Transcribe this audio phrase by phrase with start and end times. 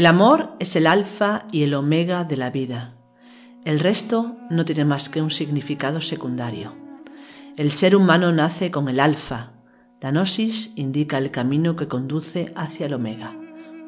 [0.00, 2.96] El amor es el alfa y el omega de la vida.
[3.66, 6.74] El resto no tiene más que un significado secundario.
[7.58, 9.52] El ser humano nace con el alfa.
[10.00, 13.36] La gnosis indica el camino que conduce hacia el omega.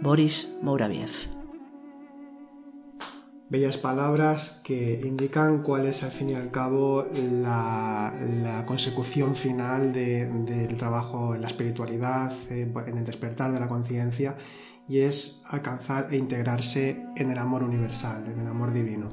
[0.03, 1.09] Boris Mouraviev.
[3.49, 10.77] Bellas palabras que indican cuál es al fin y al cabo la, consecución final del
[10.77, 14.37] trabajo en la espiritualidad, en el despertar de la conciencia
[14.93, 19.11] y es alcanzar e integrarse en el amor universal, en el amor divino.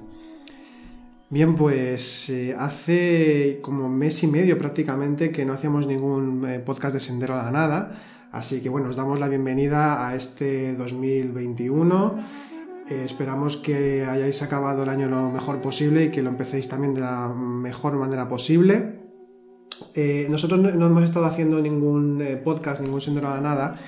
[1.29, 6.93] Bien, pues eh, hace como mes y medio prácticamente que no hacíamos ningún eh, podcast
[6.93, 7.95] de Sendero a la Nada,
[8.33, 12.19] así que bueno, os damos la bienvenida a este 2021.
[12.89, 16.93] Eh, esperamos que hayáis acabado el año lo mejor posible y que lo empecéis también
[16.93, 18.99] de la mejor manera posible.
[20.27, 23.79] nosotros no, hemos estado haciendo ningún podcast, ningún Sendero a la Nada,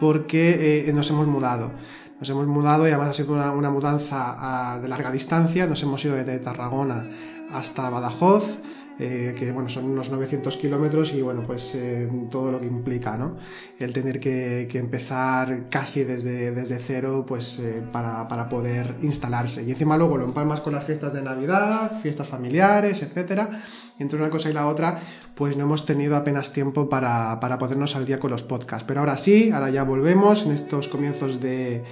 [0.00, 1.72] porque eh, nos hemos mudado.
[2.20, 5.66] Nos hemos mudado y además ha sido una, mudanza ah, de larga distancia.
[5.66, 7.08] Nos hemos ido desde Tarragona
[7.50, 8.58] hasta Badajoz
[8.96, 13.16] eh, que bueno, son unos 900 kilómetros y bueno, pues eh, todo lo que implica,
[13.16, 13.36] ¿no?
[13.76, 19.64] El tener que, empezar casi desde, desde cero, pues eh, para, poder instalarse.
[19.64, 23.50] Y encima luego lo empalmas con las fiestas de Navidad, fiestas familiares, etcétera.
[23.98, 25.00] Entre una cosa y la otra,
[25.34, 28.84] pues no hemos tenido apenas tiempo para, podernos al día con los podcasts.
[28.86, 31.82] Pero ahora sí, ahora ya volvemos en estos comienzos de,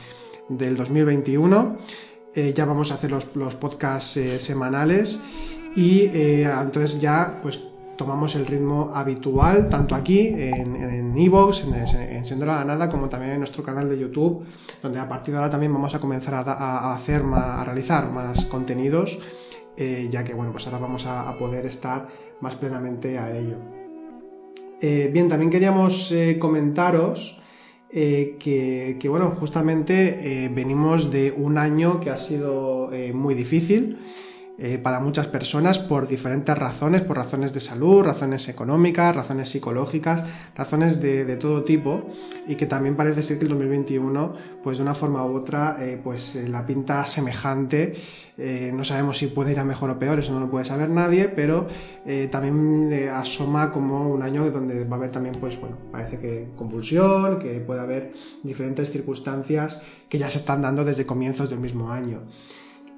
[0.49, 1.79] del 2021.
[2.55, 5.21] ya vamos a hacer los, los podcasts semanales
[5.75, 7.61] y eh, entonces ya pues
[7.97, 13.09] tomamos el ritmo habitual, tanto aquí en Evox, en, en, Sendero a la Nada, como
[13.09, 14.45] también en nuestro canal de YouTube,
[14.83, 19.21] donde a partir de ahora también vamos a comenzar a, hacer, a realizar más contenidos,
[19.77, 22.09] eh, ya que bueno, pues ahora vamos a, poder estar
[22.41, 23.59] más plenamente a ello.
[24.81, 27.41] Eh, bien, también queríamos comentaros
[27.89, 33.99] que, que, bueno, justamente venimos de un año que ha sido muy difícil.
[34.65, 40.25] Eh, para muchas personas por diferentes razones, por razones de salud, razones económicas, razones psicológicas,
[40.55, 42.07] razones de, todo tipo
[42.47, 46.01] y que también parece ser que el 2021 pues de una forma u otra eh,
[46.01, 47.95] pues eh, la pinta semejante
[48.73, 51.29] no sabemos si puede ir a mejor o peor, eso no lo puede saber nadie,
[51.29, 51.69] pero
[52.31, 57.39] también asoma como un año donde va a haber también, pues bueno, parece que convulsión,
[57.39, 58.13] que puede haber
[58.43, 62.23] diferentes circunstancias que ya se están dando desde comienzos del mismo año.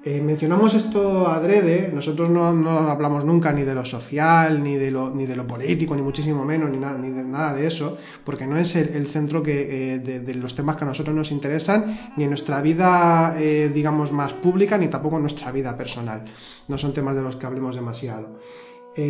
[0.07, 5.47] Eh, mencionamos esto adrede, nosotros no, hablamos nunca ni de lo social, ni de lo,
[5.47, 9.41] político, ni muchísimo menos, ni, nada, de nada de eso, porque no es el, centro
[9.47, 14.11] eh, de, los temas que a nosotros nos interesan, ni en nuestra vida, eh, digamos,
[14.11, 16.23] más pública, ni tampoco en nuestra vida personal.
[16.67, 18.39] No son temas de los que hablemos demasiado.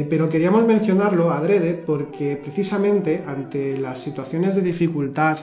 [0.09, 5.39] pero queríamos mencionarlo adrede porque precisamente ante las situaciones de dificultad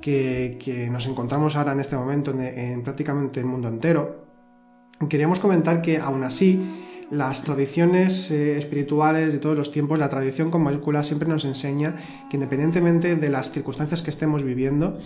[0.00, 4.23] que, nos encontramos ahora en este momento en prácticamente el mundo entero,
[5.08, 6.62] queríamos comentar que aún así
[7.10, 11.94] las tradiciones eh, espirituales de todos los tiempos, la tradición con mayúsculas siempre nos enseña
[12.30, 14.98] que independientemente de las circunstancias que estemos viviendo,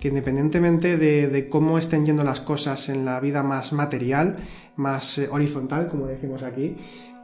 [0.00, 4.38] que independientemente de, cómo estén yendo las cosas en la vida más material,
[4.76, 6.76] más eh, horizontal, como decimos aquí,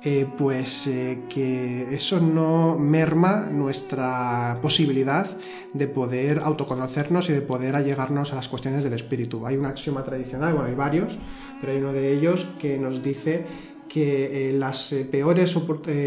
[0.03, 0.89] eh, pues
[1.29, 5.27] que eso no merma nuestra posibilidad
[5.75, 9.47] de poder autoconocernos y de poder allegarnos a las cuestiones del espíritu.
[9.47, 11.19] Hay un axioma tradicional, bueno, hay varios,
[11.61, 13.45] pero hay uno de ellos que nos dice
[13.89, 15.53] que eh, las peores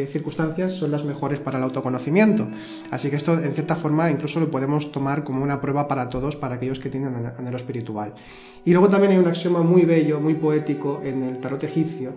[0.09, 2.47] circunstancias son las mejores para el autoconocimiento.
[2.91, 6.37] Así que esto, en cierta forma, incluso lo podemos tomar como una prueba para todos,
[6.37, 8.15] para aquellos que tienen anhelo espiritual.
[8.63, 12.13] Y luego también hay un axioma muy bello, muy poético en el tarot egipcio,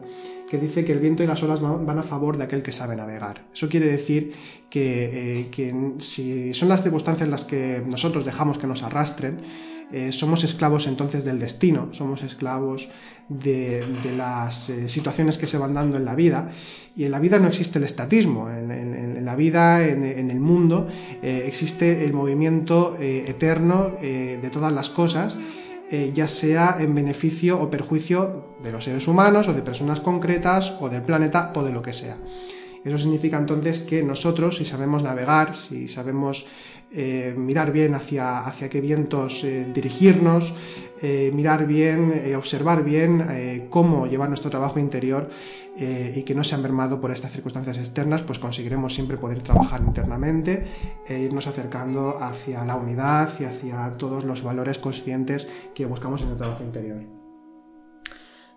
[0.48, 2.94] que dice que el viento y las olas van a favor de aquel que sabe
[2.94, 3.44] navegar.
[3.52, 4.32] Eso quiere decir
[4.70, 9.40] que, eh, si son las circunstancias las que nosotros dejamos que nos arrastren,
[9.92, 12.88] eh, somos esclavos entonces del destino, somos esclavos
[13.28, 13.84] de,
[14.16, 16.50] las eh, situaciones que se van dando en la vida.
[16.96, 20.88] Y en la vida no existe el estatismo, en, la vida, en, el mundo,
[21.22, 25.36] existe el movimiento eterno de todas las cosas
[25.88, 30.78] eh, ya sea en beneficio o perjuicio de los seres humanos o de personas concretas
[30.80, 32.16] o del planeta o de lo que sea.
[32.84, 36.48] Eso significa entonces que nosotros, si sabemos navegar, si sabemos
[36.92, 40.54] eh, mirar bien hacia, hacia qué vientos eh, dirigirnos,
[41.02, 45.28] eh, mirar bien, observar bien cómo llevar nuestro trabajo interior
[45.78, 50.66] y que no sea mermado por estas circunstancias externas, pues conseguiremos siempre poder trabajar internamente
[51.06, 56.30] e irnos acercando hacia la unidad y hacia todos los valores conscientes que buscamos en
[56.30, 57.02] el trabajo interior.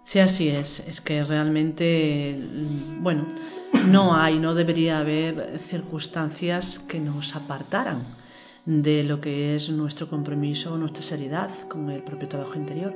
[0.05, 0.79] Sí, así es.
[0.87, 2.39] Es que realmente,
[3.01, 3.27] bueno,
[3.87, 8.18] no hay, no debería haber circunstancias que nos apartaran
[8.65, 12.95] de lo que es nuestro compromiso, nuestra seriedad con el propio trabajo interior,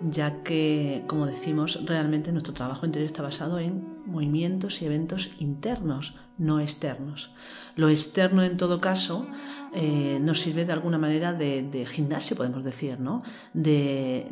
[0.00, 6.14] ya que, como decimos, realmente nuestro trabajo interior está basado en movimientos y eventos internos,
[6.38, 7.30] no externos.
[7.74, 9.26] Lo externo, en todo caso,
[9.74, 13.22] eh, nos sirve de alguna manera de, gimnasio, podemos decir, ¿no?
[13.52, 14.26] De,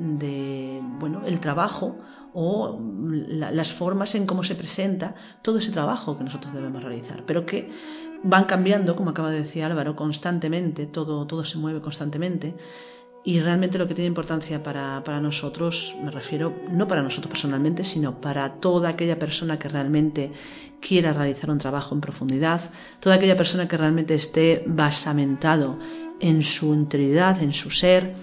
[0.99, 1.97] bueno, el trabajo
[2.33, 2.79] o
[3.11, 7.71] las formas en cómo se presenta todo ese trabajo que nosotros debemos realizar, pero que
[8.23, 12.55] van cambiando, como acaba de decir Álvaro, constantemente, todo, todo se mueve constantemente.
[13.25, 17.85] Y realmente lo que tiene importancia para, para, nosotros, me refiero no para nosotros personalmente,
[17.85, 20.33] sino para toda aquella persona que realmente
[20.81, 22.61] quiera realizar un trabajo en profundidad,
[23.01, 25.77] toda aquella persona que realmente esté basamentado
[26.21, 28.15] en su integridad, en su ser,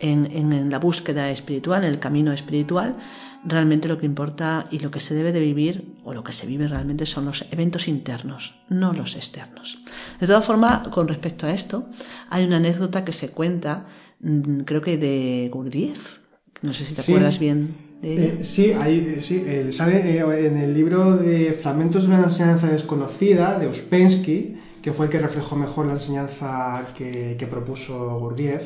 [0.00, 2.96] en, en la búsqueda espiritual, en el camino espiritual,
[3.44, 6.46] realmente lo que importa y lo que se debe de vivir o lo que se
[6.46, 9.78] vive realmente son los eventos internos, no los externos.
[10.20, 11.88] De todas formas, con respecto a esto,
[12.30, 13.86] hay una anécdota que se cuenta,
[14.20, 16.18] mm, creo que de Gurdjieff,
[16.62, 17.88] no sé si te acuerdas bien.
[18.02, 23.58] Eh, sí, eh, sí sale eh, en el libro de Fragmentos de una enseñanza desconocida
[23.58, 28.62] de Uspensky, que fue el que reflejó mejor la enseñanza que, que propuso Gurdjieff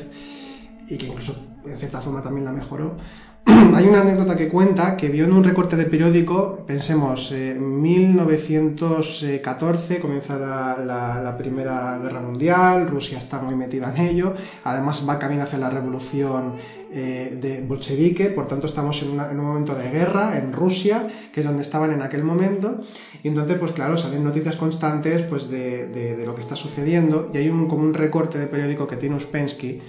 [0.87, 1.35] y que incluso
[1.65, 2.97] en cierta forma también la mejoró.
[3.75, 7.59] hay una anécdota que cuenta que vio en un recorte de periódico, pensemos, en eh,
[7.59, 15.43] 1914 comienza la, Primera Guerra Mundial, Rusia está muy metida en ello, además va camino
[15.43, 16.53] hacia la revolución
[16.93, 21.45] eh, de bolchevique, por tanto estamos en, un momento de guerra en Rusia, que es
[21.45, 22.79] donde estaban en aquel momento,
[23.23, 27.49] y entonces pues claro, salen noticias constantes pues de, lo que está sucediendo, y hay
[27.49, 29.81] un, como un recorte de periódico que tiene Uspensky,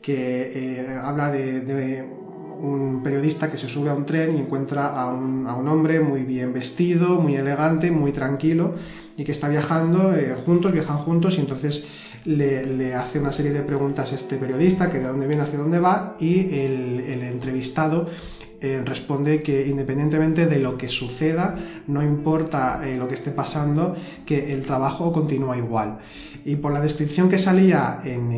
[0.00, 2.04] que eh, habla de
[2.62, 6.52] un periodista que se sube a un tren y encuentra a un, hombre muy bien
[6.52, 8.74] vestido, muy elegante, muy tranquilo
[9.16, 11.86] y que está viajando eh, juntos, viajan juntos y entonces
[12.24, 15.80] le, hace una serie de preguntas a este periodista, que de dónde viene, hacia dónde
[15.80, 18.08] va y el, entrevistado
[18.60, 21.58] eh, responde que independientemente de lo que suceda,
[21.88, 25.98] no importa eh, lo que esté pasando, que el trabajo continúa igual.
[26.44, 28.32] Y por la descripción que salía en,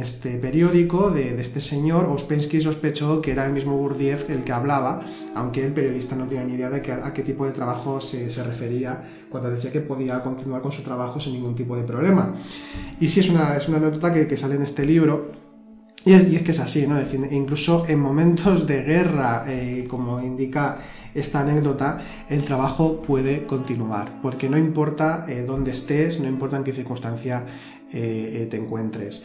[0.00, 5.04] este periódico de, este señor, Ospensky sospechó que era el mismo Gurdjieff el que hablaba,
[5.36, 9.04] aunque el periodista no tenía ni idea de a qué tipo de trabajo se, refería
[9.30, 12.34] cuando decía que podía continuar con su trabajo sin ningún tipo de problema.
[12.98, 15.30] Y sí, es una, es una anécdota que, sale en este libro,
[16.04, 16.96] y es, que es así, ¿no?
[17.30, 20.78] incluso en momentos de guerra, eh, como indica
[21.14, 26.64] esta anécdota, el trabajo puede continuar, porque no importa eh, dónde estés, no importa en
[26.64, 27.44] qué circunstancia
[27.92, 29.22] eh, eh, te encuentres.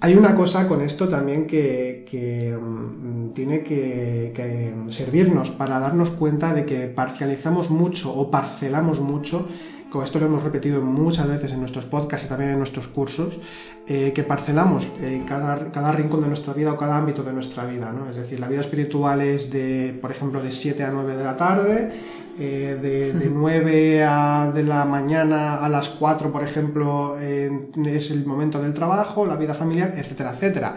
[0.00, 6.66] Hay una cosa con esto también que, mm, tiene que, servirnos para darnos cuenta de
[6.66, 9.48] que parcializamos mucho o parcelamos mucho
[9.92, 13.38] como esto lo hemos repetido muchas veces en nuestros podcasts y también en nuestros cursos,
[13.86, 17.66] eh, que parcelamos eh, cada, cada, rincón de nuestra vida o cada ámbito de nuestra
[17.66, 17.92] vida.
[17.92, 18.08] ¿no?
[18.08, 21.36] Es decir, la vida espiritual es de, por ejemplo, de 7 a 9 de la
[21.36, 21.92] tarde,
[22.38, 28.24] eh, de, de, 9 a, de la mañana a las 4, por ejemplo, es el
[28.24, 30.76] momento del trabajo, la vida familiar, etcétera, etcétera.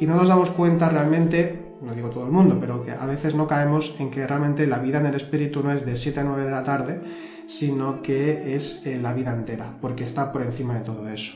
[0.00, 3.34] Y no nos damos cuenta realmente, no digo todo el mundo, pero que a veces
[3.34, 6.24] no caemos en que realmente la vida en el espíritu no es de 7 a
[6.24, 7.02] 9 de la tarde,
[7.46, 11.34] sino que es eh, la vida entera, porque está por encima de todo eso.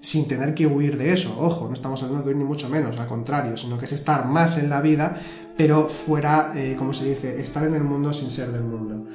[0.00, 2.98] Sin tener que huir de eso, ojo, no estamos hablando de huir ni mucho menos,
[2.98, 5.20] al contrario, sino que es estar más en la vida,
[5.56, 9.06] pero fuera, eh, como se dice, estar en el mundo sin ser del mundo.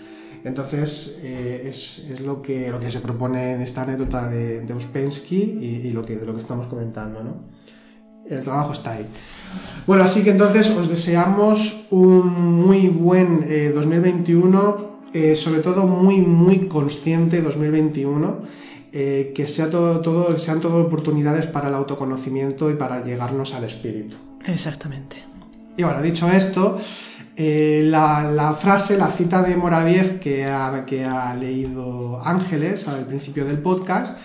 [0.43, 5.37] Entonces, eh, es, lo, que, lo que se propone en esta anécdota de, de Uspensky
[5.37, 7.53] y, lo que, de lo que estamos comentando, ¿no?
[8.29, 9.05] El trabajo está ahí.
[9.87, 12.27] Bueno, así que entonces os deseamos un
[12.65, 18.41] muy buen 2021 eh, sobre todo muy, muy consciente 2021,
[18.91, 23.63] eh, que sea todo, todo, sean todas oportunidades para el autoconocimiento y para llegarnos al
[23.63, 24.15] espíritu.
[24.45, 25.17] Exactamente.
[25.77, 26.77] Y bueno, dicho esto,
[27.35, 33.45] eh, la, frase, la cita de Moraviev que ha, que ha leído Ángeles al principio
[33.45, 34.19] del podcast,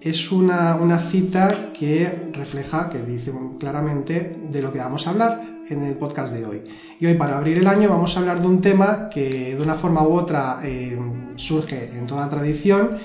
[0.00, 5.49] es una, una, cita que refleja, que dice claramente de lo que vamos a hablar,
[5.70, 6.62] en el podcast de hoy.
[6.98, 9.74] Y hoy para abrir el año vamos a hablar de un tema que de una
[9.74, 10.98] forma u otra eh,
[11.36, 12.98] surge en toda tradición,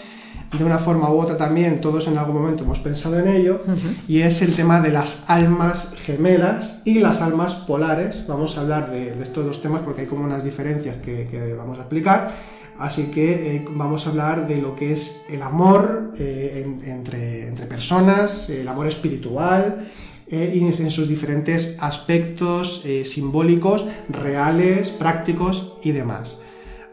[0.58, 3.62] de una forma u otra también todos en algún momento hemos pensado en ello,
[4.08, 8.26] y es el tema de las almas gemelas y las almas polares.
[8.28, 11.82] Vamos a hablar de, estos dos temas porque hay como unas diferencias que, vamos a
[11.82, 12.34] explicar.
[12.78, 17.68] Así que eh, vamos a hablar de lo que es el amor eh, entre, entre
[17.68, 19.86] personas, el amor espiritual,
[20.28, 26.42] eh, en sus diferentes aspectos eh, simbólicos, reales, prácticos y demás.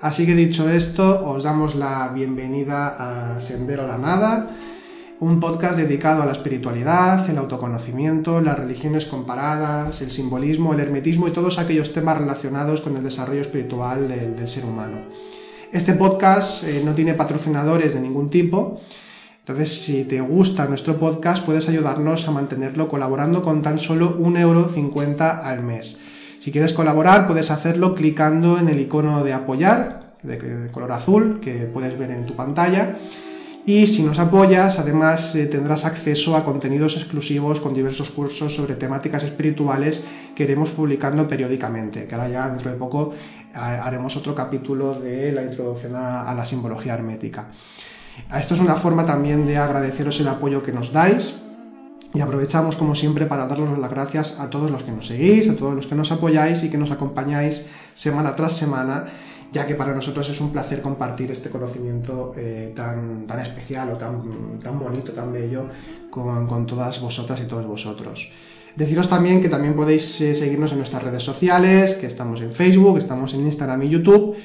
[0.03, 4.51] Así que dicho esto, os damos la bienvenida a Sendero a la Nada,
[5.21, 11.29] un podcast dedicado a la espiritualidad, el autoconocimiento, las religiones comparadas, el simbolismo, el hermetismo
[11.29, 14.99] y todos aquellos temas relacionados con el desarrollo espiritual del, ser humano.
[15.71, 18.81] Este podcast eh, no tiene patrocinadores de ningún tipo,
[19.45, 25.43] entonces, si te gusta nuestro podcast, puedes ayudarnos a mantenerlo colaborando con tan solo 1,50€
[25.43, 25.99] al mes.
[26.39, 31.55] Si quieres colaborar, puedes hacerlo clicando en el icono de apoyar, de, color azul, que
[31.67, 32.99] puedes ver en tu pantalla.
[33.67, 38.77] Y si nos apoyas, además eh, tendrás acceso a contenidos exclusivos con diversos cursos sobre
[38.77, 40.05] temáticas espirituales
[40.37, 43.13] que iremos publicando periódicamente, que ahora ya dentro de poco
[43.55, 47.49] haremos otro capítulo de la introducción a la simbología hermética.
[48.37, 51.35] Esto es una forma también de agradeceros el apoyo que nos dais
[52.15, 55.57] y aprovechamos como siempre para daros las gracias a todos los que nos seguís, a
[55.57, 59.07] todos los que nos apoyáis y que nos acompañáis semana tras semana,
[59.51, 63.97] ya que para nosotros es un placer compartir este conocimiento eh, tan, tan especial o
[63.97, 65.67] tan, tan bonito, tan bello
[66.11, 68.31] con, con todas vosotras y todos vosotros.
[68.77, 72.97] Deciros también que también podéis eh, seguirnos en nuestras redes sociales, que estamos en Facebook,
[72.97, 74.37] estamos en Instagram y YouTube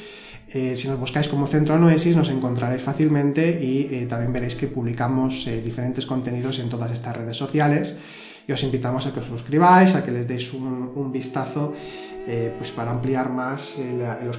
[0.50, 4.68] eh, si nos buscáis como Centro Anoesis nos encontraréis fácilmente y eh, también veréis que
[4.68, 7.98] publicamos eh, diferentes contenidos en todas estas redes sociales
[8.48, 11.74] y os invitamos a que os suscribáis, a que les deis un, vistazo
[12.58, 13.80] pues para ampliar más
[14.24, 14.38] los,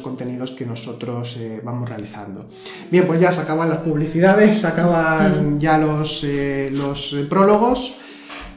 [0.00, 2.48] contenidos, que nosotros vamos realizando.
[2.90, 6.24] Bien, pues ya se acaban las publicidades, se acaban ya los,
[6.72, 8.00] los prólogos.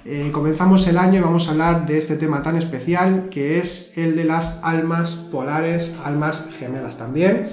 [0.04, 3.96] Eh, comenzamos el año y vamos a hablar de este tema tan especial que es
[4.00, 7.50] el de las almas polares, almas gemelas también.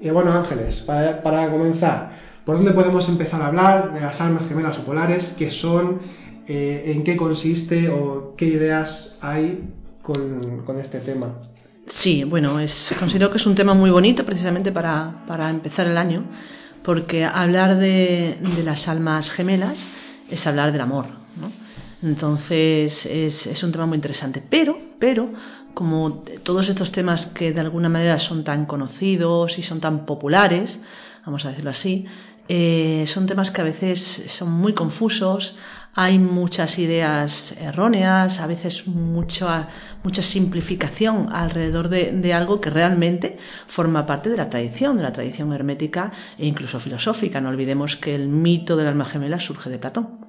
[0.00, 2.12] Y bueno, Ángeles, para, comenzar,
[2.44, 5.34] ¿por dónde podemos empezar a hablar de las almas gemelas o polares?
[5.38, 6.00] ¿Qué son?
[6.46, 11.36] Eh, ¿En qué consiste o qué ideas hay con, este tema?
[11.86, 12.58] Sí, bueno,
[12.98, 16.26] considero que es un tema muy bonito precisamente para, empezar el año,
[16.82, 19.86] porque hablar de, de las almas gemelas
[20.30, 21.06] es hablar del amor,
[21.40, 21.67] ¿no?
[22.02, 24.42] Entonces es, un tema muy interesante.
[24.48, 25.32] Pero, pero,
[25.74, 30.80] como todos estos temas que de alguna manera son tan conocidos y son tan populares,
[31.26, 32.06] vamos a decirlo así,
[32.48, 35.56] eh, son temas que a veces son muy confusos,
[35.94, 39.68] hay muchas ideas erróneas, a veces mucha,
[40.04, 43.36] mucha simplificación alrededor de, de, algo que realmente
[43.66, 47.40] forma parte de la tradición, de la tradición hermética e incluso filosófica.
[47.40, 50.27] No olvidemos que el mito del alma gemela surge de Platón.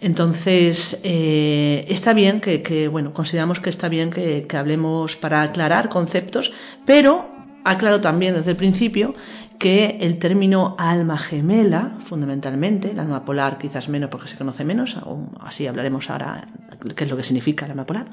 [0.00, 6.52] Entonces, eh, está bien que, bueno, consideramos que está bien que, hablemos para aclarar conceptos,
[6.84, 7.28] pero
[7.64, 9.14] aclaro también desde el principio
[9.58, 14.96] que el término alma gemela, fundamentalmente, el alma polar quizás menos porque se conoce menos,
[15.40, 16.46] así hablaremos ahora
[16.94, 18.06] qué es lo que significa el alma polar.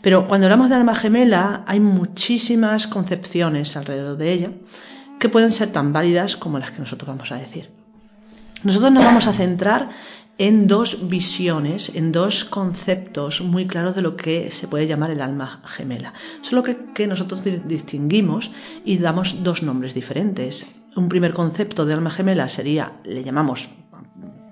[0.00, 4.50] Pero cuando hablamos de alma gemela hay muchísimas concepciones alrededor de ella
[5.20, 7.68] que pueden ser tan válidas como las que nosotros vamos a decir.
[8.64, 9.88] Nosotros nos vamos a centrar
[10.42, 15.20] en dos visiones, en dos conceptos muy claros de lo que se puede llamar el
[15.20, 16.14] alma gemela.
[16.40, 18.50] Solo que, nosotros distinguimos
[18.84, 20.66] y damos dos nombres diferentes.
[20.96, 23.68] Un primer concepto de alma gemela sería, le llamamos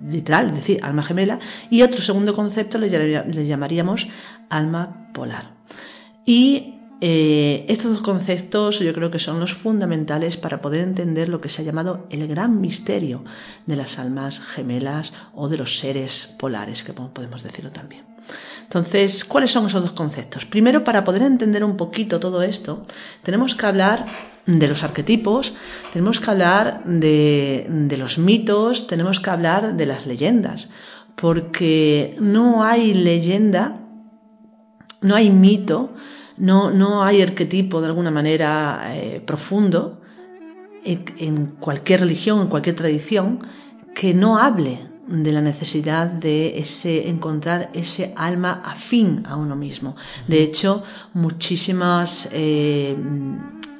[0.07, 4.07] literal, es decir, alma gemela, y otro segundo concepto le, le llamaríamos
[4.49, 5.57] alma polar.
[6.25, 11.41] Y eh, estos dos conceptos yo creo que son los fundamentales para poder entender lo
[11.41, 13.23] que se ha llamado el gran misterio
[13.65, 18.05] de las almas gemelas o de los seres polares, que podemos decirlo también.
[18.61, 20.45] Entonces, ¿cuáles son esos dos conceptos?
[20.45, 22.83] Primero, para poder entender un poquito todo esto,
[23.23, 24.05] tenemos que hablar
[24.45, 25.55] de los arquetipos,
[25.91, 30.69] tenemos que hablar de, de los mitos, tenemos que hablar de las leyendas,
[31.15, 33.81] porque no hay leyenda,
[35.01, 35.95] no hay mito,
[36.41, 40.01] no, no hay arquetipo de alguna manera eh, profundo
[40.83, 43.39] en, cualquier religión, en cualquier tradición,
[43.93, 49.95] que no hable de la necesidad de ese, encontrar ese alma afín a uno mismo.
[50.27, 50.83] De hecho,
[51.13, 52.95] muchísimas eh,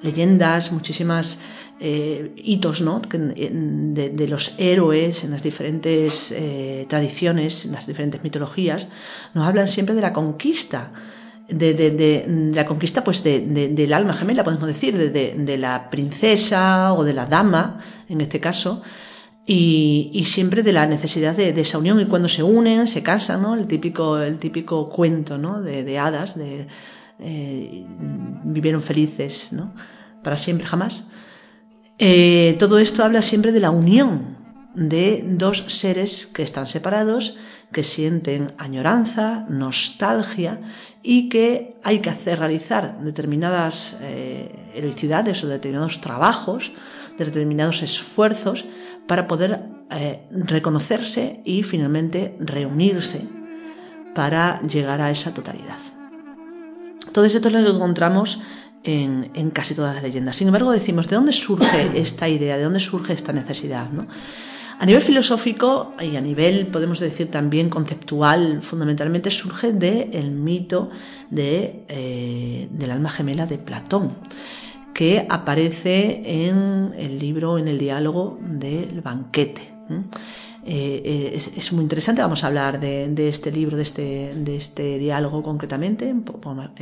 [0.03, 1.39] leyendas, muchísimas
[1.79, 3.01] eh, hitos ¿no?
[3.09, 6.35] de, los héroes en las diferentes
[6.87, 8.87] tradiciones, en las diferentes mitologías,
[9.33, 10.91] nos hablan siempre de la conquista
[11.51, 17.25] de, la conquista pues del alma gemela, podemos decir, de, la princesa o de la
[17.25, 17.79] dama,
[18.09, 18.81] en este caso,
[19.45, 21.99] y, siempre de la necesidad de, esa unión.
[21.99, 23.55] Y cuando se unen, se casan, ¿no?
[23.55, 25.61] El típico, el típico cuento, ¿no?
[25.61, 26.67] De, hadas, de
[27.19, 27.85] eh,
[28.43, 29.73] vivieron felices, ¿no?
[30.23, 31.05] Para siempre, jamás.
[31.97, 34.37] Eh, todo esto habla siempre de la unión
[34.73, 37.37] de dos seres que están separados,
[37.71, 40.59] que sienten añoranza, nostalgia
[41.03, 44.51] y que hay que hacer realizar determinadas eh,
[45.43, 46.71] o determinados trabajos,
[47.17, 48.65] determinados esfuerzos
[49.07, 53.27] para poder eh, reconocerse y finalmente reunirse
[54.13, 55.77] para llegar a esa totalidad.
[57.11, 58.39] Todo esto es lo que encontramos
[58.83, 60.35] en, en, casi todas las leyendas.
[60.35, 62.57] Sin embargo, decimos, ¿de dónde surge esta idea?
[62.57, 63.89] ¿De dónde surge esta necesidad?
[63.89, 64.07] ¿no?
[64.81, 70.89] A nivel filosófico y a nivel, podemos decir también conceptual, fundamentalmente surge del mito
[71.29, 74.15] de, eh, del alma gemela de Platón,
[74.91, 79.61] que aparece en el libro, en el diálogo del banquete.
[80.65, 84.97] Eh, eh, es, muy interesante, vamos a hablar de, este libro, de este, de este
[84.97, 86.25] diálogo concretamente, en,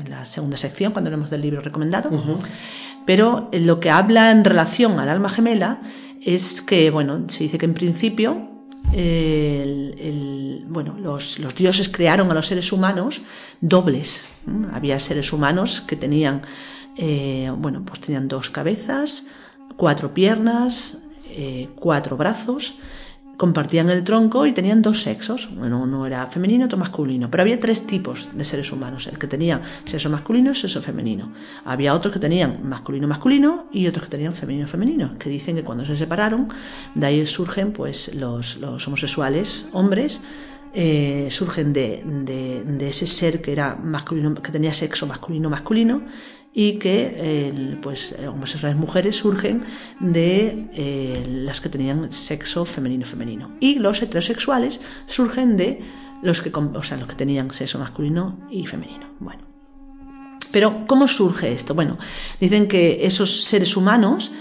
[0.09, 2.09] la segunda sección, cuando hablemos del libro recomendado.
[3.05, 5.81] Pero lo que habla en relación al alma gemela
[6.25, 8.49] es que, bueno, se dice que en principio
[10.67, 13.21] bueno, los, dioses crearon a los seres humanos
[13.61, 14.29] dobles.
[14.73, 16.41] Había seres humanos que tenían,
[16.97, 19.25] eh, bueno, pues tenían dos cabezas,
[19.75, 20.97] cuatro piernas,
[21.29, 22.75] eh, cuatro brazos
[23.39, 25.47] compartían el tronco y tenían dos sexos.
[25.55, 27.31] Bueno, uno era femenino, otro masculino.
[27.31, 29.07] Pero había tres tipos de seres humanos.
[29.07, 31.31] El que tenía sexo masculino y sexo femenino.
[31.63, 35.17] Había otros que tenían masculino masculino y otros que tenían femenino femenino.
[35.17, 36.49] Que dicen que cuando se separaron,
[36.95, 40.19] de ahí surgen pues los, los homosexuales hombres.
[40.73, 46.03] Eh, surgen de, de, de, ese ser que era masculino, que tenía sexo masculino masculino
[46.53, 49.63] y que pues homosexuales mujeres surgen
[49.99, 53.51] de eh, las que tenían sexo femenino femenino.
[53.59, 55.81] Y los heterosexuales surgen de
[56.21, 59.05] los que o sea, los que tenían sexo masculino y femenino.
[59.19, 59.43] Bueno.
[60.51, 61.99] Pero cómo surge esto bueno
[62.39, 64.31] dicen que esos seres humanos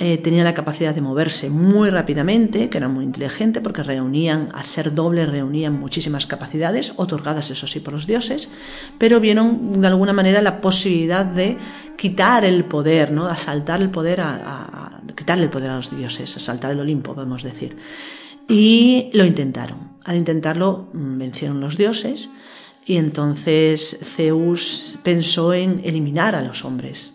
[0.00, 4.64] eh, tenían la capacidad de moverse muy rápidamente, que eran muy inteligentes porque reunían, al
[4.64, 8.48] ser doble, reunían muchísimas capacidades, otorgadas eso sí por los dioses,
[8.96, 11.56] pero vieron de alguna manera la posibilidad de
[11.96, 13.26] quitar el poder, ¿no?
[13.26, 17.76] asaltar el poder, a, quitarle el poder a los dioses, asaltar el Olimpo, podemos decir.
[18.46, 19.96] Y lo intentaron.
[20.04, 22.30] Al intentarlo mm, vencieron los dioses
[22.86, 27.14] y entonces Zeus pensó en eliminar a los hombres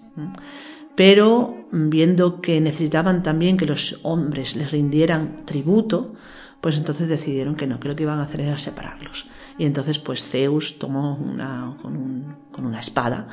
[0.96, 6.14] pero viendo que necesitaban también que los hombres les rindieran tributo,
[6.62, 9.26] pues entonces decidieron que no, que lo que iban a hacer era separarlos.
[9.58, 13.28] Y entonces pues Zeus tomó una, con, una espada,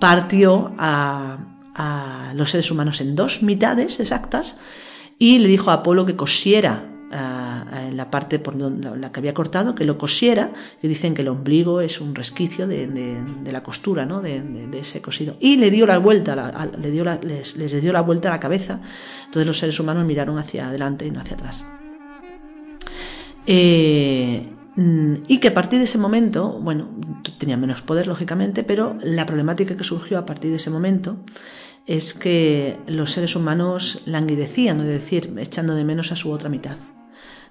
[0.00, 1.38] partió a,
[1.74, 4.56] a los seres humanos en dos mitades exactas
[5.18, 9.74] y le dijo a Apolo que cosiera en la parte por la que había cortado,
[9.74, 14.20] que lo cosiera, y dicen que el ombligo es un resquicio de, la costura, ¿no?
[14.20, 15.36] de, ese cosido.
[15.40, 16.34] Y le dio la vuelta,
[16.78, 18.80] le dio les, dio la vuelta a la cabeza,
[19.26, 21.64] entonces los seres humanos miraron hacia adelante y no hacia atrás.
[23.46, 26.88] Eh, y que a partir de ese momento, bueno,
[27.38, 31.18] tenía menos poder lógicamente, pero la problemática que surgió a partir de ese momento
[31.86, 36.76] es que los seres humanos languidecían, es decir, echando de menos a su otra mitad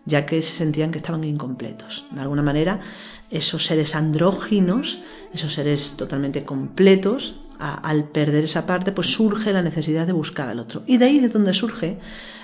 [0.05, 2.05] ya que se sentían que estaban incompletos.
[2.11, 2.79] De alguna manera,
[3.29, 4.99] esos seres andróginos,
[5.33, 10.59] esos seres totalmente completos, al perder esa parte, pues surge la necesidad de buscar al
[10.59, 10.83] otro.
[10.85, 11.97] Y de ahí de donde surge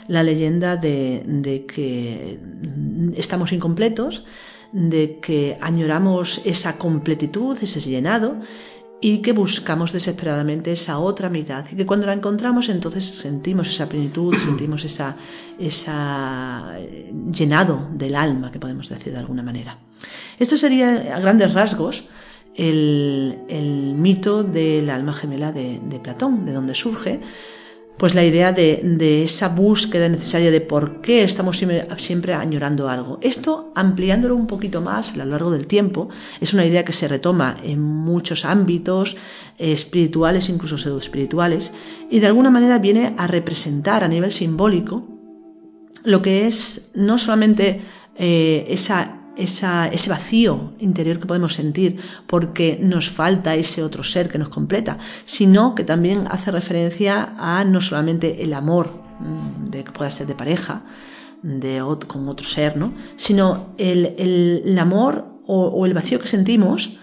[0.08, 2.40] la leyenda de, de que
[3.18, 4.24] estamos incompletos,
[4.72, 8.38] de que añoramos esa completitud, ese llenado,
[9.02, 13.88] y que buscamos desesperadamente esa otra mitad y que cuando la encontramos entonces sentimos esa
[13.88, 15.16] plenitud, sentimos esa,
[15.58, 19.78] esa eh, llenado del alma, que podemos decir de alguna manera.
[20.38, 22.06] Esto sería a grandes rasgos
[22.56, 27.22] el, el mito del alma gemela de, de Platón, de donde surge,
[28.00, 31.58] pues la idea de, esa búsqueda necesaria de por qué estamos
[31.98, 33.20] siempre, añorando algo.
[33.22, 36.08] Esto, ampliándolo un poquito más a lo largo del tiempo,
[36.40, 39.18] es una idea que se retoma en muchos ámbitos
[39.58, 41.74] espirituales, incluso pseudoespirituales,
[42.10, 45.06] y de alguna manera viene a representar a nivel simbólico
[46.06, 47.82] lo que es no solamente
[48.16, 51.98] eh, esa ese vacío interior que podemos sentir
[52.28, 57.64] porque nos falta ese otro ser que nos completa, sino que también hace referencia a
[57.64, 60.84] no solamente el amor, mm, de que pueda ser de pareja,
[61.42, 62.94] de, con otro ser, ¿no?
[63.16, 66.98] sino el, amor o, el vacío que sentimos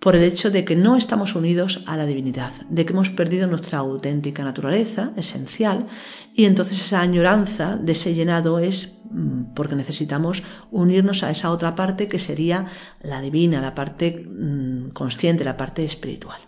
[0.00, 3.46] por el hecho de que no estamos unidos a la divinidad, de que hemos perdido
[3.46, 5.86] nuestra auténtica naturaleza esencial
[6.34, 11.74] y entonces esa añoranza de ese llenado es mm, porque necesitamos unirnos a esa otra
[11.74, 12.66] parte que sería
[13.02, 16.38] la divina, la parte mm, consciente, la parte espiritual.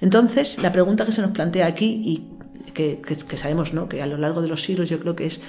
[0.00, 3.00] Entonces, la pregunta que se nos plantea aquí y que,
[3.36, 3.88] sabemos ¿no?
[3.88, 5.40] que a lo largo de los siglos yo creo que es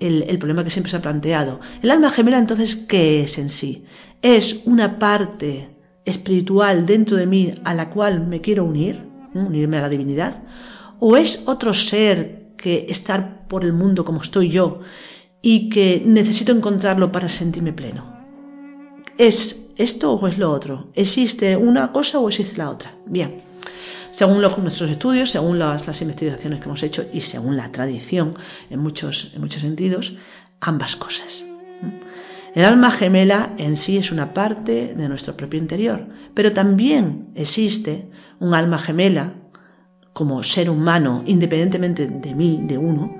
[0.00, 1.60] el, el, problema que siempre se ha planteado.
[1.82, 3.86] El alma gemela entonces, ¿qué es en sí?
[4.22, 5.77] Es una parte
[6.08, 10.42] espiritual dentro de mí a la cual me quiero unir, unirme a la divinidad,
[10.98, 14.80] o es otro ser que estar por el mundo como estoy yo
[15.40, 18.18] y que necesito encontrarlo para sentirme pleno.
[19.16, 20.90] ¿Es esto o es lo otro?
[20.94, 22.94] ¿Existe una cosa o existe la otra?
[23.06, 23.40] Bien,
[24.10, 28.34] según nuestros estudios, según las, las, investigaciones que hemos hecho y según la tradición
[28.70, 30.14] en muchos, en muchos sentidos,
[30.60, 31.47] ambas cosas.
[32.58, 38.10] El alma gemela en sí es una parte de nuestro propio interior, pero también existe
[38.40, 39.34] un alma gemela
[40.12, 43.16] como ser humano, independientemente de mí, de uno,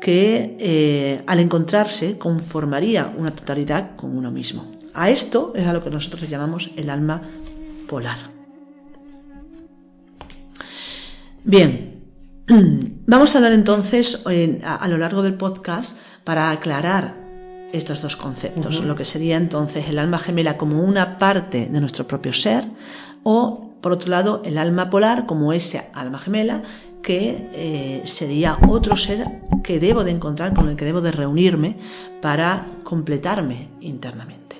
[0.00, 4.70] que eh, al encontrarse conformaría una totalidad con uno mismo.
[4.94, 7.22] A esto es a lo que nosotros llamamos el alma
[7.88, 8.18] polar.
[11.42, 12.04] Bien,
[13.08, 14.22] vamos a hablar entonces
[14.64, 17.25] a lo largo del podcast para aclarar
[17.76, 22.06] estos dos conceptos, lo que sería entonces el alma gemela como una parte de nuestro
[22.06, 22.64] propio ser
[23.22, 26.62] o, por otro lado, el alma polar como ese alma gemela
[27.02, 29.26] que eh, sería otro ser
[29.62, 31.76] que debo de encontrar, con el que debo de reunirme
[32.20, 34.56] para completarme internamente.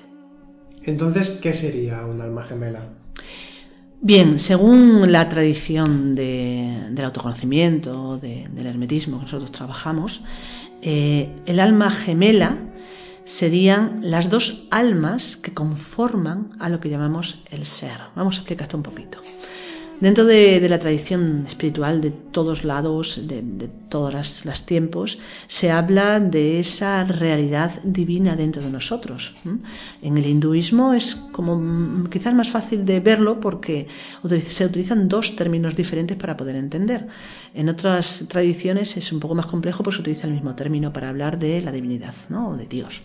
[0.83, 2.79] Entonces, ¿qué sería un alma gemela?
[3.99, 10.21] Bien, según la tradición del autoconocimiento, del hermetismo que nosotros trabajamos,
[10.81, 12.57] eh, el alma gemela
[13.27, 17.99] serían las dos almas que conforman a lo que llamamos el ser.
[18.15, 19.21] Vamos a explicar esto un poquito.
[19.99, 26.59] Dentro de, la tradición espiritual de todos lados, de, todos los tiempos, se habla de
[26.59, 29.33] esa realidad divina dentro de nosotros.
[30.03, 33.87] En el hinduismo es como quizás más fácil de verlo porque
[34.39, 37.07] se utilizan dos términos diferentes para poder entender.
[37.55, 41.09] En otras tradiciones es un poco más complejo porque se utiliza el mismo término para
[41.09, 42.49] hablar de la divinidad ¿no?
[42.49, 43.01] o de Dios.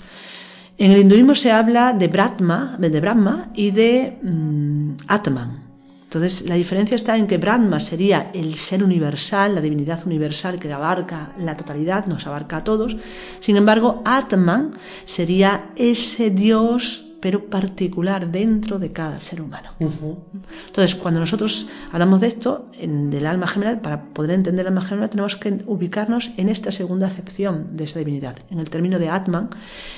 [0.76, 5.71] En el hinduismo se habla de Brahma, de Brahma y de mm, Atman.
[6.12, 10.70] Entonces, la diferencia está en que Brahma sería el ser universal, la divinidad universal que
[10.70, 12.98] abarca la totalidad, nos abarca a todos.
[13.40, 14.74] Sin embargo, Atman
[15.06, 19.70] sería ese Dios pero particular dentro de cada ser humano.
[19.78, 25.08] Entonces, cuando nosotros hablamos de esto, del alma gemela, para poder entender el alma gemela,
[25.08, 29.48] tenemos que ubicarnos en esta segunda acepción de esa divinidad, en el término de Atman,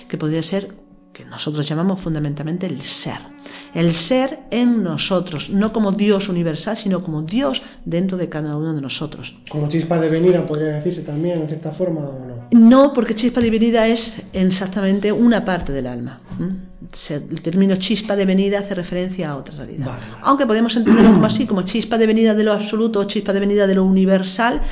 [0.07, 0.84] que podría ser
[1.14, 3.18] que nosotros llamamos fundamentalmente el ser.
[3.72, 8.74] El ser en nosotros, no como Dios universal, sino como Dios dentro de cada uno
[8.74, 9.37] de nosotros.
[9.48, 12.48] Como chispa divinidad podría decirse también, en cierta forma, o no?
[12.50, 16.20] No, porque chispa divinidad es exactamente una parte del alma.
[17.09, 19.87] El término chispa de venida hace referencia a otra realidad.
[20.22, 23.40] Aunque podemos entenderlo como así, como chispa de venida de lo absoluto o chispa de
[23.40, 24.62] venida de lo universal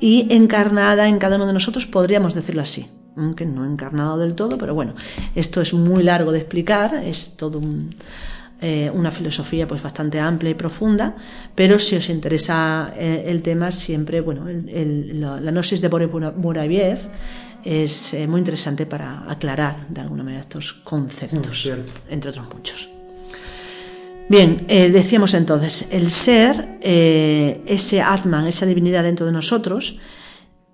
[0.00, 2.88] y encarnada en cada uno de nosotros, podríamos decirlo así
[3.36, 4.94] que no encarnado del todo, pero bueno,
[5.34, 7.60] esto es muy largo de explicar, es todo
[8.62, 11.16] eh, una filosofía pues bastante amplia y profunda,
[11.54, 16.98] pero si os interesa eh, el tema, siempre, bueno, la, gnosis de Boris Muraviev
[17.64, 21.70] es eh, muy interesante para aclarar de alguna manera estos conceptos,
[22.10, 22.90] entre otros muchos.
[24.28, 29.98] Bien, decíamos entonces, el ser, ese Atman, esa divinidad dentro de nosotros,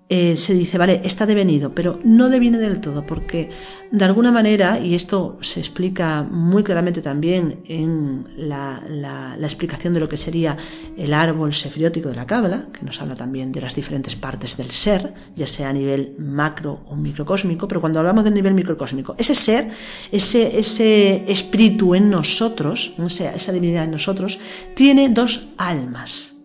[0.09, 3.49] eh, se dice, vale, está devenido, pero no deviene del todo, porque
[3.91, 10.07] de alguna manera, y esto se explica muy claramente también en la, explicación de lo
[10.07, 10.55] que sería
[10.95, 14.71] el árbol sefriótico de la cábala, que nos habla también de las diferentes partes del
[14.71, 19.35] ser, ya sea a nivel macro o microcósmico, pero cuando hablamos del nivel microcósmico, ese
[19.35, 19.69] ser,
[20.09, 24.39] ese, ese espíritu en nosotros, esa divinidad en nosotros,
[24.73, 26.36] tiene dos almas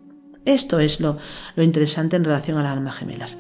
[0.45, 1.19] esto es lo,
[1.57, 3.39] interesante en relación a las almas gemelas.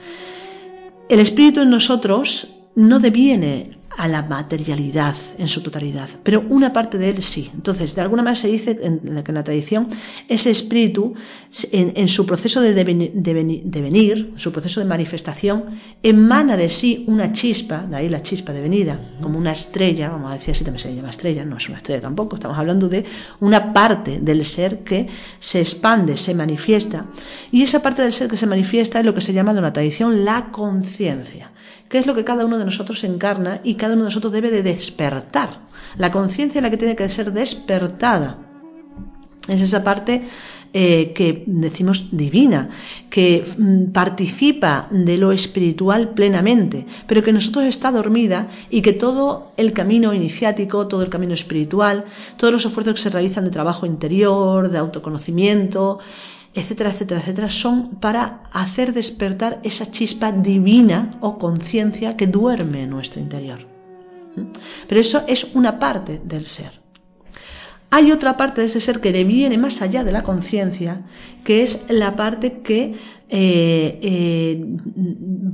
[1.08, 6.98] El espíritu en nosotros no deviene a la materialidad en su totalidad, pero una parte
[6.98, 7.50] de él sí.
[7.54, 9.88] Entonces, de alguna manera se dice en la, en la tradición,
[10.28, 11.14] ese espíritu,
[11.72, 15.64] en, su proceso de devenir, su proceso de manifestación,
[16.02, 20.30] emana de sí una chispa, de ahí la chispa de venida, como una estrella, vamos
[20.30, 23.04] a decir así también se llama estrella, no es una estrella tampoco, estamos hablando de
[23.40, 25.06] una parte del ser que
[25.38, 27.06] se expande, se manifiesta,
[27.50, 29.72] y esa parte del ser que se manifiesta es lo que se llama de una
[29.72, 31.52] tradición la conciencia
[31.92, 34.50] que es lo que cada uno de nosotros encarna y cada uno de nosotros debe
[34.50, 35.60] de despertar.
[35.98, 38.38] La conciencia es la que tiene que ser despertada.
[39.46, 40.22] Es esa parte
[40.72, 42.70] eh, que decimos divina,
[43.10, 49.52] que mm, participa de lo espiritual plenamente, pero que nosotros está dormida y que todo
[49.58, 52.06] el camino iniciático, todo el camino espiritual,
[52.38, 55.98] todos los esfuerzos que se realizan de trabajo interior, de autoconocimiento,
[56.54, 62.90] etcétera, etcétera, etcétera, son para hacer despertar esa chispa divina o conciencia que duerme en
[62.90, 63.60] nuestro interior.
[64.36, 64.42] ¿Mm?
[64.88, 66.82] Pero eso es una parte del ser.
[67.90, 71.02] Hay otra parte de ese ser que deviene más allá de la conciencia,
[71.44, 72.94] que es la parte que
[73.28, 74.64] eh, eh,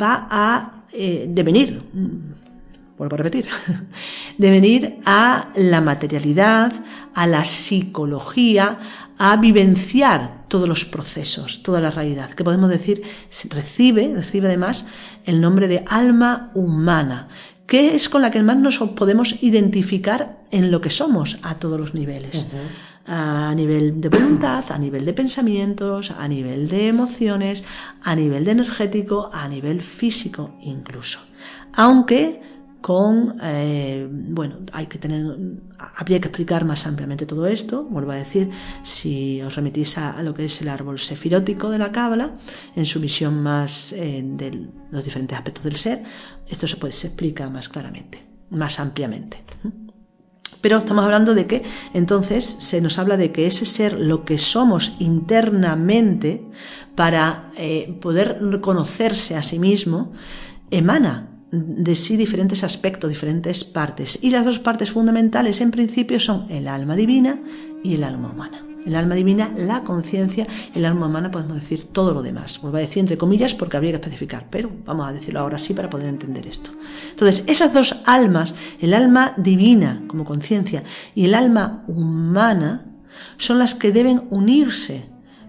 [0.01, 1.83] va a eh, devenir,
[2.99, 3.49] vuelvo a repetir,
[4.39, 6.73] devenir a la materialidad,
[7.15, 8.79] a la psicología,
[9.19, 13.03] a vivenciar todos los procesos, toda la realidad, que podemos decir
[13.51, 14.87] recibe, recibe además
[15.25, 17.29] el nombre de alma humana,
[17.67, 21.79] que es con la que más nos podemos identificar en lo que somos a todos
[21.79, 22.47] los niveles.
[23.07, 27.65] A nivel de voluntad, a nivel de pensamientos, a nivel de emociones,
[28.03, 31.21] a nivel de energético, a nivel físico incluso.
[31.73, 32.43] Aunque
[32.81, 35.37] con, eh, bueno, hay que tener,
[35.97, 38.51] habría que explicar más ampliamente todo esto, vuelvo a decir,
[38.83, 42.37] si os remitís a, lo que es el árbol sefirótico de la cábala,
[42.77, 46.03] en su visión más eh, de los diferentes aspectos del ser,
[46.47, 49.43] esto se, puede, se explica más claramente, más ampliamente.
[50.61, 51.63] Pero estamos hablando de que
[51.95, 56.45] entonces se nos habla de que ese ser, lo que somos internamente,
[56.97, 60.13] para eh, poder reconocerse a sí mismo,
[60.71, 64.19] emana de sí diferentes aspectos, diferentes partes.
[64.23, 67.41] Y las dos partes fundamentales en principio son el alma divina
[67.83, 68.65] y el alma humana.
[68.87, 72.61] El alma divina, la conciencia, el alma humana podemos decir todo lo demás.
[72.63, 75.75] Vuelvo a decir entre comillas porque habría que especificar, pero vamos a decirlo ahora sí
[75.75, 76.71] para poder entender esto.
[77.11, 80.85] Entonces, esas dos almas, el alma divina como conciencia
[81.15, 82.87] y el alma humana,
[83.37, 85.07] son las que deben unirse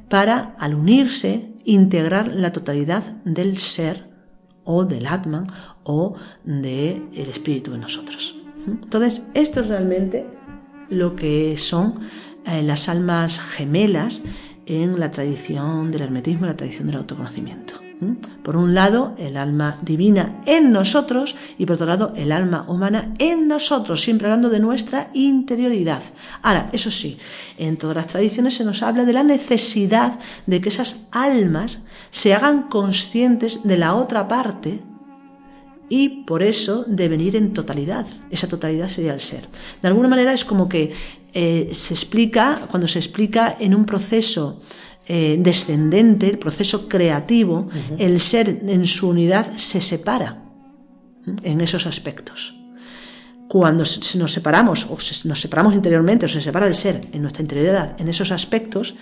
[0.10, 4.10] para, al unirse, integrar la totalidad del ser
[4.64, 5.48] o del Atman
[5.90, 8.36] o del el espíritu de nosotros.
[8.68, 10.28] Entonces, esto es realmente
[10.90, 11.96] lo que son
[12.46, 14.22] eh, las almas gemelas
[14.68, 17.82] en la tradición del hermetismo y la tradición del autoconocimiento.
[18.44, 23.14] Por un lado, el alma divina en nosotros y por otro lado, el alma humana
[23.18, 26.02] en nosotros, siempre hablando de nuestra interioridad.
[26.42, 27.18] Ahora, eso sí,
[27.58, 32.34] en todas las tradiciones se nos habla de la necesidad de que esas almas se
[32.34, 34.82] hagan conscientes de la otra parte
[35.90, 38.06] y por eso de venir en totalidad.
[38.30, 39.48] Esa totalidad sería el ser.
[39.82, 40.94] De alguna manera es como que
[41.34, 44.62] eh, se explica, cuando se explica en un proceso
[45.08, 50.44] eh, descendente, el proceso creativo, el ser en su unidad se separa
[51.44, 52.56] en esos aspectos.
[53.48, 58.00] Cuando nos separamos, o nos separamos interiormente, o se separa el ser en nuestra interioridad,
[58.00, 58.96] en esos aspectos,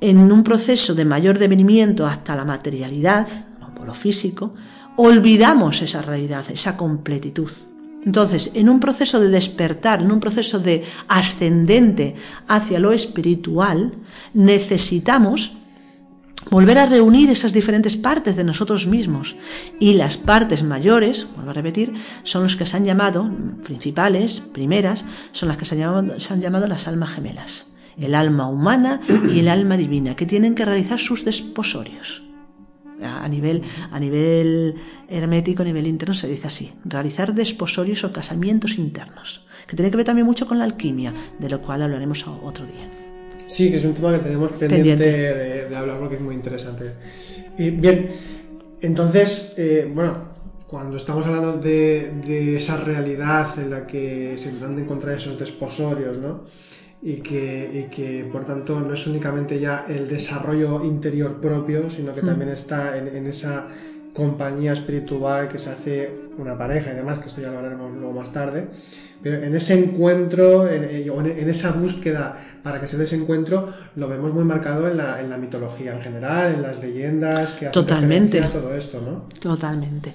[0.00, 3.28] en un proceso de mayor devenimiento hasta la materialidad,
[3.86, 4.54] lo físico,
[4.96, 7.50] olvidamos esa realidad, esa completitud.
[8.04, 12.14] Entonces, en un proceso de despertar, en un proceso de ascendente
[12.46, 13.94] hacia lo espiritual,
[14.32, 15.54] necesitamos
[16.48, 19.34] volver a reunir esas diferentes partes de nosotros mismos.
[19.80, 23.28] Y las partes mayores, vuelvo a repetir, son los que se han llamado,
[23.64, 27.72] principales, primeras, son las que se han llamado, se han llamado las almas gemelas.
[27.98, 29.00] El alma humana
[29.32, 32.25] y el alma divina, que tienen que realizar sus desposorios
[33.02, 34.74] a nivel, a nivel
[35.08, 39.96] hermético, a nivel interno, se dice así, realizar desposorios o casamientos internos, que tiene que
[39.96, 42.88] ver también mucho con la alquimia, de lo cual hablaremos otro día.
[43.46, 46.92] Sí, que es un tema que tenemos pendiente, De, hablar porque es muy interesante.
[47.58, 48.10] Y bien,
[48.80, 54.76] entonces, eh, bueno, cuando estamos hablando de, de, esa realidad en la que se tratan
[54.76, 56.44] de encontrar esos desposorios, ¿no?
[57.06, 62.20] Y que, que, por tanto no es únicamente ya el desarrollo interior propio, sino que
[62.20, 62.26] hmm.
[62.26, 63.68] también está en, esa
[64.12, 68.12] compañía espiritual que se hace una pareja y demás, que esto ya lo hablaremos luego
[68.12, 68.66] más tarde.
[69.22, 74.08] Pero en ese encuentro, en, en esa búsqueda para que se dé ese encuentro, lo
[74.08, 77.72] vemos muy marcado en la, en la mitología en general, en las leyendas que hacen
[77.72, 78.42] Totalmente.
[78.42, 79.28] a todo esto, ¿no?
[79.38, 80.12] Totalmente.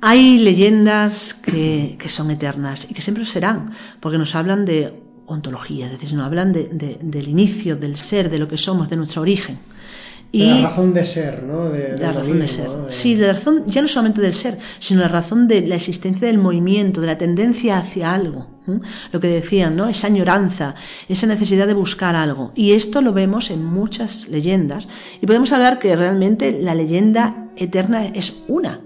[0.00, 5.86] Hay leyendas que, que son eternas y que siempre serán, porque nos hablan de ontología,
[5.86, 9.22] es decir, nos hablan de, del inicio, del ser, de lo que somos, de nuestro
[9.22, 9.58] origen.
[10.32, 11.68] Y de la razón de ser, ¿no?
[11.68, 12.68] De, la razón de ser.
[12.88, 16.26] Sí, de la razón, ya no solamente del ser, sino la razón de la existencia
[16.26, 18.48] del movimiento, de la tendencia hacia algo.
[19.12, 19.88] Lo que decían, ¿no?
[19.88, 20.74] Esa añoranza,
[21.08, 22.52] esa necesidad de buscar algo.
[22.54, 24.88] Y esto lo vemos en muchas leyendas.
[25.22, 28.80] Y podemos hablar que realmente la leyenda eterna es una.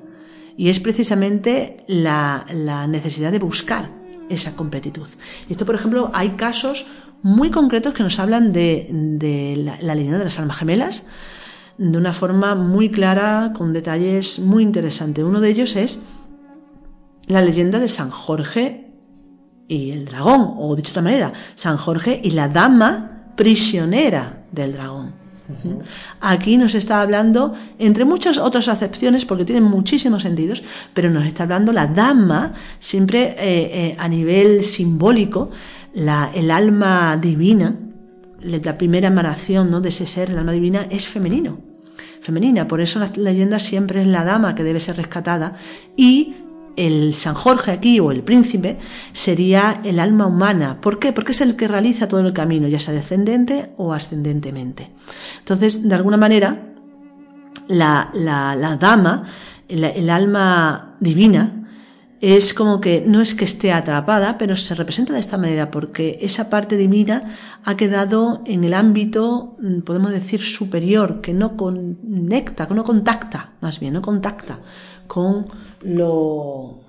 [0.56, 3.99] Y es precisamente la, la necesidad de buscar
[4.30, 5.06] esa completitud.
[5.48, 6.86] Y esto, por ejemplo, hay casos
[7.22, 11.04] muy concretos que nos hablan de, la, la leyenda de las almas gemelas
[11.80, 15.24] de una forma muy clara, con detalles muy interesantes.
[15.24, 16.00] Uno de ellos es
[17.26, 18.92] la leyenda de San Jorge
[19.66, 24.74] y el dragón, o dicho de otra manera, San Jorge y la dama prisionera del
[24.74, 25.19] dragón.
[26.20, 30.62] Aquí nos está hablando, entre muchas otras acepciones, porque tienen muchísimos sentidos,
[30.94, 35.50] pero nos está hablando la dama, siempre eh, eh, a nivel simbólico,
[35.94, 37.76] la, el alma divina,
[38.42, 39.80] la primera emanación ¿no?
[39.80, 41.58] de ese ser, el alma divina, es femenino,
[42.20, 42.66] femenina.
[42.66, 45.56] Por eso la leyenda siempre es la dama que debe ser rescatada
[45.96, 46.34] y
[46.76, 48.78] el San Jorge aquí o el príncipe
[49.12, 50.80] sería el alma humana.
[50.80, 51.12] ¿Por qué?
[51.12, 54.90] Porque es el que realiza todo el camino, ya sea descendente o ascendentemente.
[55.38, 56.70] Entonces, de alguna manera,
[57.68, 59.24] la, la, dama,
[59.68, 61.56] el, alma divina,
[62.20, 66.18] es como que no es que esté atrapada, pero se representa de esta manera porque
[66.20, 67.22] esa parte divina
[67.64, 73.52] ha quedado en el ámbito, mm, podemos decir, superior, que no conecta, que no contacta,
[73.60, 74.58] más bien, no contacta
[75.06, 75.48] con
[75.82, 76.80] lo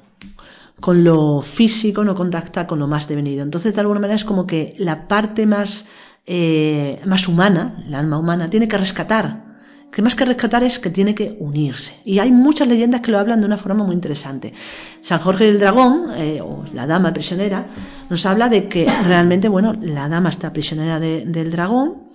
[0.81, 3.43] con lo físico, no contacta con lo más devenido.
[3.43, 5.87] Entonces, de alguna manera es como que la parte más,
[6.25, 9.51] eh, más humana, el alma humana, tiene que rescatar.
[9.91, 11.95] Que más que rescatar es que tiene que unirse.
[12.03, 14.53] Y hay muchas leyendas que lo hablan de una forma muy interesante.
[15.01, 17.67] San Jorge del Dragón, eh, o la dama prisionera,
[18.09, 22.09] nos habla de que realmente, bueno, la dama está prisionera del dragón,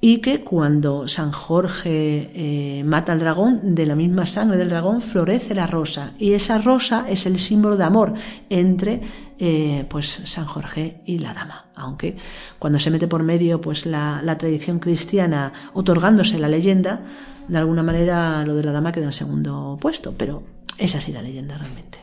[0.00, 5.02] y que cuando San Jorge eh, mata al dragón, de la misma sangre del dragón
[5.02, 8.14] florece la rosa y esa rosa es el símbolo de amor
[8.48, 9.02] entre
[9.38, 11.66] eh, pues San Jorge y la dama.
[11.74, 12.16] Aunque
[12.58, 17.02] cuando se mete por medio pues la, la, tradición cristiana otorgándose la leyenda,
[17.48, 20.42] de alguna manera lo de la dama queda en segundo puesto, pero
[20.78, 21.98] es así la leyenda realmente.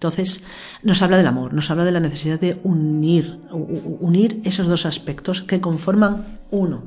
[0.00, 0.44] Entonces,
[0.82, 5.42] nos habla del amor, nos habla de la necesidad de unir, unir esos dos aspectos
[5.42, 6.84] que conforman uno.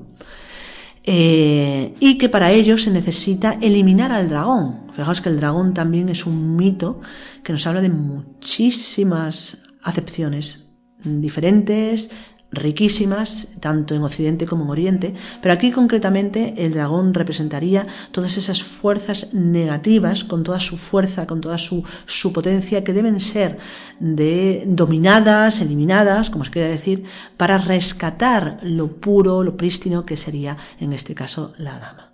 [1.03, 4.87] Eh, y que para ello se necesita eliminar al dragón.
[4.95, 7.01] Fijaos que el dragón también es un mito
[7.43, 10.73] que nos habla de muchísimas acepciones
[11.03, 12.09] diferentes,
[12.53, 18.63] riquísimas, tanto en Occidente como en Oriente, pero aquí concretamente el dragón representaría todas esas
[18.63, 23.57] fuerzas negativas, con toda su fuerza, con toda su, su potencia, que deben ser
[23.99, 27.03] de, dominadas, eliminadas, como se quiere decir,
[27.37, 32.13] para rescatar lo puro, lo prístino que sería, en este caso, la dama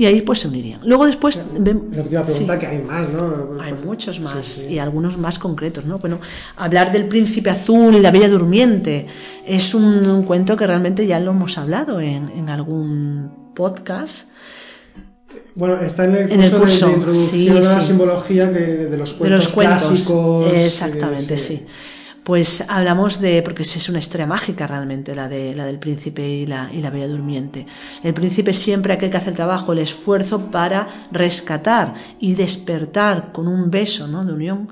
[0.00, 0.80] y ahí pues se unirían.
[0.82, 1.38] Luego después...
[1.52, 3.60] Lo que te iba a preguntar, que hay más, ¿no?
[3.60, 5.98] Hay muchos más y algunos más concretos, ¿no?
[5.98, 6.18] Bueno,
[6.56, 9.06] hablar del príncipe azul y la bella durmiente
[9.46, 14.30] es un, cuento que realmente ya lo hemos hablado en, algún podcast.
[15.54, 19.36] Bueno, está en el curso, de, introducción a la simbología que, de los cuentos, de
[19.36, 20.50] los cuentos clásicos.
[20.54, 21.66] Exactamente, sí
[22.30, 26.46] pues hablamos de, porque es una historia mágica realmente, la, de, la del príncipe y
[26.46, 27.66] la, y la bella durmiente.
[28.04, 33.48] El príncipe siempre aquel que hace el trabajo, el esfuerzo para rescatar y despertar con
[33.48, 34.24] un beso ¿no?
[34.24, 34.68] de unión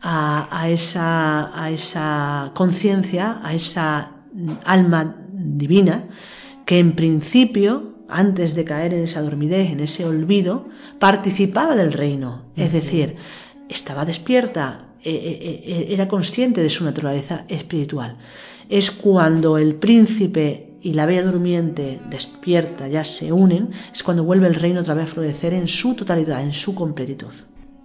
[0.00, 4.12] a, a esa, a esa conciencia, a esa
[4.64, 6.06] alma divina,
[6.64, 12.46] que en principio, antes de caer en esa dormidez, en ese olvido, participaba del reino.
[12.56, 13.16] Es decir,
[13.68, 18.16] estaba despierta, eh, eh, eh, era consciente de su naturaleza espiritual.
[18.70, 24.46] Es cuando el príncipe y la bella durmiente despierta, ya se unen, es cuando vuelve
[24.46, 27.34] el reino otra vez a florecer en su totalidad, en su completitud.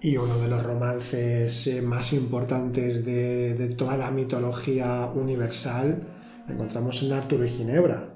[0.02, 6.02] Y uno de los romances más importantes de, toda la mitología universal
[6.48, 8.16] encontramos en Arturo y Ginebra.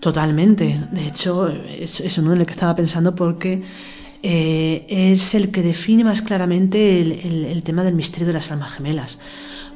[0.00, 0.88] Totalmente.
[0.90, 3.62] De hecho, es, es uno en el que estaba pensando porque
[4.22, 9.18] eh, es el que define más claramente el, tema del misterio de las almas gemelas.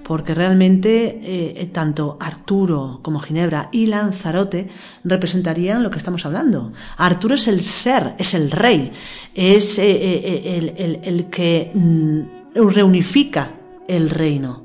[0.05, 4.69] Porque realmente eh, tanto Arturo como Ginebra y Lanzarote
[5.03, 6.73] representarían lo que estamos hablando.
[6.97, 8.93] Arturo es el ser, es el rey,
[9.35, 12.21] es eh, el, el, que mm,
[12.55, 13.51] reunifica
[13.89, 14.65] el reino.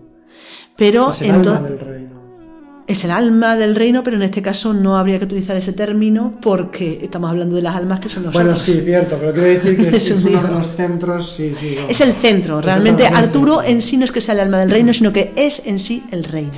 [0.76, 1.22] Pero es
[2.92, 6.34] es el alma del reino, pero en este caso no habría que utilizar ese término
[6.42, 8.44] porque estamos hablando de las almas que son nosotros.
[8.44, 11.76] Bueno, sí, cierto, pero quiero decir que es, uno de los centros, sí, sí.
[11.88, 14.94] Es el centro, realmente Arturo en sí no es que sea el alma del reino,
[14.94, 16.52] sino que es en sí el reino.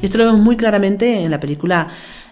[0.00, 1.88] Y esto lo vemos muy claramente en la película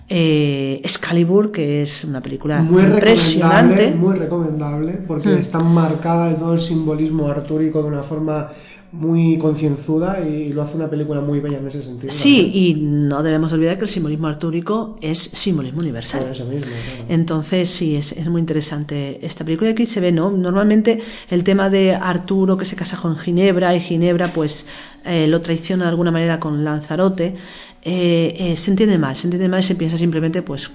[0.08, 3.90] eh, Excalibur, que es una película muy impresionante.
[3.94, 5.38] Muy recomendable, porque mm.
[5.38, 8.48] está marcada de todo el simbolismo artúrico de una forma
[8.90, 12.10] muy concienzuda y lo hace una película muy bella en ese sentido.
[12.10, 16.22] Sí, y no debemos olvidar que el simbolismo artúrico es simbolismo universal.
[16.22, 17.04] Por eso mismo, claro.
[17.10, 19.70] Entonces, sí, es, es muy interesante esta película.
[19.70, 20.30] Y aquí se ve, ¿no?
[20.30, 24.66] Normalmente el tema de Arturo que se casa con Ginebra y Ginebra, pues,
[25.04, 27.34] eh, lo traiciona de alguna manera con Lanzarote.
[27.82, 30.70] eh, eh, se entiende mal, se entiende mal y se piensa simplemente, pues,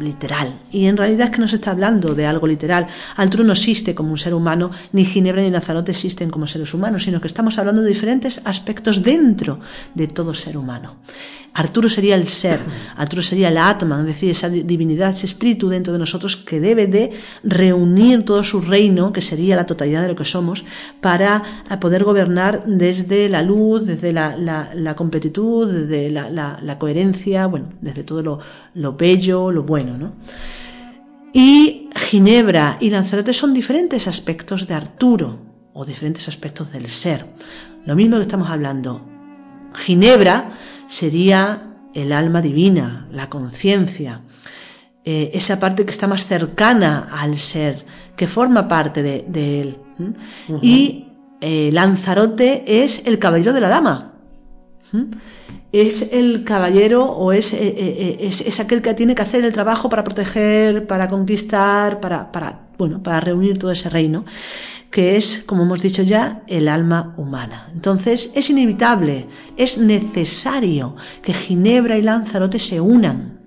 [0.00, 0.58] literal.
[0.70, 2.86] Y en realidad es que no se está hablando de algo literal.
[3.16, 7.04] Arturo no existe como un ser humano, ni Ginebra ni Lanzarote existen como seres humanos,
[7.04, 9.60] sino que estamos hablando de diferentes aspectos dentro
[9.94, 10.96] de todo ser humano.
[11.58, 12.60] Arturo sería el ser,
[12.96, 16.86] Arturo sería el Atman, es decir, esa divinidad, ese espíritu dentro de nosotros que debe
[16.86, 20.64] de reunir todo su reino, que sería la totalidad de lo que somos,
[21.00, 21.42] para
[21.80, 28.04] poder gobernar desde la luz, desde la, la, la completitud, desde la, coherencia, bueno, desde
[28.04, 28.38] todo lo,
[28.74, 30.12] lo bello, lo bueno, ¿no?
[31.32, 35.38] Y Ginebra y Lanzarote son diferentes aspectos de Arturo,
[35.72, 37.26] o diferentes aspectos del ser.
[37.84, 39.06] Lo mismo que estamos hablando.
[39.74, 40.52] Ginebra
[40.86, 44.20] sería el alma divina, la conciencia,
[45.04, 49.78] eh, esa parte que está más cercana al ser, que forma parte de, de él.
[49.98, 50.02] ¿Mm?
[50.02, 50.12] Uh
[50.56, 50.58] -huh.
[50.62, 51.08] Y
[51.40, 54.14] eh, Lanzarote es el caballero de la dama.
[54.92, 55.04] ¿Mm?
[55.72, 59.88] Es el caballero o es, eh, es, es, aquel que tiene que hacer el trabajo
[59.88, 64.24] para proteger, para conquistar, para, para, bueno, para reunir todo ese reino
[64.90, 67.68] que es, como hemos dicho ya, el alma humana.
[67.74, 69.26] Entonces, es inevitable,
[69.56, 73.40] es necesario que Ginebra y Lanzarote se unan.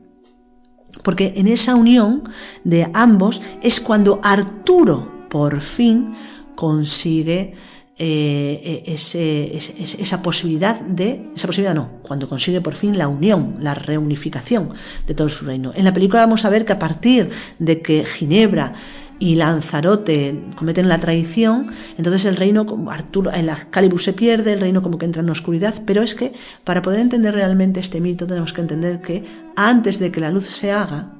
[1.04, 2.24] Porque en esa unión
[2.64, 6.14] de ambos es cuando Arturo, por fin,
[6.56, 7.54] consigue
[8.02, 13.76] eh, ese, esa posibilidad de, esa posibilidad no, cuando consigue por fin la unión, la
[13.76, 14.74] reunificación
[15.06, 15.74] de todo su reino.
[15.76, 17.30] En la película vamos a ver que a partir
[17.60, 18.74] de que Ginebra
[19.20, 21.67] y Lanzarote cometen la traición,
[21.97, 25.22] entonces el reino, como Arturo, en la Excalibur se pierde, el reino como que entra
[25.22, 29.26] en oscuridad, pero es que para poder entender realmente este mito tenemos que entender que
[29.55, 31.13] antes de que la luz se haga,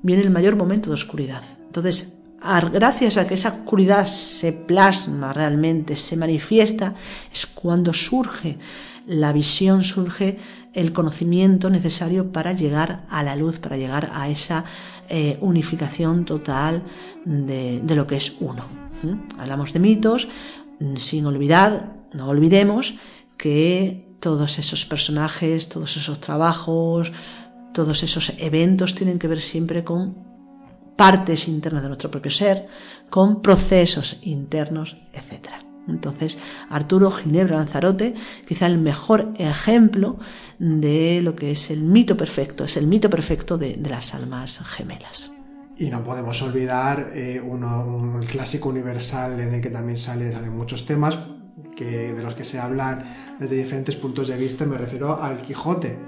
[0.00, 1.42] viene el mayor momento de oscuridad.
[1.66, 2.18] Entonces,
[2.72, 6.94] gracias a que esa oscuridad se plasma realmente, se manifiesta,
[7.32, 8.58] es cuando surge
[9.06, 10.38] la visión, surge
[10.74, 14.64] el conocimiento necesario para llegar a la luz, para llegar a esa
[15.08, 16.82] eh, unificación total
[17.24, 18.64] de, de, lo que es uno.
[19.02, 19.40] ¿Mm?
[19.40, 20.28] Hablamos de mitos
[20.96, 22.94] sin olvidar, no olvidemos
[23.36, 27.12] que todos esos personajes, todos esos trabajos,
[27.72, 30.16] todos esos eventos tienen que ver siempre con
[30.96, 32.68] partes internas de nuestro propio ser,
[33.10, 35.71] con procesos internos, etc.
[35.88, 38.14] Entonces, Arturo Ginebra Lanzarote,
[38.46, 40.18] quizá el mejor ejemplo
[40.58, 45.30] de lo que es el mito perfecto, es el mito perfecto de, las almas gemelas.
[45.76, 50.86] Y no podemos olvidar eh, un clásico universal en el que también sale, salen muchos
[50.86, 51.18] temas
[51.76, 53.04] que, de los que se hablan
[53.40, 55.98] desde diferentes puntos de vista, me refiero al Quijote.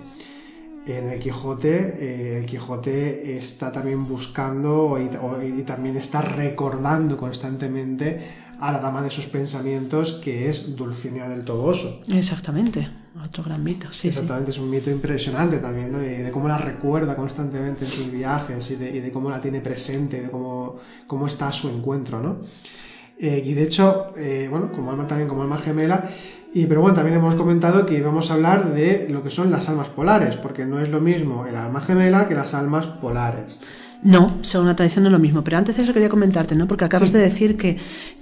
[0.87, 8.21] En el Quijote, eh, el Quijote está también buscando y, también está recordando constantemente
[8.61, 12.03] a la dama de sus pensamientos, que es Dulcinea del Toboso.
[12.09, 12.87] Exactamente,
[13.25, 13.89] otro gran mito.
[13.93, 14.59] Sí, Exactamente, sí.
[14.59, 15.99] es un mito impresionante también, ¿no?
[15.99, 19.41] de, de, cómo la recuerda constantemente en sus viajes y de, y de cómo la
[19.41, 20.77] tiene presente, de cómo,
[21.07, 22.41] cómo está a su encuentro, ¿no?
[23.19, 26.11] Eh, y de hecho, eh, bueno, como alma también, como alma gemela,
[26.55, 29.69] y, pero bueno, también hemos comentado que íbamos a hablar de lo que son las
[29.69, 33.59] almas polares, porque no es lo mismo el alma gemela que las almas polares.
[34.03, 35.43] No, según la tradición no es lo mismo.
[35.43, 36.69] Pero antes de eso quería comentarte, ¿no?
[36.69, 37.17] Porque acabas sí.
[37.17, 37.79] de decir que,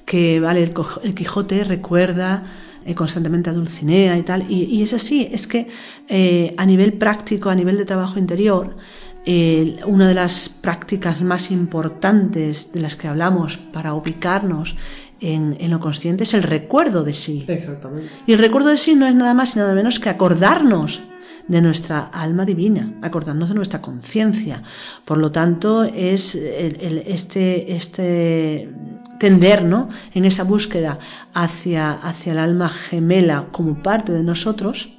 [0.06, 0.72] que vale, el,
[1.02, 2.44] el Quijote recuerda
[2.86, 4.50] eh, constantemente a Dulcinea y tal.
[4.50, 5.68] Y, y es así, es que
[6.08, 8.76] eh, a nivel práctico, a nivel de trabajo interior,
[9.24, 14.76] eh, una de las prácticas más importantes de las que hablamos para ubicarnos
[15.22, 17.44] en, en, lo consciente es el recuerdo de sí.
[17.48, 18.10] Exactamente.
[18.26, 21.00] Y el recuerdo de sí no es nada más y nada menos que acordarnos
[21.48, 24.62] de nuestra alma divina, acordarnos de nuestra conciencia.
[25.04, 28.72] Por lo tanto, es el, el, este, este
[29.18, 29.88] tender ¿no?
[30.14, 30.98] en esa búsqueda
[31.34, 34.98] hacia, hacia el alma gemela como parte de nosotros,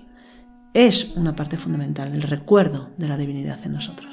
[0.73, 4.12] es una parte fundamental, el recuerdo de la divinidad en nosotros.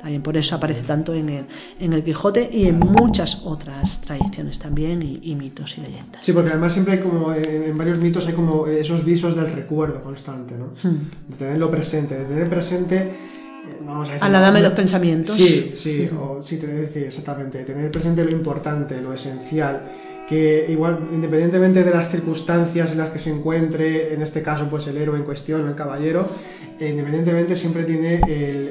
[0.00, 1.44] También por eso aparece tanto en el,
[1.78, 6.24] en el Quijote y en muchas otras tradiciones también y, y mitos y leyendas.
[6.24, 9.52] Sí, porque además siempre hay como, en, en, varios mitos hay como esos visos del
[9.52, 10.66] recuerdo constante, ¿no?
[10.82, 10.96] Hmm.
[11.28, 12.96] De tenerlo presente, de tener presente...
[12.96, 13.12] Eh,
[13.84, 15.36] vamos a, decir, a la dama de los pensamientos.
[15.36, 19.82] Sí, sí, o sí, te decir exactamente, de tener presente lo importante, lo esencial,
[20.30, 24.86] que igual, independientemente de las circunstancias en las que se encuentre, en este caso, pues
[24.86, 26.28] el héroe en cuestión, el caballero,
[26.78, 28.20] eh, independientemente siempre tiene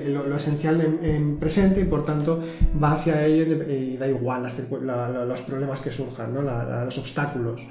[0.07, 2.41] lo, esencial en, presente y por tanto
[2.81, 4.43] va hacia ello y da igual
[5.27, 6.41] los problemas que surjan, ¿no?
[6.41, 7.67] los obstáculos,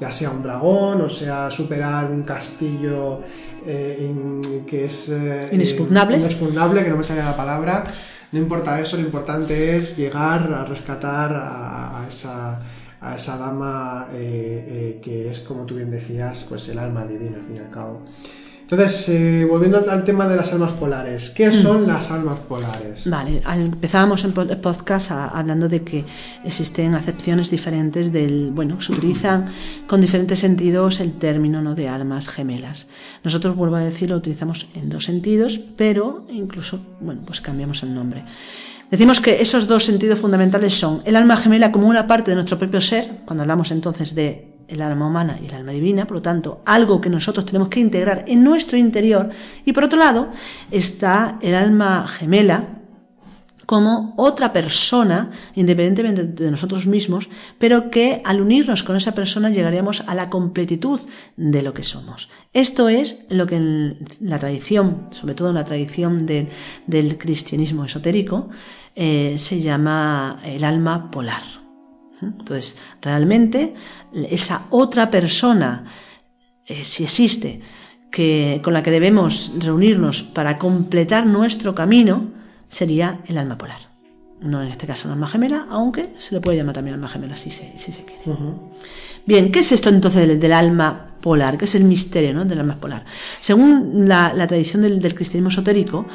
[0.00, 3.20] ya sea un dragón o sea superar un castillo
[3.64, 4.12] eh,
[4.66, 6.18] que es eh, inexpugnable.
[6.18, 7.84] inexpugnable, que no me sale la palabra.
[8.32, 12.60] No importa eso, lo importante es llegar a rescatar a esa
[13.00, 17.36] a esa dama eh, eh, que es, como tú bien decías, pues el alma divina,
[17.36, 18.02] al fin y al cabo.
[18.70, 21.52] Entonces, eh, volviendo al tema de las almas polares, ¿qué mm.
[21.54, 23.08] son las almas polares?
[23.08, 26.04] Vale, empezábamos en podcast hablando de que
[26.44, 29.46] existen acepciones diferentes del, bueno, se utilizan
[29.86, 31.74] con diferentes sentidos el término ¿no?
[31.74, 32.88] de almas gemelas.
[33.24, 37.94] Nosotros, vuelvo a decir, lo utilizamos en dos sentidos, pero incluso, bueno, pues cambiamos el
[37.94, 38.22] nombre.
[38.90, 42.58] Decimos que esos dos sentidos fundamentales son el alma gemela como una parte de nuestro
[42.58, 46.22] propio ser, cuando hablamos entonces de el alma humana y el alma divina, por lo
[46.22, 49.28] tanto, algo que nosotros tenemos que integrar en nuestro interior,
[49.64, 50.28] y por otro lado
[50.70, 52.77] está el alma gemela,
[53.68, 60.04] como otra persona, independientemente de nosotros mismos, pero que al unirnos con esa persona llegaríamos
[60.06, 60.98] a la completitud
[61.36, 62.30] de lo que somos.
[62.54, 68.48] Esto es lo que en la tradición, sobre todo en la tradición del cristianismo esotérico,
[68.96, 71.42] eh, se llama el alma polar.
[72.22, 73.74] Entonces, realmente,
[74.30, 75.84] esa otra persona,
[76.64, 77.60] eh, si existe,
[78.10, 82.37] que, con la que debemos reunirnos para completar nuestro camino,
[82.68, 83.80] sería el alma polar.
[84.40, 87.34] No en este caso el alma gemela, aunque se le puede llamar también alma gemela
[87.34, 88.22] si se, si se quiere.
[89.26, 91.58] Bien, ¿qué es esto entonces del, alma polar?
[91.58, 92.44] ¿Qué es el misterio ¿no?
[92.44, 93.04] del alma polar?
[93.40, 96.06] Según la, tradición del, cristianismo esotérico,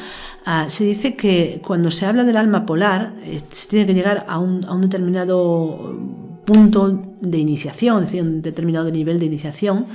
[0.46, 4.26] ah, se dice que cuando se habla del alma polar, eh, se tiene que llegar
[4.28, 6.00] a un, a un determinado
[6.46, 9.86] punto de iniciación, es decir, un determinado nivel de iniciación,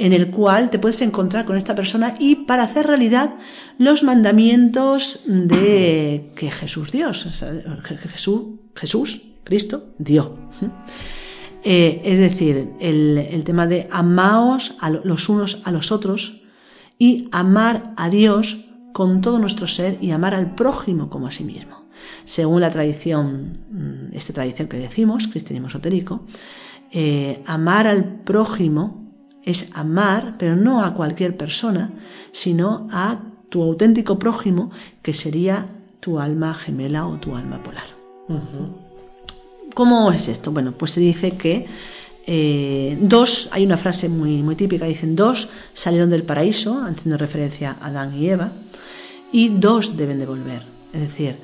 [0.00, 3.34] en el cual te puedes encontrar con esta persona y para hacer realidad
[3.76, 7.44] los mandamientos de que Jesús Dios,
[8.08, 8.42] Jesús,
[8.74, 10.38] Jesús, Cristo, dio.
[11.62, 16.40] Eh, es decir, el, tema de amaos a los unos a los otros
[16.98, 21.44] y amar a Dios con todo nuestro ser y amar al prójimo como a sí
[21.44, 21.90] mismo.
[22.24, 26.24] Según la tradición, mm, esta tradición que decimos, cristianismo esotérico,
[26.90, 29.09] eh, amar al prójimo
[29.44, 31.92] es amar, pero no a cualquier persona,
[32.32, 34.70] sino a tu auténtico prójimo,
[35.02, 35.68] que sería
[36.00, 37.86] tu alma gemela o tu alma polar.
[39.74, 40.52] ¿Cómo es esto?
[40.52, 41.66] Bueno, pues se dice que
[42.26, 47.76] eh, dos, hay una frase muy, muy típica, dicen dos salieron del paraíso, haciendo referencia
[47.80, 48.52] a Adán y Eva,
[49.32, 50.62] y dos deben de volver.
[50.92, 51.36] Es decir,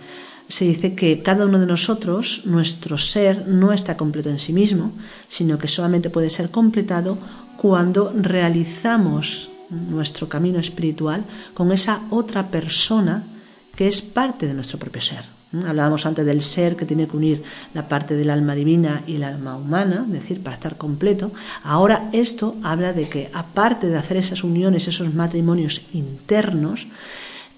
[0.48, 4.92] se dice que cada uno de nosotros, nuestro ser, no está completo en sí mismo,
[5.28, 7.18] sino que solamente puede ser completado
[7.56, 11.24] cuando realizamos nuestro camino espiritual
[11.54, 13.26] con esa otra persona
[13.74, 15.36] que es parte de nuestro propio ser.
[15.66, 17.42] Hablábamos antes del ser que tiene que unir
[17.72, 21.32] la parte del alma divina y el alma humana, es decir, para estar completo.
[21.62, 26.88] Ahora esto habla de que aparte de hacer esas uniones, esos matrimonios internos,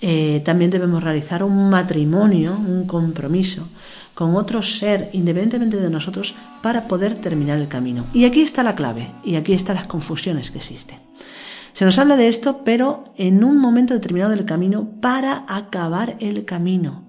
[0.01, 3.68] eh, también debemos realizar un matrimonio, un compromiso
[4.14, 8.05] con otro ser independientemente de nosotros para poder terminar el camino.
[8.12, 10.99] Y aquí está la clave y aquí están las confusiones que existen.
[11.72, 16.44] Se nos habla de esto, pero en un momento determinado del camino para acabar el
[16.44, 17.05] camino,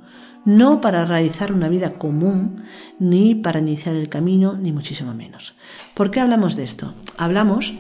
[0.46, 2.64] no para realizar una vida común,
[3.00, 5.56] ni para iniciar el camino, ni muchísimo menos.
[5.96, 6.94] ¿Por qué hablamos de esto?
[7.18, 7.74] Hablamos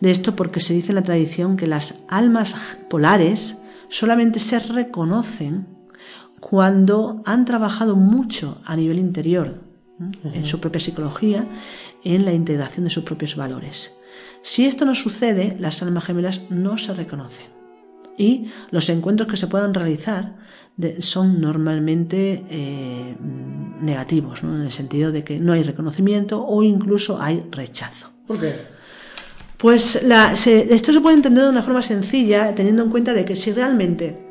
[0.00, 3.58] de esto porque se dice en la tradición que las almas polares
[3.88, 5.66] solamente se reconocen
[6.40, 9.62] cuando han trabajado mucho a nivel interior,
[10.24, 11.46] en su propia psicología,
[12.02, 13.98] en la integración de sus propios valores.
[14.42, 17.46] Si esto no sucede, las almas gemelas no se reconocen.
[18.18, 20.36] Y los encuentros que se puedan realizar
[20.98, 23.16] son normalmente eh,
[23.80, 28.10] negativos, en el sentido de que no hay reconocimiento o incluso hay rechazo.
[28.26, 28.73] ¿Por qué?
[29.56, 33.52] Pues esto se puede entender de una forma sencilla, teniendo en cuenta de que si
[33.52, 34.23] realmente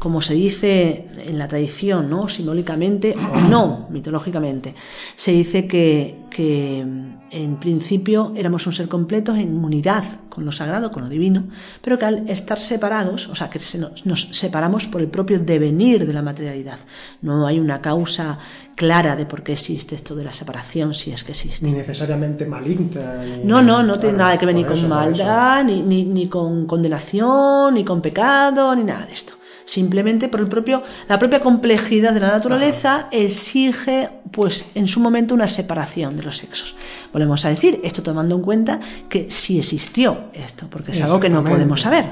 [0.00, 2.26] como se dice en la tradición, ¿no?
[2.26, 4.74] simbólicamente o no, mitológicamente.
[5.14, 10.90] Se dice que, que en principio éramos un ser completo en unidad con lo sagrado,
[10.90, 11.44] con lo divino,
[11.82, 13.60] pero que al estar separados, o sea, que
[14.06, 16.78] nos, separamos por el propio devenir de la materialidad.
[17.20, 18.38] No hay una causa
[18.76, 21.66] clara de por qué existe esto de la separación, si es que existe.
[21.66, 23.22] Ni necesariamente maligna.
[23.44, 27.74] no, no, no tiene nada que ver ni con maldad, ni, ni, ni con condenación,
[27.74, 32.20] ni con pecado, ni nada de esto simplemente por el propio, la propia complejidad de
[32.20, 36.76] la naturaleza exige pues en su momento una separación de los sexos.
[37.12, 41.28] Volvemos a decir, esto tomando en cuenta que sí existió esto, porque es algo que
[41.28, 42.06] no podemos saber.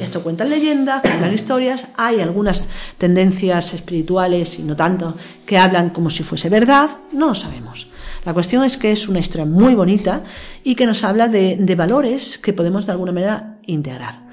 [0.00, 5.14] Esto cuentan leyendas, cuentan historias, hay algunas tendencias espirituales y no tanto
[5.46, 7.88] que hablan como si fuese verdad, no lo sabemos.
[8.24, 10.22] La cuestión es que es una historia muy bonita
[10.62, 14.29] y que nos habla de, de valores que podemos de alguna manera integrar.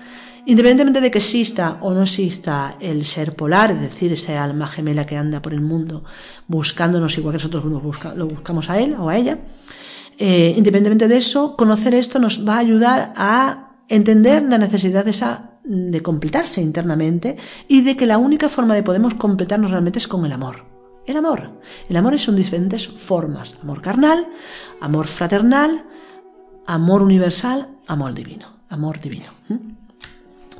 [0.50, 5.06] Independientemente de que exista o no exista el ser polar, es decir, ese alma gemela
[5.06, 6.06] que anda por el mundo
[6.48, 7.66] buscándonos igual que nosotros
[8.16, 9.40] lo buscamos a él o a ella,
[10.18, 15.12] eh, independientemente de eso, conocer esto nos va a ayudar a entender la necesidad de
[15.12, 15.60] esa
[16.02, 17.36] completarse internamente
[17.68, 20.64] y de que la única forma de podemos completarnos realmente es con el amor.
[21.06, 21.60] El amor.
[21.90, 23.56] El amor es en diferentes formas.
[23.62, 24.30] Amor carnal,
[24.80, 25.86] amor fraternal,
[26.66, 28.46] amor universal, amor divino.
[28.70, 29.28] Amor divino.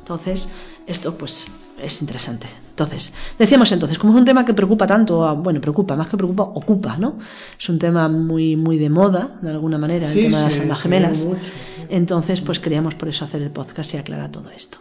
[0.08, 0.48] Entonces,
[0.86, 1.48] esto pues
[1.78, 2.46] es interesante.
[2.70, 6.44] Entonces, decíamos entonces, como es un tema que preocupa tanto, bueno, preocupa, más que preocupa,
[6.44, 7.18] ocupa, ¿no?
[7.60, 10.80] Es un tema muy, muy de moda, de alguna manera, el tema de las almas
[10.80, 11.26] gemelas.
[11.90, 14.78] Entonces, pues queríamos por eso hacer el podcast y aclarar todo esto.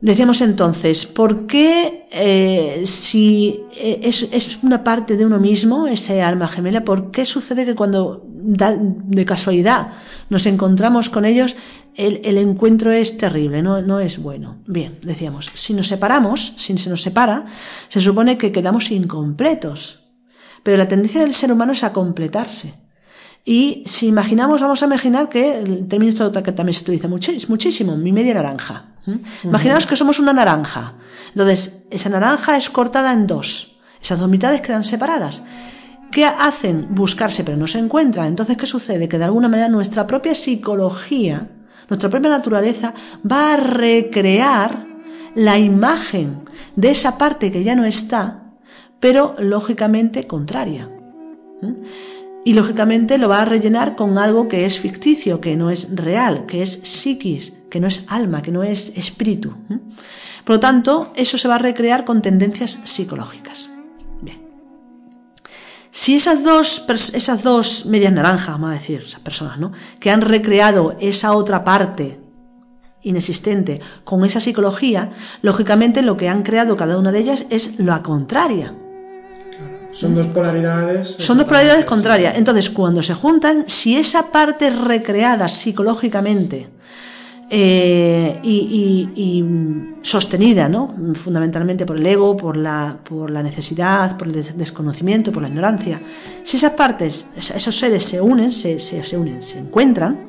[0.00, 6.22] Decíamos entonces, ¿por qué eh, si eh, es, es, una parte de uno mismo, ese
[6.22, 9.88] alma gemela, por qué sucede que cuando da, de casualidad
[10.30, 11.56] nos encontramos con ellos,
[11.94, 14.58] el, el encuentro es terrible, no, no, es bueno?
[14.66, 17.46] Bien, decíamos, si nos separamos, si se nos separa,
[17.88, 20.00] se supone que quedamos incompletos.
[20.62, 22.74] Pero la tendencia del ser humano es a completarse.
[23.44, 28.12] Y si imaginamos, vamos a imaginar que el término que también se utiliza muchísimo, mi
[28.12, 28.92] media naranja.
[29.42, 30.94] Imaginaos que somos una naranja.
[31.30, 33.78] Entonces, esa naranja es cortada en dos.
[34.02, 35.42] Esas dos mitades quedan separadas.
[36.10, 36.88] ¿Qué hacen?
[36.90, 38.26] Buscarse, pero no se encuentran.
[38.26, 39.08] Entonces, ¿qué sucede?
[39.08, 41.48] Que de alguna manera nuestra propia psicología,
[41.88, 42.94] nuestra propia naturaleza,
[43.30, 44.86] va a recrear
[45.34, 46.44] la imagen
[46.76, 48.52] de esa parte que ya no está,
[49.00, 50.90] pero lógicamente contraria.
[52.44, 56.46] Y lógicamente lo va a rellenar con algo que es ficticio, que no es real,
[56.46, 59.54] que es psiquis, que no es alma, que no es espíritu.
[60.44, 63.70] Por lo tanto, eso se va a recrear con tendencias psicológicas.
[66.00, 69.72] Si esas dos, esas dos medias naranjas, vamos a decir, esas personas, ¿no?
[69.98, 72.20] Que han recreado esa otra parte
[73.02, 75.10] inexistente con esa psicología,
[75.42, 78.76] lógicamente lo que han creado cada una de ellas es la contraria.
[79.90, 81.16] Son dos polaridades.
[81.18, 82.36] Son dos polaridades contrarias.
[82.36, 86.70] Entonces, cuando se juntan, si esa parte recreada psicológicamente
[87.50, 89.44] eh, y,
[90.02, 90.94] sostenida, ¿no?
[91.14, 96.00] fundamentalmente por el ego, por la, por la necesidad, por el desconocimiento, por la ignorancia.
[96.42, 100.28] Si esas partes, esos seres se unen, se, se, unen, se encuentran,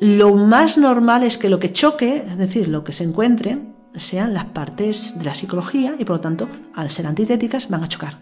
[0.00, 3.58] lo más normal es que lo que choque, es decir, lo que se encuentre,
[3.94, 7.88] sean las partes de la psicología y por lo tanto, al ser antitéticas, van a
[7.88, 8.18] chocar.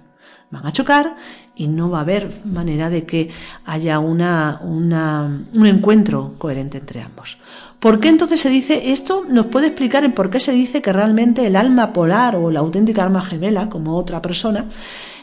[0.50, 1.16] Van a chocar
[1.56, 3.30] y no va a haber manera de que
[3.64, 7.38] haya una, una, un encuentro coherente entre ambos.
[7.80, 9.24] ¿Por qué entonces se dice esto?
[9.28, 12.60] Nos puede explicar el por qué se dice que realmente el alma polar o la
[12.60, 14.64] auténtica alma gemela, como otra persona,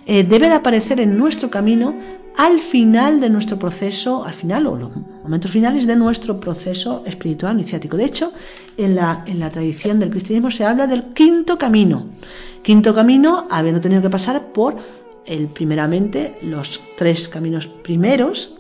[0.06, 1.96] eh, debe de aparecer en nuestro camino
[2.38, 4.92] al final de nuestro proceso, al final o los
[5.24, 7.98] momentos finales de nuestro proceso espiritual iniciático.
[7.98, 8.32] De hecho,
[8.78, 12.08] en la, en la tradición del cristianismo se habla del quinto camino.
[12.64, 14.76] Quinto camino, habiendo tenido que pasar por
[15.26, 18.56] el primeramente los tres caminos primeros,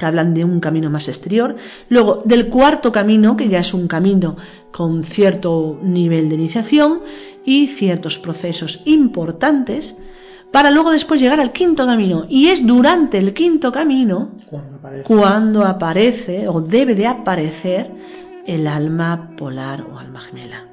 [0.00, 1.54] que hablan de un camino más exterior,
[1.90, 4.34] luego del cuarto camino, que ya es un camino
[4.72, 7.02] con cierto nivel de iniciación
[7.44, 9.96] y ciertos procesos importantes,
[10.50, 12.24] para luego después llegar al quinto camino.
[12.30, 14.30] Y es durante el quinto camino
[15.04, 17.92] cuando aparece, o debe de aparecer
[18.46, 20.69] el alma polar o alma gemela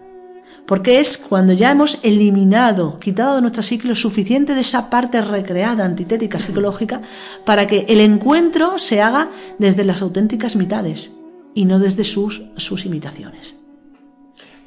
[0.68, 5.22] porque es cuando ya hemos eliminado, quitado de nuestra psique lo suficiente de esa parte
[5.22, 7.01] recreada, antitética, psicológica,
[7.45, 11.13] para que el encuentro se haga desde las auténticas mitades
[11.55, 13.55] y no desde sus, sus imitaciones.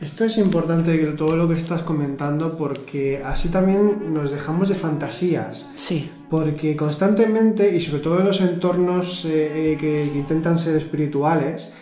[0.01, 5.69] Esto es importante todo lo que estás comentando porque así también nos dejamos de fantasías.
[5.75, 6.11] Sí.
[6.31, 11.75] Porque constantemente, y sobre todo en los entornos eh, eh, que, intentan ser espirituales,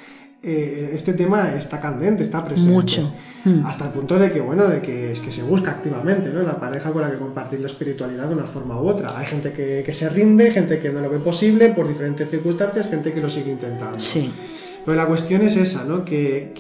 [0.43, 2.75] eh, este tema está candente, está presente.
[2.75, 3.13] Mucho.
[3.45, 3.65] Mm.
[3.67, 6.43] Hasta el punto de que, bueno, de que es que se busca activamente, ¿no?
[6.43, 9.17] La pareja con la que compartir la espiritualidad de una forma u otra.
[9.17, 13.13] Hay gente que, se rinde, gente que no lo ve posible por diferentes circunstancias, gente
[13.13, 13.99] que lo sigue intentando.
[13.99, 14.31] Sí.
[14.85, 16.05] Pero la cuestión es esa, ¿no?
[16.05, 16.53] Que,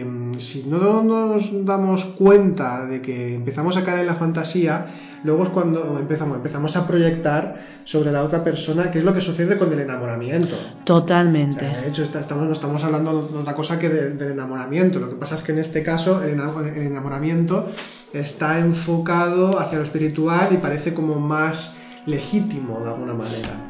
[0.00, 4.86] em, si no nos damos cuenta de que empezamos a caer en la fantasía,
[5.24, 9.20] luego es cuando empezamos, empezamos a proyectar sobre la otra persona qué es lo que
[9.20, 10.56] sucede con el enamoramiento.
[10.84, 11.64] Totalmente.
[11.64, 14.98] de hecho, estamos, no estamos hablando de otra cosa que del enamoramiento.
[15.00, 16.40] Lo que pasa es que en este caso el
[16.76, 17.70] enamoramiento
[18.12, 23.67] está enfocado hacia lo espiritual y parece como más legítimo de alguna manera.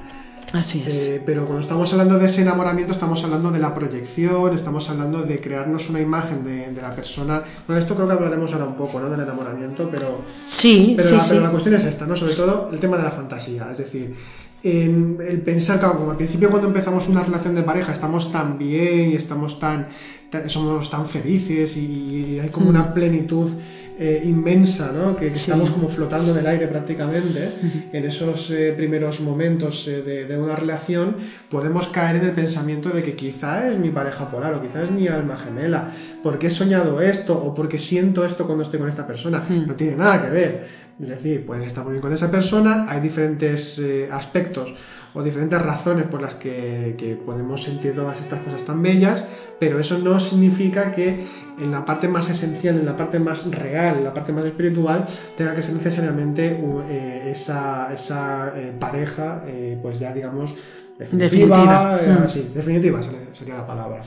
[0.53, 0.95] Así es.
[1.09, 5.21] Eh, pero cuando estamos hablando de ese enamoramiento, estamos hablando de la proyección, estamos hablando
[5.23, 7.43] de crearnos una imagen de, de la persona.
[7.67, 9.11] Bueno, esto creo que hablaremos ahora un poco, ¿no?
[9.11, 11.29] Del enamoramiento, pero, Sí, pero, sí, la, sí.
[11.31, 12.17] pero la cuestión es esta, ¿no?
[12.17, 13.69] Sobre todo el tema de la fantasía.
[13.71, 14.15] Es decir,
[14.63, 18.59] en el pensar, claro, como al principio cuando empezamos una relación de pareja estamos tan
[18.59, 19.87] bien y estamos tan,
[20.31, 23.51] tan- somos tan felices y hay como una plenitud
[23.99, 25.17] eh, inmensa, ¿no?
[25.17, 25.51] Que, que Sí.
[25.51, 27.49] estamos como flotando en el aire prácticamente.
[27.93, 31.17] En esos eh, primeros momentos eh, de, de una relación
[31.51, 34.91] podemos caer en el pensamiento de que quizá es mi pareja polar o quizá es
[34.91, 35.91] mi alma gemela,
[36.23, 39.43] porque he soñado esto o porque siento esto cuando estoy con esta persona.
[39.67, 40.67] No tiene nada que ver.
[41.01, 43.81] Es decir, puedes estar muy bien con esa persona, hay diferentes
[44.11, 44.75] aspectos
[45.19, 49.27] o diferentes razones por las que, que podemos sentir todas estas cosas tan bellas,
[49.59, 51.27] pero eso no significa que
[51.59, 55.09] en la parte más esencial, en la parte más real, en la parte más espiritual,
[55.37, 56.57] tenga que ser necesariamente
[56.89, 60.55] eh, esa, esa eh, pareja, eh, pues ya digamos,
[60.99, 61.95] definitiva.
[61.97, 62.25] Definitiva.
[62.25, 62.29] Mm.
[62.29, 63.01] sí, definitiva
[63.33, 64.01] sería, la palabra.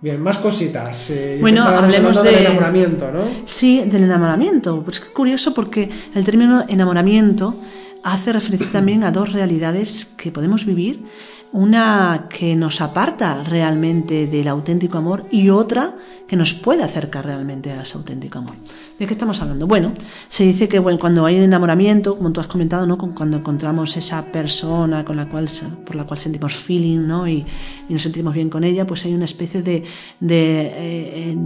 [0.00, 1.10] Bien, más cositas.
[1.10, 3.20] eh, Bueno, hablemos hablando del de- enamoramiento, ¿no?
[3.44, 4.82] Sí, del enamoramiento.
[4.84, 7.56] Pues es curioso porque el término enamoramiento
[8.02, 11.04] hace referencia también a dos realidades que podemos vivir.
[11.50, 15.94] Una que nos aparta realmente del auténtico amor y otra
[16.26, 18.54] que nos puede acercar realmente a ese auténtico amor.
[18.98, 19.66] ¿De qué estamos hablando?
[19.66, 19.94] Bueno,
[20.28, 22.98] se dice que bueno, cuando hay enamoramiento, como tú has comentado, ¿no?
[22.98, 25.48] Cuando encontramos esa persona con la cual,
[25.86, 27.26] por la cual sentimos feeling ¿no?
[27.26, 27.46] y,
[27.88, 29.84] nos sentimos bien con ella, pues hay una especie de,
[30.20, 31.36] eh,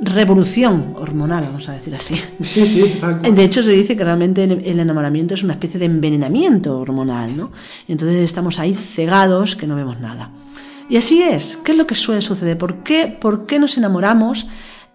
[0.00, 2.14] revolución hormonal, vamos a decir así.
[2.42, 3.00] Sí, sí.
[3.22, 7.36] De hecho, se dice que realmente el el enamoramiento es una especie de envenenamiento hormonal,
[7.36, 7.52] ¿no?
[7.86, 10.30] Entonces estamos ahí cegados que no vemos nada.
[10.88, 11.56] Y así es.
[11.56, 12.58] ¿Qué es lo que suele suceder?
[12.58, 14.48] ¿Por qué, por qué nos enamoramos?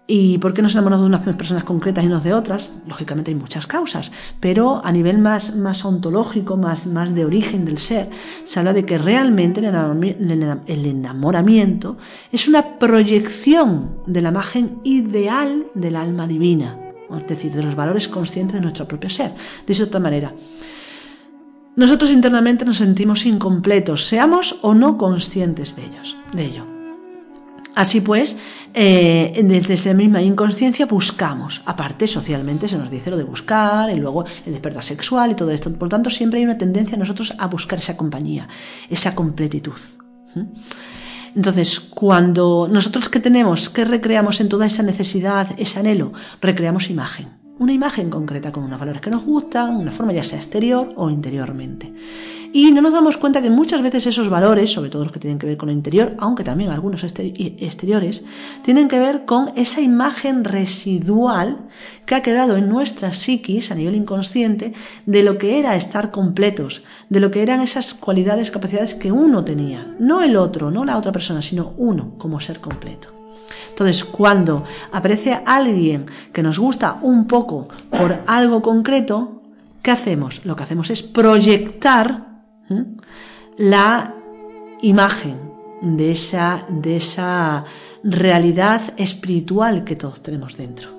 [0.08, 2.70] ¿Y por qué nos enamoramos de unas personas concretas y no de otras?
[2.86, 7.78] Lógicamente hay muchas causas, pero a nivel más, más ontológico, más, más de origen del
[7.78, 8.08] ser,
[8.44, 11.96] se habla de que realmente el enamorami- el enam- el enamoramiento
[12.30, 16.78] es una proyección de la imagen ideal del alma divina,
[17.10, 19.32] es decir, de los valores conscientes de nuestro propio ser.
[19.66, 20.32] De otra manera,
[21.74, 26.75] nosotros internamente nos sentimos incompletos, seamos o no conscientes de ellos, de ello.
[27.76, 28.38] Así pues,
[28.72, 31.60] eh, desde esa misma inconsciencia buscamos.
[31.66, 35.50] Aparte, socialmente se nos dice lo de buscar, y luego el despertar sexual y todo
[35.50, 35.70] esto.
[35.74, 38.48] Por lo tanto, siempre hay una tendencia a nosotros a buscar esa compañía,
[38.88, 39.78] esa completitud.
[40.34, 40.44] ¿Mm?
[41.36, 47.28] Entonces, cuando nosotros que tenemos, que recreamos en toda esa necesidad, ese anhelo, recreamos imagen.
[47.58, 51.10] Una imagen concreta con unos valores que nos gustan, una forma ya sea exterior o
[51.10, 51.92] interiormente.
[52.52, 55.38] Y no nos damos cuenta que muchas veces esos valores, sobre todo los que tienen
[55.38, 58.24] que ver con lo interior, aunque también algunos exteri- exteriores,
[58.62, 61.58] tienen que ver con esa imagen residual
[62.06, 64.72] que ha quedado en nuestra psiquis a nivel inconsciente
[65.04, 69.44] de lo que era estar completos, de lo que eran esas cualidades, capacidades que uno
[69.44, 73.08] tenía, no el otro, no la otra persona, sino uno como ser completo.
[73.70, 79.42] Entonces, cuando aparece alguien que nos gusta un poco por algo concreto,
[79.82, 80.40] ¿qué hacemos?
[80.46, 82.35] Lo que hacemos es proyectar
[82.70, 82.84] ¿eh?
[83.58, 84.14] la
[84.82, 85.52] imagen
[85.82, 87.64] de esa, de esa
[88.02, 90.90] realidad espiritual que todos tenemos dentro,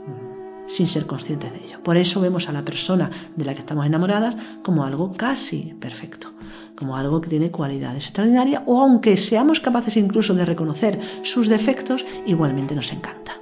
[0.68, 1.84] sin ser conscientes de ello.
[1.84, 6.34] Por eso vemos a la persona de la que estamos enamoradas como algo casi perfecto,
[6.76, 12.06] como algo que tiene cualidades extraordinarias, o aunque seamos capaces incluso de reconocer sus defectos,
[12.26, 13.34] igualmente nos encanta.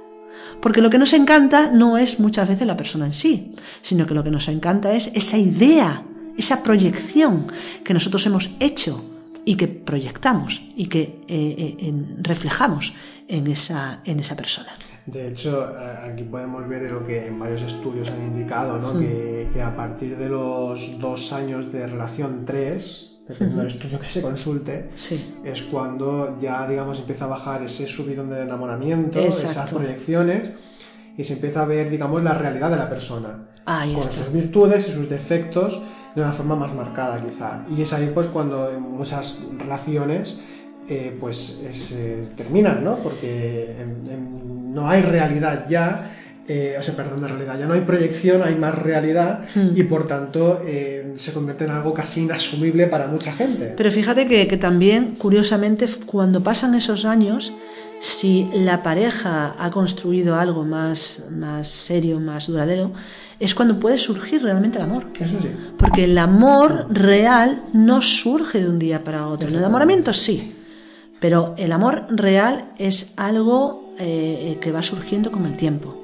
[0.60, 3.52] Porque lo que nos encanta no es muchas veces la persona en sí,
[3.82, 6.02] sino que lo que nos encanta es esa idea,
[6.36, 7.46] esa proyección
[7.84, 9.02] que nosotros hemos hecho
[9.44, 12.94] y que proyectamos y que eh, eh, reflejamos
[13.28, 14.68] en esa, en esa persona.
[15.06, 18.98] De hecho, eh, aquí podemos ver lo que en varios estudios han indicado, ¿no?
[18.98, 24.08] que, que a partir de los dos años de relación, tres, dependiendo del estudio que
[24.08, 25.34] se consulte, Sí.
[25.44, 29.50] es cuando ya, digamos, empieza a bajar ese subidón del enamoramiento, Exacto.
[29.52, 30.50] esas proyecciones,
[31.16, 33.48] y se empieza a ver, digamos, la realidad de la persona.
[33.64, 34.12] Ahí con está.
[34.24, 35.82] sus virtudes y sus defectos
[36.16, 37.62] de una forma más marcada, quizá.
[37.76, 40.40] Y es ahí, pues, cuando en muchas relaciones,
[40.88, 43.02] eh, pues, es, eh, terminan, ¿no?
[43.02, 43.76] Porque
[44.72, 46.10] no hay realidad ya,
[46.48, 49.42] eh, o sea, perdón, de realidad, ya no hay proyección, hay más realidad,
[49.74, 53.74] y por tanto eh, se convierte en algo casi inasumible para mucha gente.
[53.76, 57.52] Pero fíjate que, que también, curiosamente, cuando pasan esos años,
[57.98, 62.92] si la pareja ha construido algo más, más serio, más duradero,
[63.38, 65.06] es cuando puede surgir realmente el amor.
[65.20, 65.48] Eso sí.
[65.78, 69.48] Porque el amor real no surge de un día para otro.
[69.48, 70.54] El enamoramiento sí.
[71.20, 76.02] Pero el amor real es algo eh, que va surgiendo con el tiempo.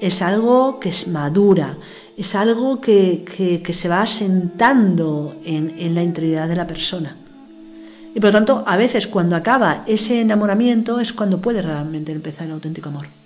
[0.00, 1.76] Es algo que es madura,
[2.16, 3.24] es algo que,
[3.62, 7.16] que, se va asentando en, en la interioridad de la persona.
[8.14, 12.46] Y por lo tanto, a veces cuando acaba ese enamoramiento es cuando puede realmente empezar
[12.46, 13.19] el auténtico amor.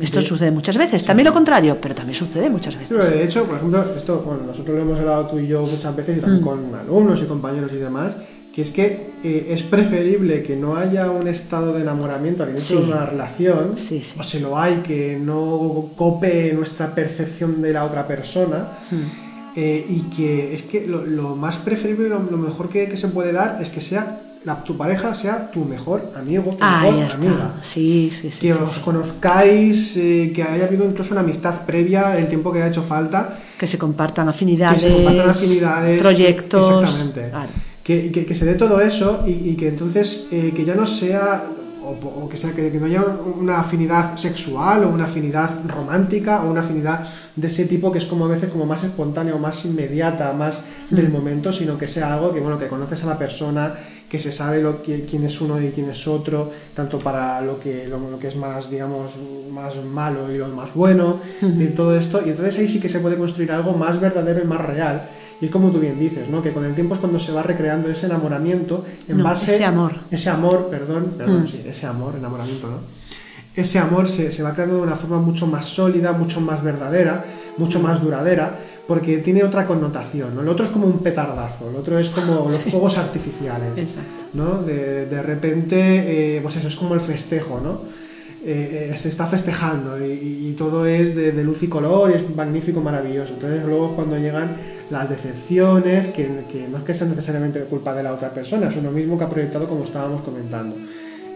[0.00, 3.10] Esto sucede muchas veces, también lo contrario, pero también sucede muchas veces.
[3.10, 6.18] de hecho, por ejemplo, esto, bueno, nosotros lo hemos hablado tú y yo muchas veces
[6.18, 6.46] y también mm.
[6.46, 8.16] con alumnos y compañeros y demás,
[8.52, 12.80] que es que eh, es preferible que no haya un estado de enamoramiento al inicio
[12.80, 18.06] de una relación, o si lo hay, que no cope nuestra percepción de la otra
[18.06, 18.78] persona.
[18.90, 19.30] Mm.
[19.56, 23.32] Eh, y que es que lo, más preferible, lo, lo mejor que, que, se puede
[23.32, 27.54] dar es que sea la, tu pareja sea tu mejor amigo, tu mejor amiga.
[27.60, 28.40] Sí, sí, sí.
[28.40, 32.68] Que os conozcáis, eh, que haya habido incluso una amistad previa, el tiempo que haya
[32.68, 33.36] hecho falta.
[33.58, 34.82] Que se compartan afinidades.
[34.82, 36.00] Que se compartan afinidades.
[36.00, 36.82] Proyectos.
[36.82, 37.32] Exactamente.
[37.82, 41.42] Que, que, se dé todo eso y, que entonces eh, que ya no sea
[41.82, 46.60] o, que sea que, no haya una afinidad sexual o una afinidad romántica o una
[46.60, 50.32] afinidad de ese tipo que es como a veces como más espontánea o más inmediata,
[50.32, 51.12] más del mm.
[51.12, 53.74] momento, sino que sea algo que bueno, que conoces a la persona,
[54.10, 57.86] que se sabe lo quién es uno y quién es otro, tanto para lo que,
[57.86, 59.12] lo, que es más, digamos,
[59.52, 61.20] más malo y lo más bueno,
[61.76, 64.60] todo esto, y entonces ahí sí que se puede construir algo más verdadero y más
[64.60, 65.08] real.
[65.40, 66.42] Y es como tú bien dices, ¿no?
[66.42, 69.54] Que con el tiempo es cuando se va recreando ese enamoramiento en base...
[69.54, 70.00] Ese amor.
[70.10, 71.46] Ese amor, perdón, perdón, mm.
[71.46, 72.78] sí, ese amor, enamoramiento, ¿no?
[73.54, 77.24] Ese amor se, se va creando de una forma mucho más sólida, mucho más verdadera,
[77.58, 80.42] mucho más duradera, porque tiene otra connotación, ¿no?
[80.42, 83.98] El otro es como un petardazo, el otro es como los fuegos artificiales,
[84.34, 84.62] ¿no?
[84.62, 87.82] De, repente, eh, pues eso es como el festejo, ¿no?
[88.42, 92.80] Eh, eh, se está festejando y, todo es de, luz y color y es magnífico,
[92.80, 93.34] maravilloso.
[93.34, 94.56] Entonces luego cuando llegan
[94.88, 96.28] las decepciones, que,
[96.70, 99.28] no es que sean necesariamente culpa de la otra persona, es uno mismo que ha
[99.28, 100.76] proyectado como estábamos comentando.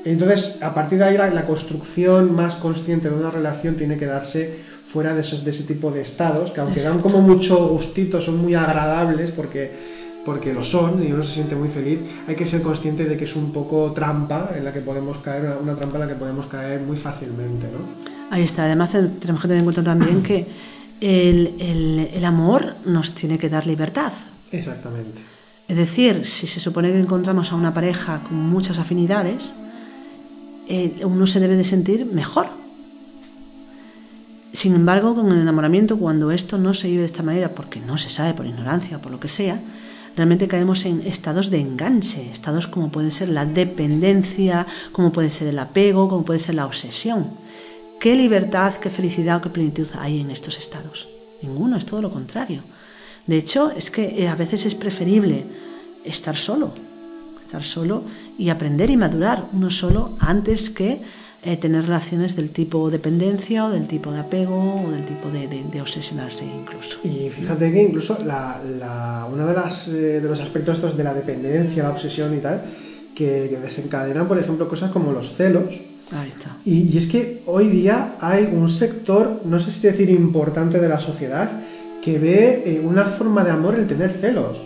[0.07, 4.59] Entonces, a partir de ahí la construcción más consciente de una relación tiene que darse
[4.87, 8.41] fuera de, esos, de ese tipo de estados, que aunque dan como mucho gustito, son
[8.41, 9.73] muy agradables porque,
[10.25, 13.25] porque lo son y uno se siente muy feliz, hay que ser consciente de que
[13.25, 16.47] es un poco trampa en la que podemos caer, una, trampa en la que podemos
[16.47, 17.67] caer muy fácilmente.
[17.67, 18.31] ¿no?
[18.31, 20.47] Ahí está, además tenemos que tener en cuenta también que
[21.01, 24.13] el, el, amor nos tiene que dar libertad.
[24.53, 25.21] Exactamente.
[25.67, 29.55] Es decir, si se supone que encontramos a una pareja con muchas afinidades,
[30.69, 32.64] eh, uno se debe de sentir mejor
[34.55, 37.99] sin embargo, con el enamoramiento, cuando esto no se vive de esta manera, porque no
[37.99, 39.61] se sabe por ignorancia o por lo que sea,
[40.17, 45.49] realmente caemos en estados de enganche, estados como pueden ser la dependencia, como puede ser
[45.49, 47.33] el apego, como puede ser la obsesión.
[47.99, 51.09] ¿Qué libertad, qué felicidad o qué plenitud hay en estos estados?
[51.43, 52.63] Ninguno, es todo lo contrario.
[53.27, 55.47] De hecho, es que eh, a veces es preferible
[56.05, 56.75] estar solo,
[57.41, 58.05] estar solo
[58.39, 61.03] y aprender y madurar uno solo antes que
[61.45, 65.47] eh, tener relaciones del tipo dependencia o del tipo de apego o del tipo de,
[65.47, 66.99] de, obsesionarse incluso.
[67.05, 71.05] Y fíjate que incluso la, la, uno de, las, eh, de los aspectos estos de
[71.05, 72.65] la dependencia, la obsesión y tal,
[73.15, 75.83] que, que desencadenan, por ejemplo, cosas como los celos,
[76.13, 76.55] Ahí está.
[76.67, 80.89] Y, y, es que hoy día hay un sector, no sé si decir importante de
[80.89, 81.51] la sociedad,
[82.03, 84.63] que ve eh, una forma de amor el tener celos.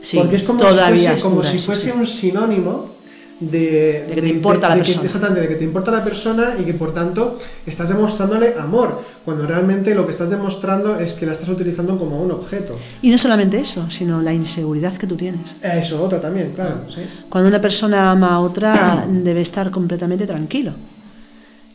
[0.00, 2.95] Sí, Porque es como si fuese, como si fuese un sinónimo
[3.40, 5.04] de, que te importa la persona.
[5.04, 9.46] exactamente, de que te importa la persona y que por tanto estás demostrándole amor, cuando
[9.46, 12.78] realmente lo que estás demostrando es que la estás utilizando como un objeto.
[13.02, 15.56] Y no solamente eso, sino la inseguridad que tú tienes.
[15.62, 16.82] Eso, otra también, claro.
[17.28, 20.74] Cuando una persona ama a otra, debe estar completamente tranquilo.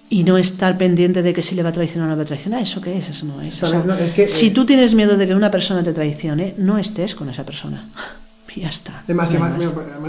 [0.09, 2.23] Y no estar pendiente de que si le va a traicionar o no le va
[2.23, 2.61] a traicionar.
[2.61, 3.09] ¿Eso qué es?
[3.09, 3.61] Eso no es.
[4.27, 7.45] si eh, tú tienes miedo de que una persona te traicione, no estés con esa
[7.45, 7.89] persona.
[8.55, 9.01] Y ya está.
[9.03, 9.39] Además, es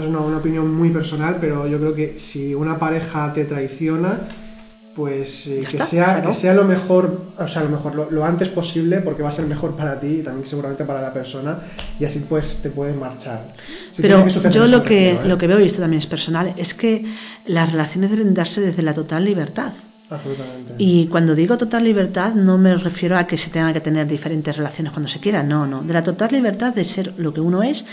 [0.05, 4.19] una, una, opinión muy personal, pero yo creo que si una pareja te traiciona,
[4.95, 9.01] pues eh, que, sea, que sea lo mejor, o sea, lo mejor, lo, antes posible,
[9.01, 11.59] porque va a ser mejor para ti y también seguramente para la persona,
[11.99, 13.51] y así pues te puedes marchar.
[14.01, 15.19] pero yo lo que, ¿eh?
[15.25, 17.05] lo que veo, y esto también es personal, es que
[17.45, 19.73] las relaciones deben darse desde la total libertad.
[20.77, 24.55] Y cuando digo total libertad no me refiero a que se tenga que tener diferentes
[24.55, 27.63] relaciones cuando se quiera, no, no, de la total libertad de ser lo que uno
[27.63, 27.85] es,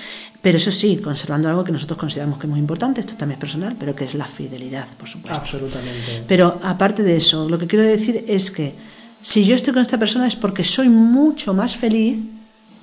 [0.42, 3.40] pero eso sí, conservando algo que nosotros consideramos que es muy importante, esto también es
[3.40, 5.38] personal, pero que es la fidelidad, por supuesto.
[5.38, 6.24] Absolutamente.
[6.26, 8.74] Pero aparte de eso, lo que quiero decir es que
[9.20, 12.18] si yo estoy con esta persona es porque soy mucho más feliz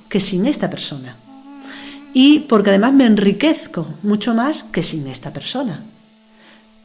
[0.10, 1.16] que sin esta persona.
[2.14, 5.84] Y porque además me enriquezco mucho más que sin esta persona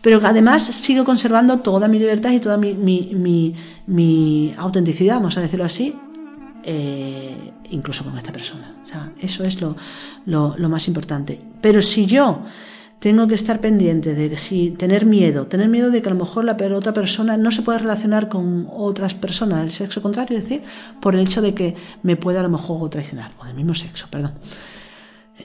[0.02, 3.54] pero además sigo conservando toda mi libertad y toda mi, mi,
[3.86, 5.96] mi, autenticidad, vamos a decirlo así,
[6.64, 8.76] eh, incluso con esta persona.
[8.84, 9.76] O sea, eso es lo,
[10.26, 11.38] lo, lo, más importante.
[11.60, 12.42] Pero si yo
[13.02, 16.44] tengo que estar pendiente de si tener miedo, tener miedo de que a lo mejor
[16.44, 20.62] la otra persona no se pueda relacionar con otras personas del sexo contrario, es decir,
[21.00, 24.06] por el hecho de que me pueda a lo mejor traicionar, o del mismo sexo,
[24.08, 24.34] perdón.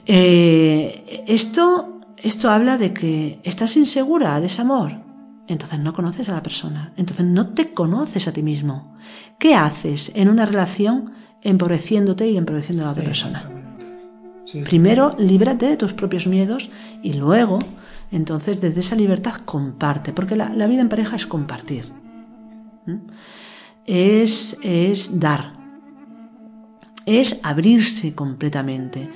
[0.06, 5.00] Eh, esto, esto habla de que estás insegura de ese amor,
[5.46, 8.96] entonces no conoces a la persona, entonces no te conoces a ti mismo.
[9.38, 11.12] ¿Qué haces en una relación
[11.42, 13.50] empobreciéndote y empobreciendo a la otra persona?
[14.64, 16.70] Primero, líbrate de tus propios miedos
[17.02, 17.58] y luego,
[18.10, 21.92] entonces, desde esa libertad comparte, porque la, vida en pareja es compartir.
[23.86, 25.54] Es, es dar.
[27.04, 29.10] Es abrirse completamente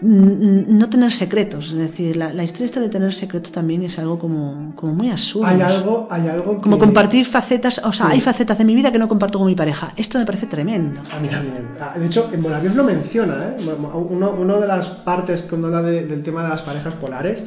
[0.00, 4.72] no tener secretos, es decir, la, historia esta de tener secretos también es algo como,
[4.76, 5.46] como muy absurdo.
[5.46, 8.98] Hay algo, hay algo Como compartir facetas, o sea, hay facetas de mi vida que
[8.98, 9.92] no comparto con mi pareja.
[9.96, 11.00] Esto me parece tremendo.
[11.14, 11.68] A mí también.
[11.80, 13.56] Ah, de hecho, en Moraviev lo menciona, ¿eh?
[13.92, 17.42] Uno, de las partes cuando habla del tema de las parejas polares,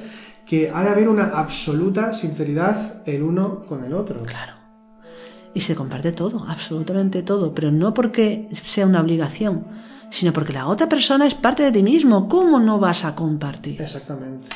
[0.46, 4.24] que ha de haber una absoluta sinceridad el uno con el otro.
[4.24, 4.54] Claro.
[5.54, 9.66] Y se comparte todo, absolutamente todo, pero no porque sea una obligación
[10.12, 12.28] sino porque la otra persona es parte de ti mismo.
[12.28, 13.82] ¿Cómo no vas a compartir?
[13.82, 14.50] Exactamente.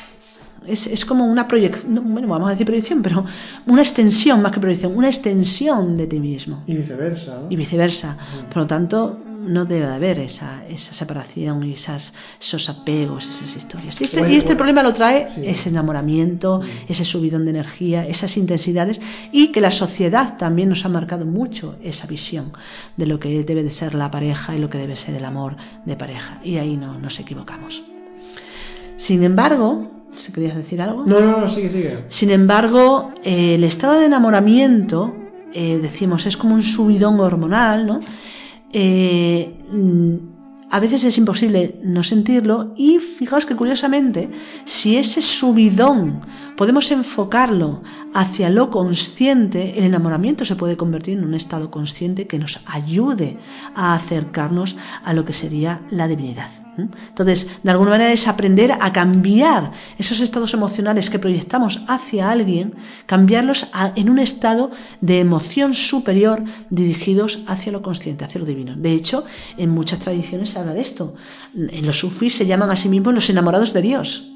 [0.66, 3.24] Es, como una proyección, bueno, vamos a decir proyección, pero
[3.66, 6.62] una extensión más que proyección, una extensión de ti mismo.
[6.66, 7.40] Y viceversa.
[7.48, 8.18] Y viceversa.
[8.48, 13.56] Por lo tanto, no debe de haber esa, esa separación y esas, esos apegos, esas
[13.56, 14.00] historias.
[14.00, 19.00] Y este, y este problema lo trae ese enamoramiento, ese subidón de energía, esas intensidades
[19.32, 22.52] y que la sociedad también nos ha marcado mucho esa visión
[22.96, 25.56] de lo que debe de ser la pareja y lo que debe ser el amor
[25.84, 26.40] de pareja.
[26.42, 27.84] Y ahí no nos equivocamos.
[28.96, 31.04] Sin embargo, si querías decir algo.
[31.06, 32.04] No, no, no, sigue, sigue.
[32.08, 35.14] Sin embargo, el estado de enamoramiento,
[35.52, 38.00] eh, decimos, es como un subidón hormonal, ¿no?
[38.78, 40.16] Eh, mm,
[40.70, 44.28] a veces es imposible no sentirlo y fijaos que curiosamente,
[44.66, 46.20] si ese subidón
[46.56, 47.82] podemos enfocarlo
[48.14, 53.38] hacia lo consciente, el enamoramiento se puede convertir en un estado consciente que nos ayude
[53.74, 56.50] a acercarnos a lo que sería la divinidad.
[56.78, 62.74] Entonces, de alguna manera es aprender a cambiar esos estados emocionales que proyectamos hacia alguien,
[63.06, 68.76] cambiarlos en un estado de emoción superior dirigidos hacia lo consciente, hacia lo divino.
[68.76, 69.24] De hecho,
[69.56, 71.14] en muchas tradiciones se habla de esto.
[71.54, 74.35] En los sufis se llaman a sí mismos los enamorados de Dios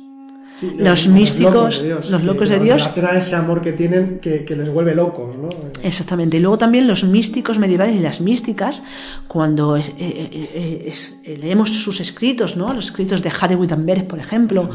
[0.78, 2.86] los, místicos, los locos de Dios.
[2.86, 5.48] a ese amor que tienen que, les vuelve locos, ¿no?
[5.82, 6.36] Exactamente.
[6.36, 8.82] Y luego también los místicos medievales y las místicas,
[9.28, 10.92] cuando eh, eh,
[11.24, 12.72] eh, leemos sus escritos, ¿no?
[12.72, 14.70] Los escritos de Jade Wittenberg, por ejemplo,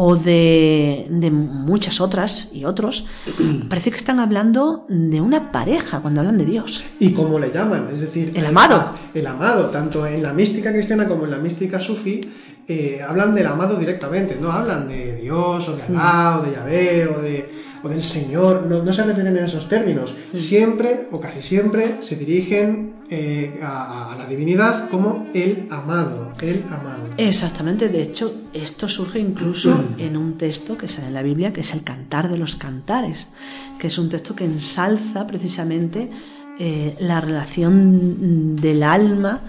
[0.00, 3.04] o de, de, muchas otras y otros,
[3.68, 6.84] parece que están hablando de una pareja cuando hablan de Dios.
[7.00, 7.88] ¿Y cómo le llaman?
[7.92, 8.92] Es decir, el amado.
[9.12, 12.20] El amado, tanto en la mística cristiana como en la mística sufi,
[12.68, 17.08] eh, hablan del amado directamente, no hablan de Dios o de Alá o de Yahvé
[17.08, 17.50] o, de,
[17.82, 20.14] o del Señor, no, se refieren en esos términos.
[20.32, 27.08] Siempre o casi siempre se dirigen eh, a, la divinidad como el amado, el amado.
[27.16, 31.62] Exactamente, de hecho esto surge incluso en un texto que sale en la Biblia, que
[31.62, 33.28] es el Cantar de los Cantares,
[33.78, 36.10] que es un texto que ensalza precisamente
[36.58, 39.40] eh, la relación del alma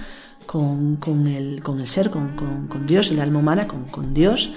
[0.46, 4.52] con, con, el, con el, ser, con, con, Dios, el alma humana con, Dios,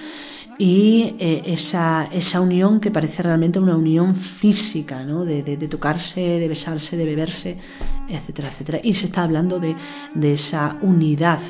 [0.59, 5.25] y eh, esa, esa, unión que parece realmente una unión física, ¿no?
[5.25, 7.59] de, de, tocarse, de besarse, de beberse,
[8.09, 8.81] etcétera, etcétera.
[8.83, 9.75] Y se está hablando de,
[10.15, 11.41] de esa unidad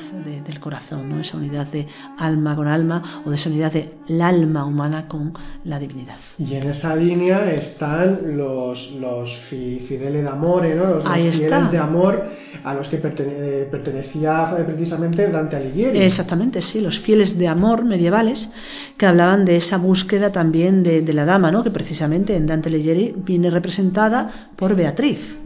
[0.47, 1.21] del corazón, ¿no?
[1.21, 1.87] esa unidad de
[2.19, 3.73] alma con alma o de esa unidad
[4.13, 5.33] del alma humana con
[5.65, 6.19] la divinidad.
[6.39, 10.87] Y en esa línea están los, los fideles de amor, ¿no?
[10.87, 12.25] los, fieles de amor
[12.65, 16.01] a los que eh, pertenecía eh, precisamente Dante Alighieri.
[16.01, 18.51] Exactamente, sí, los fieles de amor medievales
[18.97, 21.65] que hablaban de esa búsqueda también de, de la dama, ¿no?
[21.65, 25.37] que precisamente en Dante Alighieri viene representada por Beatriz,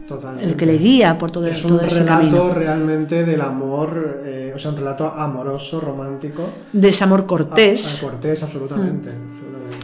[0.41, 4.71] el que le guía por todo, es un relato realmente del amor, eh, o sea,
[4.71, 6.43] un relato amoroso, romántico.
[6.71, 7.99] De ese amor cortés.
[8.03, 8.56] cortés, absolutamente.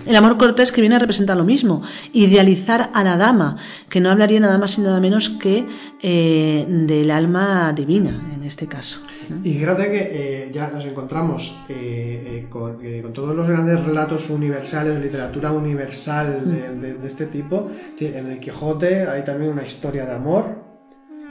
[0.06, 3.56] El amor cortés que viene a representar lo mismo, idealizar a la dama,
[3.90, 5.66] que no hablaría nada más y nada menos que
[6.02, 9.00] eh, del alma divina, en este caso.
[9.44, 12.80] Y fíjate que eh, ya nos encontramos eh, con,
[13.14, 16.42] todos los grandes relatos universales, literatura universal
[16.82, 17.70] de, de este tipo.
[18.00, 20.73] En el Quijote hay también una historia de amor,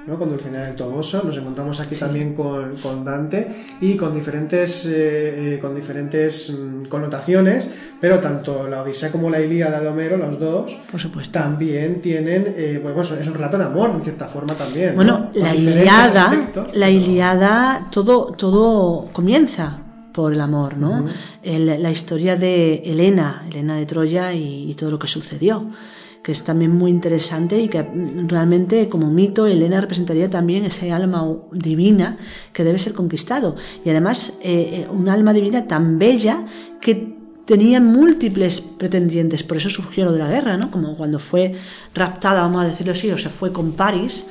[0.06, 0.18] ¿no?
[0.18, 1.22] con Dulcinea del Toboso.
[1.24, 3.48] Nos encontramos aquí también con, con, Dante
[3.80, 9.40] y con diferentes, eh, eh, con diferentes mm, connotaciones, pero tanto la Odisea como la
[9.40, 11.38] Ilíada de Homero, los dos, Por supuesto.
[11.38, 14.94] también tienen, eh, bueno, es un relato de amor, en cierta forma también.
[14.94, 19.78] Bueno, la Ilíada, la Ilíada, todo, todo comienza
[20.12, 21.06] por el amor, ¿no?
[21.42, 25.66] la historia de Elena, Elena de Troya y, todo lo que sucedió
[26.22, 27.82] que es también muy interesante y que
[28.28, 32.16] realmente como mito Elena representaría también ese alma divina
[32.52, 36.46] que debe ser conquistado y además eh, eh, un alma divina tan bella
[36.80, 40.70] que tenía múltiples pretendientes, por eso surgió lo de la guerra, ¿no?
[40.70, 41.54] Como cuando fue
[41.92, 44.26] raptada, vamos a decirlo así, o se fue con París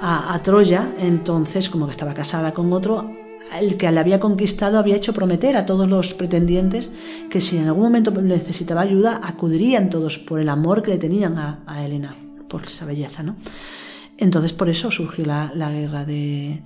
[0.00, 3.25] a, a Troya, entonces como que estaba casada con otro,
[3.60, 6.92] el que la había conquistado había hecho prometer a todos los pretendientes
[7.30, 11.38] que si en algún momento necesitaba ayuda, acudirían todos por el amor que le tenían
[11.38, 12.14] a, a Helena,
[12.48, 13.36] por esa belleza, ¿no?
[14.18, 16.62] Entonces por eso surgió la, la guerra de,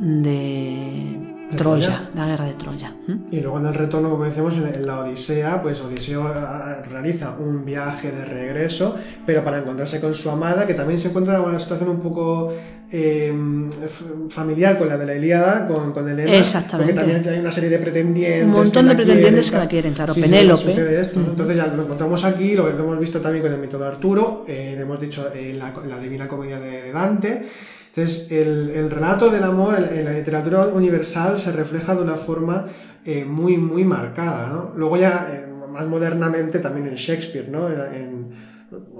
[0.00, 2.94] de Troya, la guerra de Troya.
[3.30, 7.64] Y luego en el retorno, como decíamos, en la Odisea, pues Odiseo ah, realiza un
[7.64, 11.58] viaje de regreso, pero para encontrarse con su amada, que también se encuentra en una
[11.58, 12.52] situación un poco
[12.90, 13.70] em,
[14.28, 16.36] familiar con la de la Ilíada, con, con Elena.
[16.36, 16.92] Exactamente.
[16.92, 18.44] Porque también hay una serie de pretendientes.
[18.44, 20.14] Un montón de pretendientes que la quieren, claro.
[20.14, 20.72] Penélope.
[20.72, 24.82] Entonces ya lo encontramos aquí, lo, hemos visto también con el método Arturo, eh, lo
[24.82, 27.46] hemos dicho en la, la Divina Comedia de Dante.
[27.98, 32.66] Entonces, el, relato del amor en, la literatura universal se refleja de una forma
[33.04, 34.72] eh, muy, muy marcada, ¿no?
[34.76, 37.68] Luego ya, eh, más modernamente, también en Shakespeare, ¿no?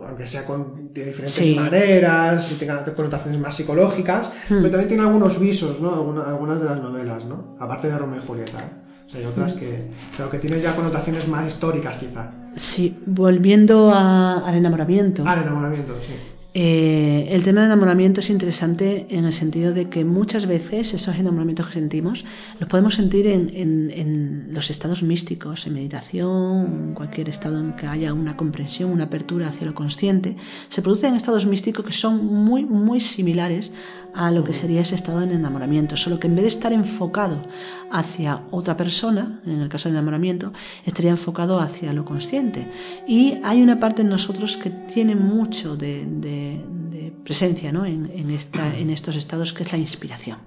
[0.07, 4.57] aunque sea con, de diferentes maneras y tenga connotaciones más psicológicas, hmm.
[4.57, 5.95] pero también tiene algunos visos, ¿no?
[5.95, 7.57] Algunas, de las novelas, ¿no?
[7.61, 9.17] Aparte de Romeo y Julieta, ¿eh?
[9.19, 9.59] hay otras hmm.
[9.59, 12.33] que, creo que tienen ya connotaciones más históricas, quizá.
[12.57, 15.23] Sí, volviendo al enamoramiento.
[15.27, 16.15] Al enamoramiento, sí.
[16.55, 21.17] Eh, el tema del enamoramiento es interesante en el sentido de que muchas veces esos
[21.17, 22.25] enamoramientos que sentimos
[22.59, 28.15] los podemos sentir en, los estados místicos, en meditación, en cualquier estado en que haya
[28.15, 30.37] una comprensión, una apertura hacia lo consciente.
[30.69, 33.71] Se producen estados místicos que son muy, muy similares
[34.15, 37.43] a lo que sería ese estado de enamoramiento, solo que en vez de estar enfocado
[37.91, 40.53] hacia otra persona, en el caso del enamoramiento,
[40.85, 42.69] estaría enfocado hacia lo consciente.
[43.07, 46.63] Y hay una parte en nosotros que tiene mucho de,
[47.25, 50.39] presencia en, esta, en estos estados, que es la inspiración.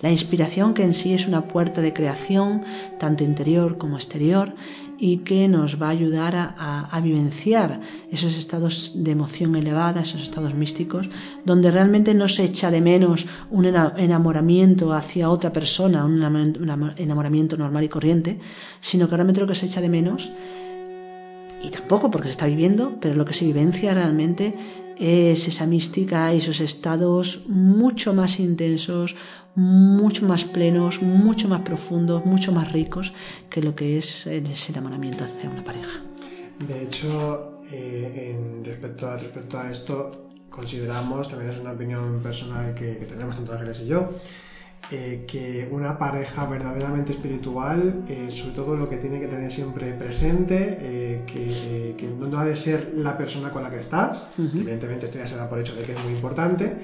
[0.00, 2.62] La inspiración que en sí es una puerta de creación,
[2.98, 4.54] tanto interior como exterior,
[4.98, 7.80] y que nos va a ayudar a, vivenciar
[8.10, 11.10] esos estados de emoción elevada, esos estados místicos,
[11.44, 16.22] donde realmente no se echa de menos un enamoramiento hacia otra persona, un
[16.96, 18.38] enamoramiento normal y corriente,
[18.80, 20.30] sino que realmente lo que se echa de menos,
[21.62, 24.54] y tampoco porque se está viviendo, pero lo que se vivencia realmente
[24.96, 29.14] es esa mística y esos estados mucho más intensos,
[29.54, 33.12] mucho más plenos, mucho más profundos, mucho más ricos
[33.50, 36.00] que lo que es el enamoramiento hacia una pareja.
[36.58, 42.74] De hecho, eh, en respecto, a, respecto a esto, consideramos, también es una opinión personal
[42.74, 44.10] que, tenemos tanto Ángeles y yo,
[44.90, 49.92] eh, que una pareja verdaderamente espiritual, eh, sobre todo lo que tiene que tener siempre
[49.92, 55.18] presente, que, que, no ha de ser la persona con la que estás, evidentemente esto
[55.18, 56.76] ya se da por hecho de que es muy importante,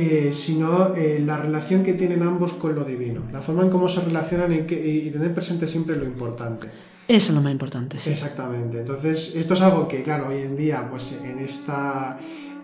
[0.00, 3.88] eh, sino eh, la relación que tienen ambos con lo divino, la forma en cómo
[3.88, 6.68] se relacionan y, tener presente siempre lo importante.
[7.08, 8.10] Eso es lo más importante, sí.
[8.10, 8.82] Exactamente.
[8.82, 12.16] Entonces, esto es algo que, claro, hoy en día, pues en esta,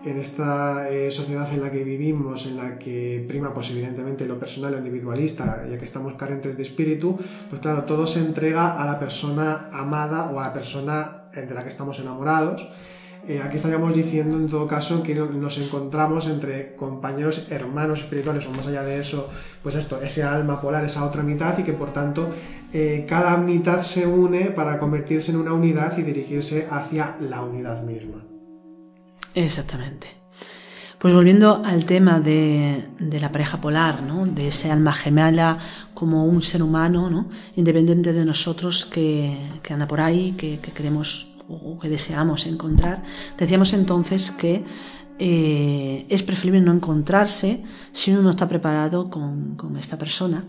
[0.05, 4.39] en esta eh, sociedad en la que vivimos, en la que prima, pues evidentemente lo
[4.39, 7.19] personal, lo individualista, ya que estamos carentes de espíritu,
[7.49, 11.63] pues claro, todo se entrega a la persona amada o a la persona de la
[11.63, 12.65] que estamos enamorados.
[13.27, 18.51] Eh, aquí estaríamos diciendo en todo caso que nos encontramos entre compañeros hermanos espirituales o
[18.51, 19.29] más allá de eso,
[19.63, 22.29] pues esto, ese alma polar, esa otra mitad y que por tanto
[22.71, 27.81] eh, cada mitad se une para convertirse en una unidad y dirigirse hacia la unidad
[27.81, 28.23] misma.
[29.33, 30.07] Exactamente.
[30.99, 34.27] Pues volviendo al tema de, la pareja polar, ¿no?
[34.27, 35.57] de ese alma gemela
[35.95, 37.29] como un ser humano, ¿no?
[37.55, 39.35] independiente de nosotros que,
[39.69, 43.03] anda por ahí, que queremos o que deseamos encontrar,
[43.37, 44.63] decíamos entonces que
[45.17, 50.45] eh, es preferible no encontrarse si uno no está preparado con, esta persona.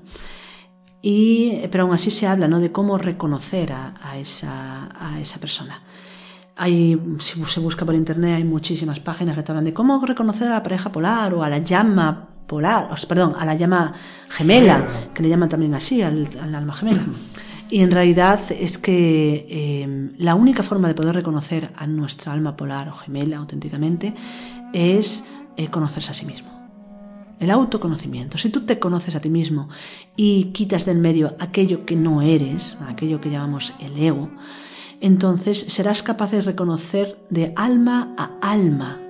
[1.03, 2.59] Y, pero aún así se habla ¿no?
[2.59, 5.83] de cómo reconocer a, esa, a esa persona.
[6.57, 10.49] Hay, si se busca por internet hay muchísimas páginas que te hablan de cómo reconocer
[10.49, 13.93] a la pareja polar o a la llama polar, perdón, a la llama
[14.31, 17.05] gemela, que le llaman también así, al, al alma gemela.
[17.69, 19.47] Y en realidad es que
[19.83, 24.15] em, la única forma de poder reconocer a nuestra alma polar o gemela auténticamente
[24.73, 25.25] es
[25.57, 26.51] eh, conocerse a sí mismo.
[27.41, 28.39] El autoconocimiento.
[28.39, 29.69] Si tú te conoces a ti mismo
[30.17, 34.31] y quitas del medio aquello que no eres, aquello que llamamos el ego,
[35.01, 39.01] entonces serás capaz de reconocer de alma a alma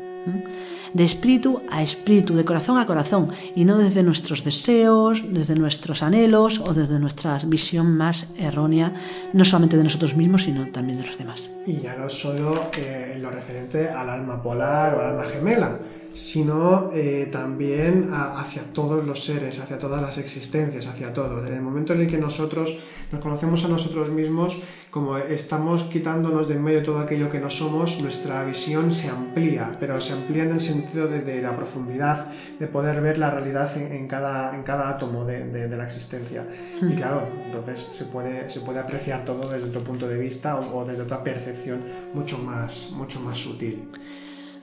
[0.97, 6.03] de espíritu a espíritu, de corazón a corazón, y no desde nuestros deseos, desde nuestros
[6.03, 8.95] anhelos o desde nuestra visión más errónea,
[9.35, 11.51] no solamente de nosotros mismos, sino también de los demás.
[11.67, 15.79] Y ya no solo eh, en lo referente al alma polar o al alma gemela,
[16.17, 21.47] sino eh, también hacia todos los seres, hacia todas las existencias, hacia todo.
[21.47, 22.79] En el momento en el que nosotros
[23.13, 24.59] nos conocemos a nosotros mismos,
[24.91, 29.77] como estamos quitándonos de en medio todo aquello que no somos, nuestra visión se amplía,
[29.79, 32.29] pero se amplía en el sentido de, la profundidad,
[32.59, 36.49] de poder ver la realidad en, cada, en cada átomo de, la existencia.
[36.81, 40.79] Y claro, entonces se puede, se puede apreciar todo desde otro punto de vista o,
[40.79, 41.85] o desde otra percepción
[42.15, 43.91] mucho más, mucho más sutil.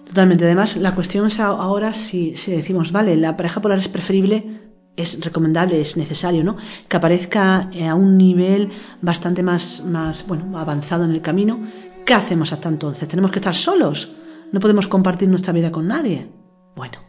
[0.05, 0.45] Totalmente.
[0.45, 4.61] Además, la cuestión es ahora si, decimos, vale, la pareja polar es preferible,
[4.95, 6.57] es recomendable, es necesario, ¿no?
[6.87, 8.69] Que aparezca eh, a un nivel
[9.01, 11.59] bastante más, más, bueno, avanzado en el camino.
[12.05, 13.07] ¿Qué hacemos hasta entonces?
[13.07, 14.11] ¿Tenemos que estar solos?
[14.51, 16.29] ¿No podemos compartir nuestra vida con nadie?
[16.75, 16.99] Bueno,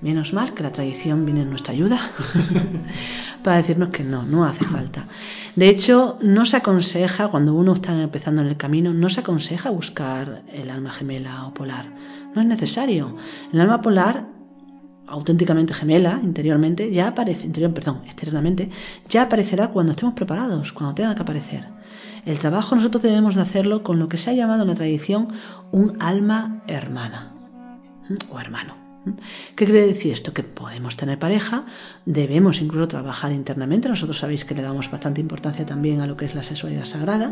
[0.00, 2.00] menos mal que la tradición viene en nuestra ayuda
[3.42, 5.06] para decirnos que no, no hace falta.
[5.54, 9.70] De hecho, no se aconseja, cuando uno está empezando en el camino, no se aconseja
[9.70, 11.92] buscar el alma gemela o polar
[12.38, 13.16] no es necesario.
[13.52, 14.28] El alma polar,
[15.06, 18.70] auténticamente gemela, interiormente, ya aparece, interior, perdón, externamente,
[19.08, 21.66] ya aparecerá cuando estemos preparados, cuando tenga que aparecer.
[22.24, 25.28] El trabajo nosotros debemos de hacerlo con lo que se ha llamado en la tradición
[25.72, 27.32] un alma hermana
[28.30, 28.77] o hermano.
[29.54, 30.32] ¿Qué quiere decir esto?
[30.32, 31.64] Que podemos tener pareja,
[32.04, 33.88] debemos incluso trabajar internamente.
[33.88, 37.30] Nosotros sabéis que le damos bastante importancia también a lo que es la sexualidad sagrada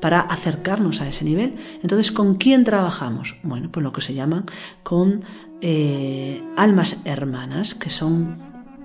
[0.00, 1.54] para acercarnos a ese nivel.
[1.82, 3.36] Entonces, ¿con quién trabajamos?
[3.42, 4.44] Bueno, pues lo que se llama
[4.82, 5.22] con
[5.60, 8.36] eh, almas hermanas, que son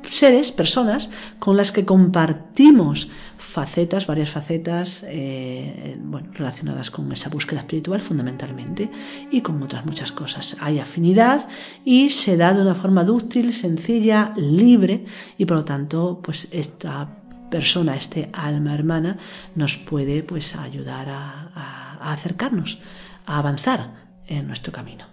[0.10, 1.10] seres, personas
[1.40, 3.10] con las que compartimos
[3.50, 8.90] facetas, varias facetas eh, bueno, relacionadas con esa búsqueda espiritual fundamentalmente
[9.32, 10.56] y con otras muchas cosas.
[10.62, 11.48] Hay afinidad
[11.84, 15.06] y se da de una forma dúctil, sencilla, libre
[15.38, 17.10] y por lo tanto pues esta
[17.50, 19.18] persona, este alma hermana
[19.56, 22.80] nos puede pues ayudar a, acercarnos,
[23.26, 23.94] a avanzar
[24.28, 25.06] en nuestro camino.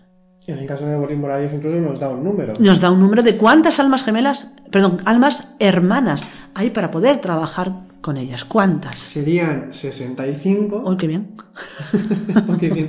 [0.46, 2.54] En el caso de Moraviev incluso nos da un número.
[2.60, 7.85] Nos da un número de cuántas almas gemelas, perdón, almas hermanas hay para poder trabajar
[8.06, 8.44] con ellas.
[8.44, 8.96] ¿Cuántas?
[8.96, 10.80] Serían 65.
[10.86, 11.34] ¡Oh, qué bien!
[12.48, 12.88] oh, qué bien,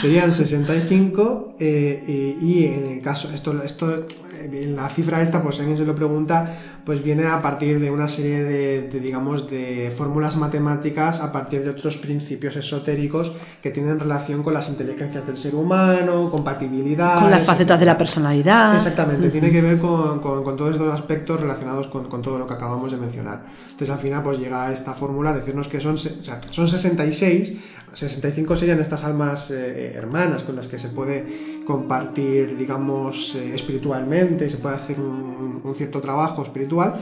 [0.00, 4.06] Serían 65 eh, y, en el caso, esto, esto,
[4.42, 6.54] eh, la cifra esta, pues si alguien se lo pregunta,
[6.86, 11.70] pues viene a partir de una serie de, digamos, de fórmulas matemáticas, a partir de
[11.70, 17.18] otros principios esotéricos que tienen relación con las inteligencias del ser humano, compatibilidad.
[17.18, 18.76] Con las facetas de la personalidad.
[18.76, 20.20] Exactamente, tiene que ver con,
[20.56, 23.44] todos estos aspectos relacionados con, todo lo que acabamos de mencionar.
[23.64, 27.56] Entonces al final pues llega esta fórmula decirnos que son, son 66,
[27.96, 34.50] 65 serían estas almas eh, hermanas con las que se puede compartir, digamos, eh, espiritualmente,
[34.50, 37.00] se puede hacer un, cierto trabajo espiritual.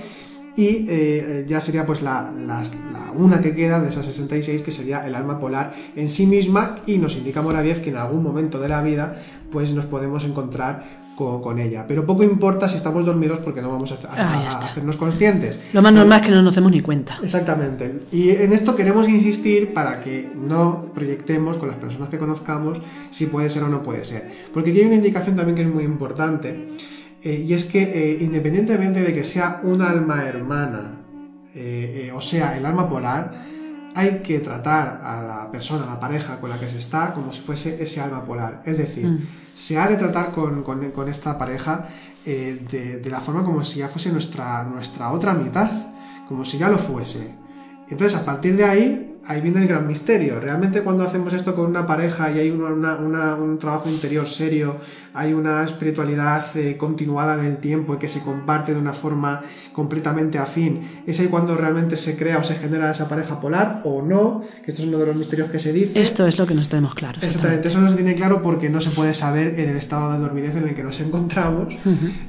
[0.56, 2.32] Y eh, ya sería pues la,
[3.16, 6.98] una que queda de esas 66 que sería el alma polar en sí misma y
[6.98, 9.16] nos indica Moraviev que en algún momento de la vida
[9.50, 11.84] pues nos podemos encontrar con, ella.
[11.86, 15.60] Pero poco importa si estamos dormidos porque no vamos a, ah, hacernos conscientes.
[15.72, 17.18] Lo más normal es que no nos demos ni cuenta.
[17.22, 18.02] Exactamente.
[18.10, 22.80] Y en esto queremos insistir para que no proyectemos con las personas que conozcamos
[23.10, 24.30] si puede ser o no puede ser.
[24.52, 26.70] Porque aquí hay una indicación también que es muy importante.
[27.22, 31.00] Eh, y es que eh, independientemente de que sea un alma hermana,
[31.54, 33.44] eh, o sea, el alma polar,
[33.94, 37.32] hay que tratar a la persona, a la pareja con la que se está, como
[37.32, 38.62] si fuese ese alma polar.
[38.66, 41.88] Es decir, mm se ha de tratar con, esta pareja
[42.26, 45.70] eh, de, la forma como si ya fuese nuestra, nuestra otra mitad,
[46.28, 47.36] como si ya lo fuese.
[47.88, 50.40] Entonces, a partir de ahí, ahí viene el gran misterio.
[50.40, 54.76] Realmente cuando hacemos esto con una pareja y hay un trabajo interior serio,
[55.12, 59.42] hay una espiritualidad eh, continuada en el tiempo y que se comparte de una forma
[59.74, 64.00] completamente afín, es ahí cuando realmente se crea o se genera esa pareja polar o
[64.00, 66.00] no, que esto es uno de los misterios que se dice.
[66.00, 67.18] Esto es lo que nos tenemos claro.
[67.20, 70.18] Exactamente, eso no se tiene claro porque no se puede saber en el estado de
[70.20, 71.74] dormidez en el que nos encontramos.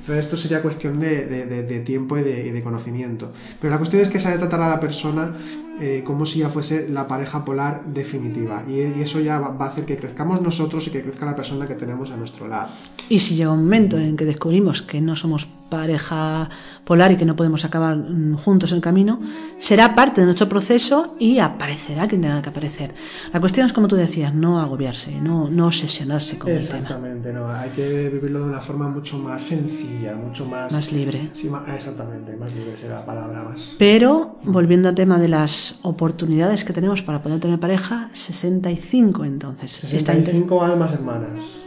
[0.05, 3.31] Pero esto sería cuestión de, tiempo y de, conocimiento.
[3.61, 5.35] Pero la cuestión es que se ha de tratar a la persona
[5.79, 8.63] eh, como si ya fuese la pareja polar definitiva.
[8.67, 11.75] Y, eso ya va, a hacer que crezcamos nosotros y que crezca la persona que
[11.75, 12.69] tenemos a nuestro lado.
[13.09, 16.49] Y si llega un momento en que descubrimos que no somos pareja
[16.83, 19.19] polar y que no podemos acabar mm, juntos en el camino,
[19.57, 22.93] será parte de nuestro proceso y aparecerá quien tenga que aparecer.
[23.33, 26.79] La cuestión es, como tú decías, no agobiarse, no, no obsesionarse con el tema.
[26.79, 30.71] Exactamente, no, hay que vivirlo de una forma mucho más sencilla, mucho más...
[30.71, 31.29] Más libre.
[31.33, 33.75] Sí, exactamente, más libre será la palabra más.
[33.79, 39.71] Pero, volviendo al tema de las oportunidades que tenemos para poder tener pareja, 65 entonces.
[39.71, 41.65] 65 almas hermanas.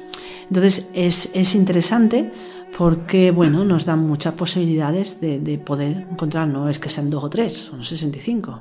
[0.49, 2.31] Entonces es, es interesante
[2.78, 7.24] porque bueno, nos dan muchas posibilidades de, de, poder encontrar, no es que sean dos
[7.24, 8.60] o tres, son 65.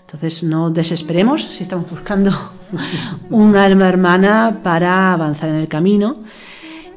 [0.00, 2.32] Entonces no desesperemos si estamos buscando
[3.30, 6.20] un alma hermana para avanzar en el camino.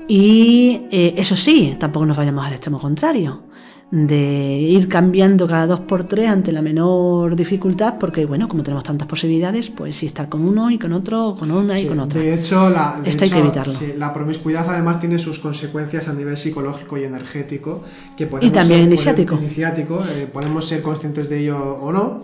[0.07, 3.52] Y eh, eso sí, tampoco nos vayamos al extremo contrario
[3.93, 8.83] de ir cambiando cada dos por tres ante la menor dificultad, porque bueno, como tenemos
[8.83, 12.19] tantas posibilidades, pues sí estar con uno y con otro, con una y con otra.
[12.19, 13.71] De hecho, la, Esto hay que evitarlo.
[13.99, 17.83] la promiscuidad además tiene sus consecuencias a nivel psicológico y energético,
[18.17, 19.35] que podemos y también iniciático.
[19.35, 22.23] iniciático eh, podemos ser conscientes de ello o no.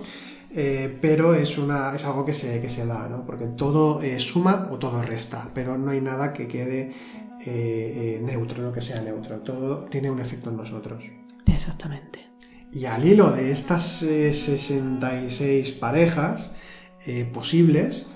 [0.52, 3.24] Eh, pero es, una, es algo que se, que se da, ¿no?
[3.28, 6.92] porque todo eh, suma o todo resta, pero no hay nada que quede
[8.26, 11.04] neutro, no que sea neutro, todo tiene un efecto en nosotros.
[11.60, 12.26] Exactamente.
[12.72, 16.54] Y al hilo de estas 66 eh, parejas
[17.06, 18.08] eh, posibles,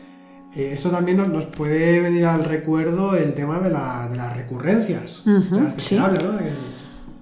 [0.55, 5.23] eh, esto también nos, puede venir al recuerdo el tema de, las recurrencias.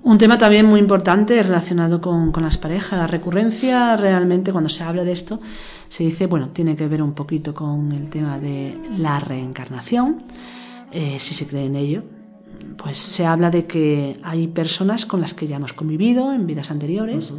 [0.04, 3.00] Un tema también muy importante relacionado con, las parejas.
[3.00, 5.40] La recurrencia realmente cuando se habla de esto
[5.90, 10.24] se dice, bueno, tiene que ver un poquito con el tema de la reencarnación,
[10.92, 12.04] si se cree en ello,
[12.78, 16.72] pues se habla de que hay personas con las que ya hemos convivido en vidas
[16.72, 17.34] anteriores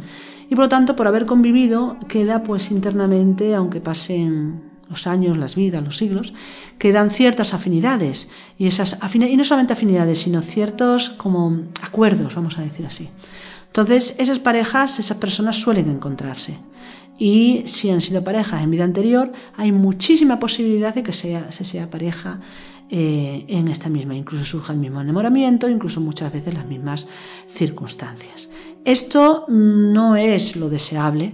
[0.49, 5.55] y por lo tanto por haber convivido queda pues internamente, aunque pasen los años, las
[5.55, 6.33] vidas, los siglos,
[6.77, 12.57] quedan ciertas afinidades y esas afinidades, y no solamente afinidades, sino ciertos como acuerdos, vamos
[12.59, 13.09] a decir así.
[13.67, 16.59] Entonces, esas parejas, esas personas suelen encontrarse.
[17.17, 21.65] Y si han sido parejas en vida anterior, hay muchísima posibilidad de que sea, se
[21.65, 22.39] sea pareja
[22.95, 24.15] eh, en esta misma.
[24.15, 27.07] Incluso surja el mismo enamoramiento, incluso muchas veces las mismas
[27.47, 28.51] circunstancias.
[28.85, 31.33] Esto no es lo deseable,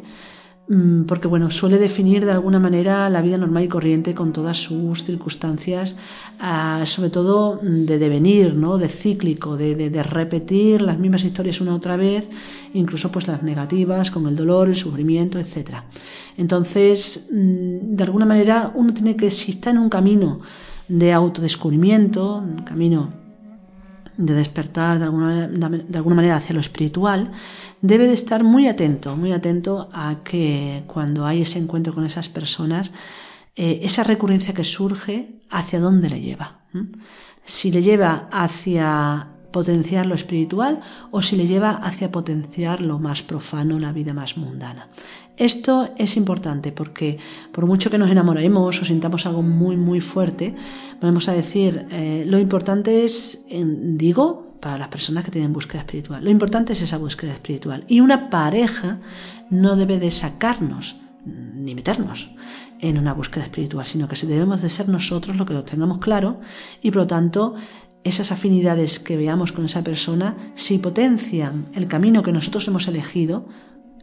[0.69, 4.55] mm, porque bueno, suele definir de alguna manera la vida normal y corriente con todas
[4.55, 5.97] sus circunstancias,
[6.39, 8.77] ah, sobre todo de devenir, ¿no?
[8.77, 12.29] de cíclico, de, de, repetir las mismas historias una otra vez,
[12.73, 15.83] incluso pues las negativas, con el dolor, el sufrimiento, etc.
[16.37, 20.39] Entonces, mm, de alguna manera uno tiene que, si está en un camino,
[20.89, 23.09] de autodescubrimiento, un camino
[24.17, 27.31] de despertar de alguna, de alguna manera hacia lo espiritual,
[27.81, 32.27] debe de estar muy atento, muy atento a que cuando hay ese encuentro con esas
[32.27, 32.91] personas,
[33.55, 36.59] eh, esa recurrencia que surge, hacia dónde le lleva.
[37.45, 43.23] Si le lleva hacia potenciar lo espiritual o si le lleva hacia potenciar lo más
[43.23, 44.87] profano, la vida más mundana.
[45.39, 47.17] Esto es importante porque
[47.53, 50.53] por mucho que nos enamoremos o sintamos algo muy muy fuerte,
[50.99, 56.25] vamos a decir, eh, lo importante es, digo, para las personas que tienen búsqueda espiritual,
[56.25, 57.85] lo importante es esa búsqueda espiritual.
[57.87, 58.99] Y una pareja
[59.49, 62.31] no debe de sacarnos ni meternos
[62.81, 66.41] en una búsqueda espiritual, sino que debemos de ser nosotros lo que lo tengamos claro
[66.81, 67.55] y por lo tanto
[68.03, 73.47] esas afinidades que veamos con esa persona, si potencian el camino que nosotros hemos elegido,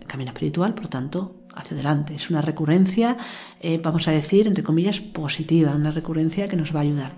[0.06, 2.14] camino espiritual, por tanto, hacia adelante.
[2.14, 3.16] Es una recurrencia,
[3.60, 7.12] eh, vamos a decir, entre comillas, positiva, una recurrencia que nos va a ayudar.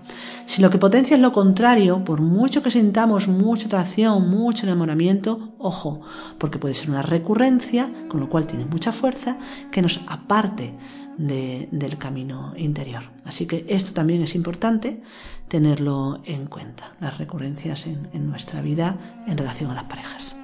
[0.45, 5.53] Si lo que potencia es lo contrario, por mucho que sintamos mucha atracción, mucho enamoramiento,
[5.59, 6.01] ojo,
[6.37, 9.37] porque puede ser una recurrencia, con lo cual tiene mucha fuerza,
[9.71, 10.75] que nos aparte
[11.17, 13.03] del camino interior.
[13.25, 15.01] Así que esto también es importante
[15.49, 18.97] tenerlo en cuenta, las recurrencias en nuestra vida
[19.27, 20.38] en relación a las parejas.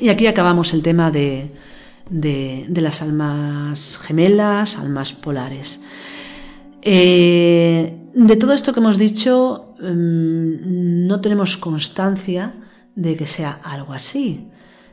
[0.00, 1.50] Y aquí acabamos el tema de,
[2.10, 5.82] las almas gemelas, almas polares.
[6.82, 12.54] Eh, de todo esto que hemos dicho, mm, no tenemos constancia
[12.94, 14.48] de que sea algo así.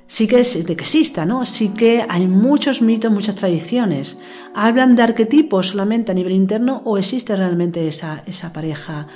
[0.08, 1.46] Sí que es, de que exista, ¿no?
[1.46, 4.18] Sí que hay muchos mitos, muchas tradiciones.
[4.54, 9.08] ¿Hablan de arquetipos solamente a nivel interno o existe realmente esa, esa pareja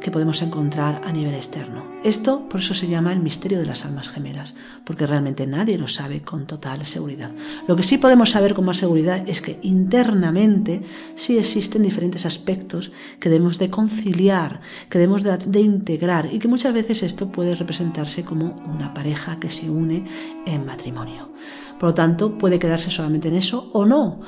[0.00, 1.84] que podemos encontrar a nivel externo.
[2.02, 4.54] Esto por eso se llama el misterio de las almas gemelas,
[4.84, 7.30] porque realmente nadie lo sabe con total seguridad.
[7.68, 10.82] Lo que sí podemos saber con más seguridad es que internamente
[11.14, 16.72] sí existen diferentes aspectos que debemos de conciliar, que debemos de, integrar y que muchas
[16.72, 20.04] veces esto puede representarse como una pareja que se une
[20.46, 21.30] en matrimonio.
[21.78, 24.20] Por lo tanto, puede quedarse solamente en eso o no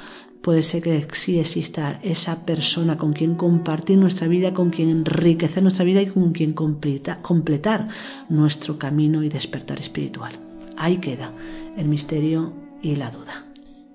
[0.43, 5.63] puede ser que sí exista esa persona con quien compartir nuestra vida, con quien enriquecer
[5.63, 7.89] nuestra vida y con quien completar
[8.29, 10.33] nuestro camino y despertar espiritual.
[10.77, 11.31] Ahí queda
[11.77, 12.53] el misterio
[12.83, 13.47] y la duda.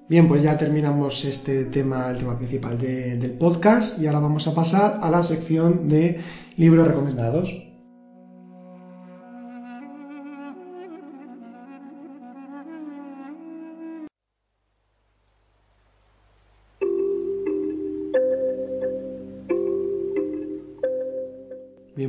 [0.09, 4.55] Bien, pues ya terminamos este tema, el tema principal del podcast y ahora vamos a
[4.55, 6.21] pasar a la sección de
[6.55, 7.66] libros recomendados.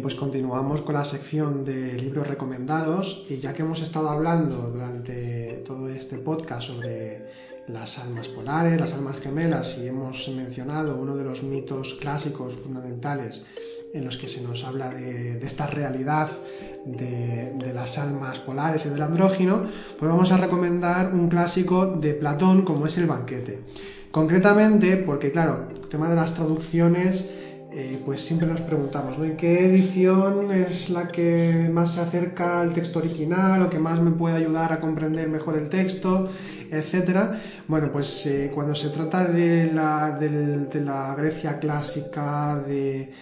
[0.09, 5.63] Pues continuamos con la sección de libros recomendados y ya que hemos estado hablando durante
[5.67, 7.27] todo este podcast sobre
[7.67, 13.45] las almas polares, las almas gemelas y hemos mencionado uno de los mitos clásicos fundamentales
[13.93, 16.31] en los que se nos habla de, esta realidad
[16.87, 19.67] de, las almas polares y del andrógino,
[19.99, 23.61] pues vamos a recomendar un clásico de Platón como es el banquete.
[24.11, 27.31] Concretamente, porque claro, el tema de las traducciones
[27.81, 29.25] eh, pues siempre nos preguntamos, ¿no?
[29.25, 34.01] ¿Y qué edición es la que más se acerca al texto original o que más
[34.01, 36.29] me puede ayudar a comprender mejor el texto,
[36.73, 37.41] etcétera?
[37.69, 43.15] Bueno, pues eh, cuando se trata de la, la Grecia clásica, de,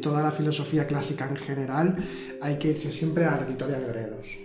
[0.00, 1.96] toda la filosofía clásica en general,
[2.40, 4.38] hay que irse siempre a la editorial Gredos.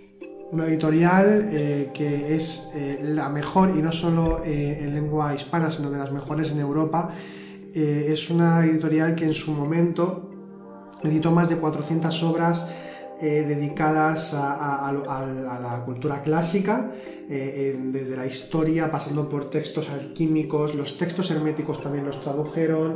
[0.52, 2.70] Una editorial eh, que es
[3.04, 7.14] la mejor, y no solo en lengua hispana, sino de las mejores en Europa,
[7.80, 10.32] eh, es una editorial que en su momento
[11.04, 12.72] editó más de 400 obras
[13.22, 14.92] eh, dedicadas a,
[15.62, 16.92] la cultura clásica,
[17.30, 22.96] eh, desde la historia, pasando por textos alquímicos, los textos herméticos también los tradujeron,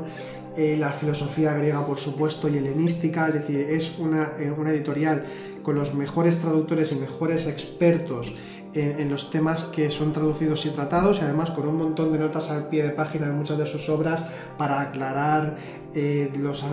[0.57, 5.25] la filosofía griega por supuesto y helenística, es decir, es una, una editorial
[5.61, 8.35] con los mejores traductores y mejores expertos
[8.73, 12.49] en, los temas que son traducidos y tratados y además con un montón de notas
[12.49, 14.25] al pie de página en muchas de sus obras
[14.57, 15.57] para aclarar
[15.93, 16.63] eh, los,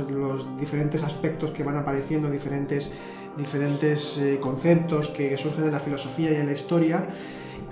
[0.61, 2.95] diferentes aspectos que van apareciendo, diferentes,
[3.37, 7.07] diferentes eh, conceptos que surgen de la filosofía y en la historia.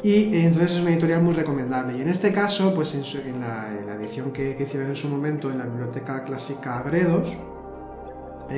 [0.02, 1.96] Y eh, entonces es una editorial muy recomendable.
[1.96, 5.66] Y en este caso, pues en, la, edición que, hicieron en su momento en la
[5.66, 7.36] Biblioteca Clásica Gredos,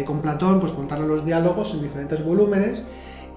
[0.05, 2.85] con Platón, pues contaron los diálogos en diferentes volúmenes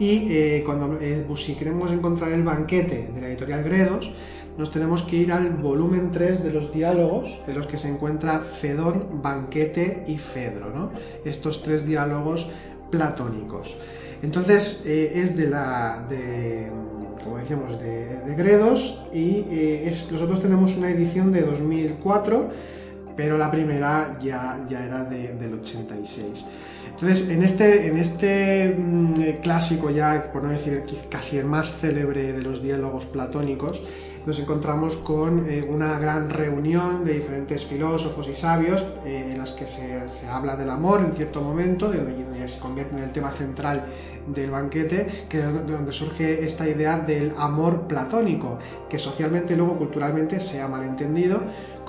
[0.02, 4.12] y eh, cuando, eh, pues, si queremos encontrar el banquete de la editorial Gredos,
[4.58, 8.40] nos tenemos que ir al volumen 3 de los diálogos, de los que se encuentra
[8.40, 10.92] Fedón, Banquete y Fedro, ¿no?
[11.24, 12.50] Estos tres diálogos
[12.90, 13.78] platónicos.
[14.24, 16.72] Entonces eh, es de la, de,
[17.24, 19.46] como decíamos, de, Gredos y
[20.12, 22.50] nosotros tenemos una edición de 2004,
[23.16, 26.46] pero la primera ya, ya era del 86.
[27.02, 31.80] Entonces, en este, en este mm, eh, clásico ya, por no decir casi el más
[31.80, 33.82] célebre de los diálogos platónicos,
[34.28, 39.52] nos encontramos con eh, una gran reunión de diferentes filósofos y sabios eh, en las
[39.54, 43.32] que se, habla del amor en cierto momento, de donde se convierte en el tema
[43.32, 43.84] central
[44.28, 49.80] del banquete, que es de donde surge esta idea del amor platónico, que socialmente luego
[49.80, 51.42] culturalmente se ha malentendido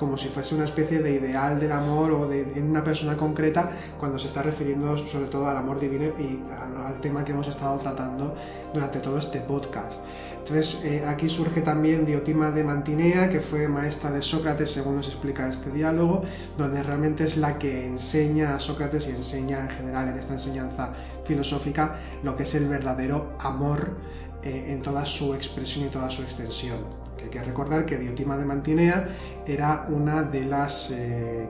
[0.03, 3.71] como si fuese una especie de ideal del amor o de en una persona concreta
[3.97, 6.43] cuando se está refiriendo sobre todo al amor divino y
[6.85, 8.35] al tema que hemos estado tratando
[8.73, 10.01] durante todo este podcast.
[10.39, 15.07] Entonces eh, aquí surge también Diotima de Mantinea, que fue maestra de Sócrates, según nos
[15.07, 16.23] explica este diálogo,
[16.57, 20.91] donde realmente es la que enseña a Sócrates y enseña en general en esta enseñanza
[21.23, 23.95] filosófica lo que es el verdadero amor
[24.43, 28.45] eh, en toda su expresión y toda su extensión hay que recordar que Diotima de
[28.45, 29.07] Mantinea
[29.45, 31.49] era una de las, eh,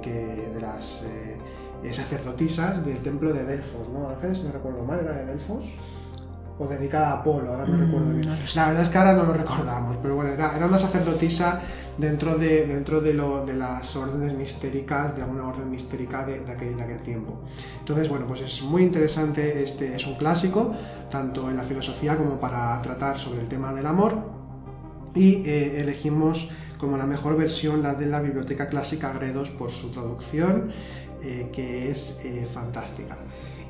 [0.54, 4.44] de las eh, sacerdotisas del templo de Delfos, ¿no, Ángeles?
[4.44, 5.66] No recuerdo mal, ¿era de Delfos?
[6.60, 8.30] O dedicada a Apolo, ahora no recuerdo bien.
[8.30, 11.62] Mm, la verdad es que ahora no lo recordamos, pero bueno, era, una sacerdotisa
[11.98, 16.78] dentro de, dentro de, lo, de las órdenes mistéricas, de alguna orden mistérica de, aquel,
[16.78, 17.42] de aquel tiempo.
[17.80, 20.74] Entonces, bueno, pues es muy interesante, este es un clásico,
[21.10, 24.14] tanto en la filosofía como para tratar sobre el tema del amor
[25.16, 26.52] y eh, elegimos
[26.84, 30.70] como la mejor versión la de la Biblioteca Clásica Gredos por su traducción,
[31.24, 33.18] eh, que es eh, fantástica.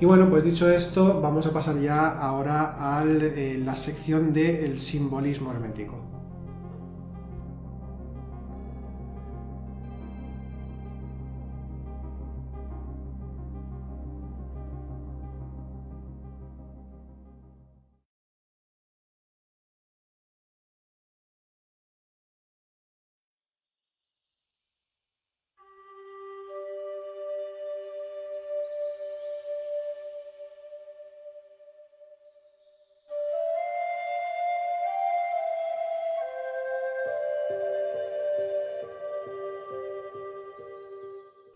[0.02, 5.52] Y bueno, pues dicho esto, vamos a pasar ya ahora a la sección del simbolismo
[5.52, 6.13] hermético.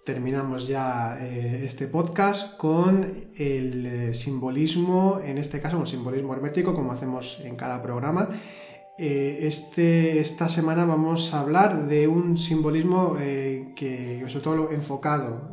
[0.07, 3.03] Terminamos ya eh, este podcast con
[3.35, 8.29] el eh, simbolismo, en este caso un simbolismo hermético, como hacemos en cada programa.
[8.97, 13.17] Eh, este, esta semana vamos a hablar de un simbolismo
[13.75, 15.51] que, sobre todo enfocado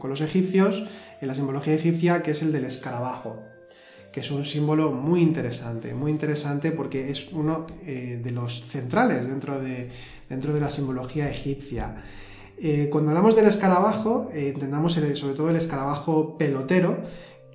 [0.00, 0.88] con los egipcios,
[1.20, 3.44] en la simbología egipcia, que es el del escarabajo,
[4.10, 9.60] que es un símbolo muy interesante, muy interesante porque es uno de los centrales dentro
[9.60, 9.90] de,
[10.28, 12.02] dentro de la simbología egipcia.
[12.58, 16.96] Eh, cuando hablamos del escarabajo, eh, entendamos sobre todo el escarabajo pelotero,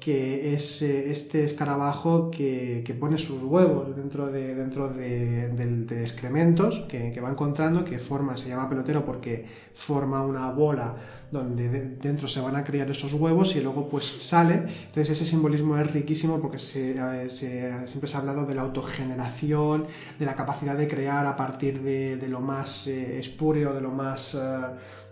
[0.02, 7.22] que es eh, este escarabajo que, pone sus huevos dentro de, dentro de, excrementos que,
[7.22, 10.96] va encontrando, que forma, se llama pelotero porque forma una bola
[11.32, 14.56] donde dentro se van a criar esos huevos y luego pues sale.
[14.88, 16.96] Entonces ese simbolismo es riquísimo porque se,
[17.30, 19.86] siempre se ha hablado de la autogeneración,
[20.20, 24.34] de la capacidad de crear a partir de, lo más eh, espúreo, de lo más...
[24.34, 24.40] Eh,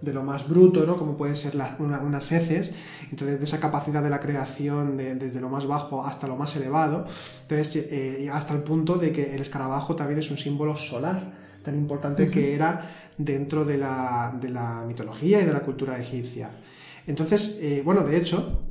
[0.01, 0.97] de lo más bruto, ¿no?
[0.97, 2.73] como pueden ser unas heces,
[3.11, 7.05] entonces de esa capacidad de la creación desde lo más bajo hasta lo más elevado,
[7.41, 11.75] entonces eh, hasta el punto de que el escarabajo también es un símbolo solar, tan
[11.75, 16.49] importante que era dentro de la, de la, mitología y de la cultura egipcia.
[17.05, 18.68] Entonces, eh, bueno, de hecho,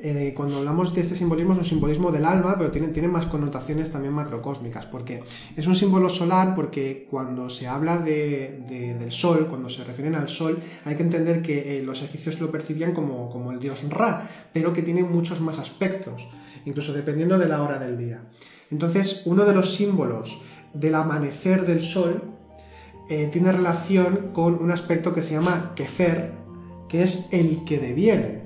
[0.00, 3.26] eh, cuando hablamos de este simbolismo es un simbolismo del alma, pero tiene, tiene, más
[3.26, 5.22] connotaciones también macrocósmicas, porque
[5.56, 8.64] es un símbolo solar porque cuando se habla de,
[8.98, 12.50] del sol, cuando se refieren al sol, hay que entender que eh, los egipcios lo
[12.50, 16.28] percibían como, como el dios Ra, pero que tiene muchos más aspectos,
[16.64, 18.20] incluso dependiendo de la hora del día.
[18.72, 20.42] Entonces, uno de los símbolos
[20.72, 22.20] del amanecer del sol
[23.08, 26.32] eh, tiene relación con un aspecto que se llama Kefer,
[26.88, 28.43] que es el que deviene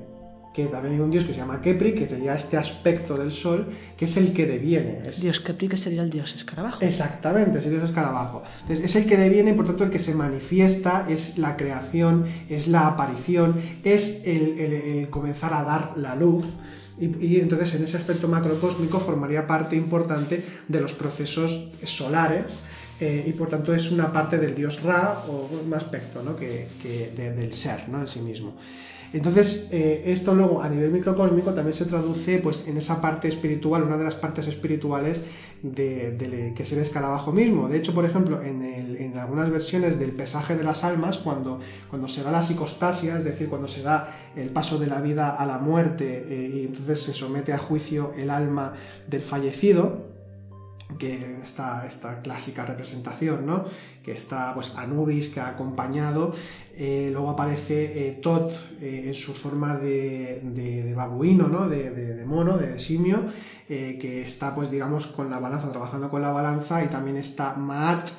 [0.59, 3.69] que también hay un dios que se llama Kepri, que sería este aspecto del sol,
[3.97, 5.03] que es el que deviene.
[5.07, 5.21] Es...
[5.21, 6.83] Dios Kepri, que sería el dios escarabajo.
[6.83, 8.43] Exactamente, es el dios escarabajo.
[8.63, 12.67] Entonces, es el que deviene, por tanto, el que se manifiesta, es la creación, es
[12.67, 13.55] la aparición,
[13.85, 16.45] es el, comenzar a dar la luz.
[16.99, 22.59] Y, entonces, en ese aspecto macrocósmico, formaría parte importante de los procesos solares.
[23.01, 26.35] Eh, y por tanto es una parte del dios Ra o un aspecto ¿no?
[26.35, 26.67] que,
[27.15, 28.01] del ser ¿no?
[28.01, 28.57] en sí mismo.
[29.13, 33.83] Entonces, eh, esto luego a nivel microcósmico también se traduce pues, en esa parte espiritual,
[33.83, 35.25] una de las partes espirituales
[35.63, 37.69] de, que es el escarabajo mismo.
[37.69, 41.59] De hecho, por ejemplo, en, algunas versiones del pesaje de las almas, cuando,
[41.89, 45.35] cuando se da la psicostasia, es decir, cuando se da el paso de la vida
[45.35, 48.75] a la muerte eh, y entonces se somete a juicio el alma
[49.09, 50.07] del fallecido,
[50.99, 53.67] que esta, esta clásica representación, ¿no?
[54.03, 56.35] que está pues Anubis que ha acompañado,
[56.81, 61.69] eh, luego aparece eh, Tot eh, en su forma de, babuino, ¿no?
[61.69, 63.19] de, mono, de simio,
[63.67, 68.11] que está pues digamos con la balanza, trabajando con la balanza, y también está Maat,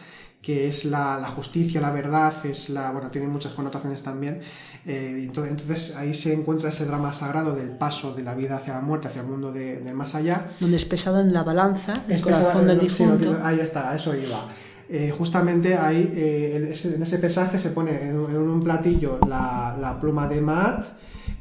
[0.41, 4.41] que es la, justicia, la verdad, es la, bueno, tiene muchas connotaciones también.
[4.85, 8.81] entonces, entonces, ahí se encuentra ese drama sagrado del paso de la vida hacia la
[8.81, 10.51] muerte, hacia el mundo del más allá.
[10.59, 13.39] Donde es pesado en la balanza, el corazón del difunto.
[13.41, 14.43] ahí está, eso iba.
[14.91, 20.41] Eh, justamente ahí, eh, en, ese, pesaje se pone en, un platillo la, pluma de
[20.41, 20.83] Maat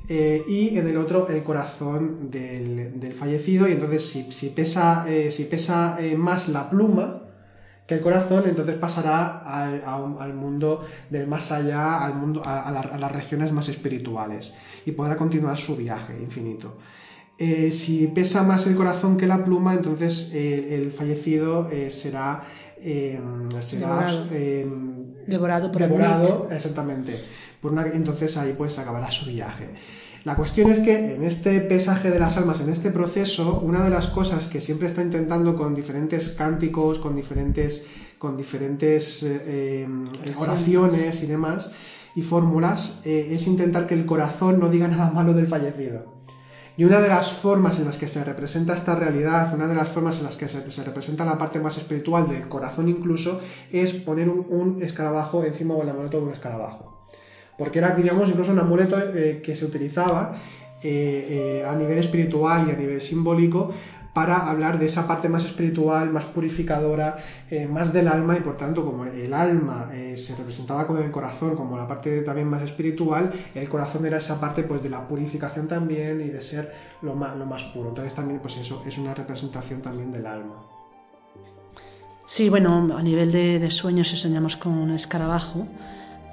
[0.06, 5.96] eh, y en el otro el corazón del, fallecido y entonces si, pesa, si pesa
[6.18, 7.22] más la pluma
[7.86, 13.50] que el corazón, entonces pasará al, mundo del más allá, al mundo, a, las regiones
[13.50, 16.76] más espirituales y podrá continuar su viaje infinito.
[17.38, 22.44] si pesa más el corazón que la pluma, entonces el fallecido será
[22.82, 24.06] Em, será
[25.26, 27.14] devorado, em, por devorado exactamente.
[27.60, 29.68] Por una, entonces ahí pues acabará su viaje.
[30.24, 33.90] La cuestión es que en este pesaje de las almas, en este proceso, una de
[33.90, 37.86] las cosas que siempre está intentando con diferentes cánticos, con diferentes,
[38.18, 40.04] con diferentes eh, em,
[40.36, 41.72] oraciones y demás,
[42.14, 46.17] y fórmulas, eh, es intentar que el corazón no diga nada malo del fallecido.
[46.78, 49.88] Y una de las formas en las que se representa esta realidad, una de las
[49.88, 53.40] formas en las que se, representa la parte más espiritual del corazón incluso,
[53.72, 57.08] es poner un, escarabajo encima o el amuleto de un escarabajo.
[57.58, 60.36] Porque era, digamos, incluso un amuleto eh, que se utilizaba
[60.84, 63.72] eh, eh, a nivel espiritual y a nivel simbólico
[64.12, 67.18] para hablar de esa parte más espiritual, más purificadora,
[67.50, 71.10] eh, más del alma y por tanto como el alma eh, se representaba con el
[71.10, 75.06] corazón como la parte también más espiritual, el corazón era esa parte pues de la
[75.06, 76.72] purificación también y de ser
[77.02, 77.90] lo más, lo más puro.
[77.90, 80.56] Entonces también pues eso es una representación también del alma.
[82.28, 85.66] Sí, bueno, a nivel de, sueños si soñamos con un escarabajo,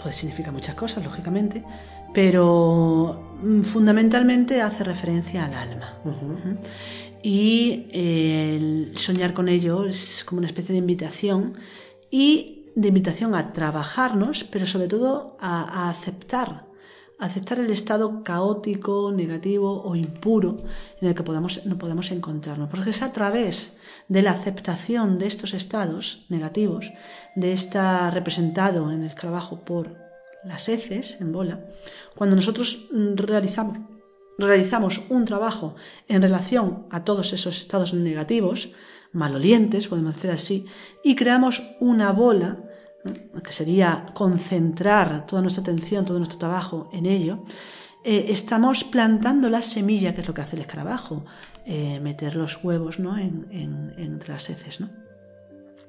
[0.03, 1.64] pues significa muchas cosas, lógicamente,
[2.14, 5.93] pero mm, fundamentalmente hace referencia al alma
[7.26, 11.56] y el soñar con ello es como una especie de invitación
[12.11, 16.68] y de invitación a trabajarnos, pero sobre todo a, aceptar,
[17.18, 20.56] aceptar el estado caótico, negativo o impuro
[21.02, 23.77] en el que podamos, no podemos encontrarnos, porque es a través
[24.07, 26.93] de la aceptación de estos estados negativos,
[27.35, 29.97] de estar representado en el trabajo por
[30.43, 31.65] las heces en bola,
[32.14, 32.85] cuando nosotros
[33.15, 33.80] realizamos
[34.38, 35.76] realizamos un trabajo
[36.07, 38.70] en relación a todos esos estados negativos,
[39.12, 40.66] malolientes, podemos decir así,
[41.03, 42.60] y creamos una bola
[43.44, 47.44] que sería concentrar toda nuestra atención, todo nuestro trabajo en ello,
[48.03, 51.26] eh, estamos plantando la semilla, que es lo que hace el escarabajo,
[51.66, 53.18] eh, meter los huevos ¿no?
[53.18, 53.48] en,
[53.98, 54.80] entre las heces.
[54.80, 55.05] ¿no?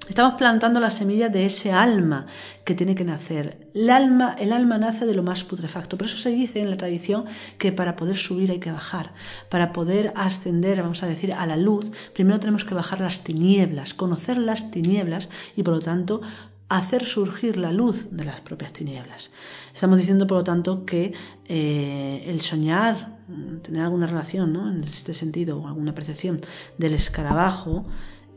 [0.09, 2.27] Estamos plantando la semilla de ese alma
[2.64, 3.68] que tiene que nacer.
[3.74, 5.98] El alma, el alma nace de lo más putrefacto.
[5.98, 7.24] Por eso se dice en la tradición
[7.59, 9.14] que para poder subir hay que bajar.
[9.48, 13.94] Para poder ascender, vamos a decir, a la luz, primero tenemos que bajar las tinieblas,
[13.94, 16.20] conocer las tinieblas y por lo tanto
[16.68, 19.31] hacer surgir la luz de las propias tinieblas.
[19.74, 21.12] Estamos diciendo, por lo tanto, que
[21.47, 23.18] eh, el soñar,
[23.62, 24.70] tener alguna relación ¿no?
[24.70, 26.40] en este sentido o alguna percepción
[26.78, 27.86] del escarabajo,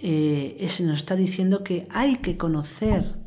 [0.01, 3.19] eh, se nos está diciendo que hay que conocer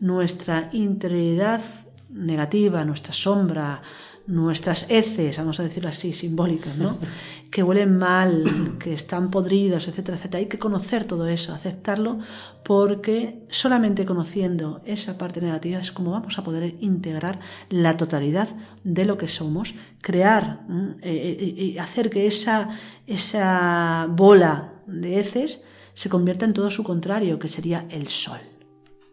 [0.00, 1.62] nuestra interioridad
[2.10, 3.82] negativa, nuestra sombra,
[4.26, 6.98] nuestras heces, vamos a decirlo así, simbólicas, ¿no?
[7.50, 10.38] que huelen mal, que están podridos, etcétera, etcétera.
[10.40, 12.18] Hay que conocer todo eso, aceptarlo,
[12.64, 17.38] porque solamente conociendo esa parte negativa es como vamos a poder integrar
[17.68, 18.48] la totalidad
[18.82, 20.66] de lo que somos, crear
[21.02, 22.70] y hacer que esa,
[23.06, 25.64] esa bola de heces
[25.94, 28.40] se convierta en todo su contrario, que sería el sol.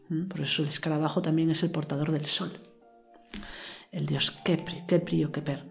[0.09, 0.23] ¿Mm?
[0.23, 2.51] Por eso el escarabajo también es el portador del sol.
[3.91, 5.65] El dios Kepri, Kepri o Keper.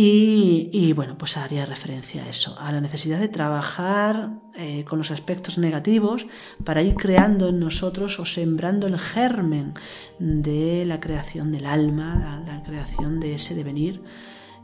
[0.00, 5.10] Y, bueno, pues haría referencia a eso, a la necesidad de trabajar eh, con los
[5.10, 6.26] aspectos negativos
[6.62, 9.74] para ir creando en nosotros o sembrando el germen
[10.20, 14.00] de la creación del alma, la, creación de ese devenir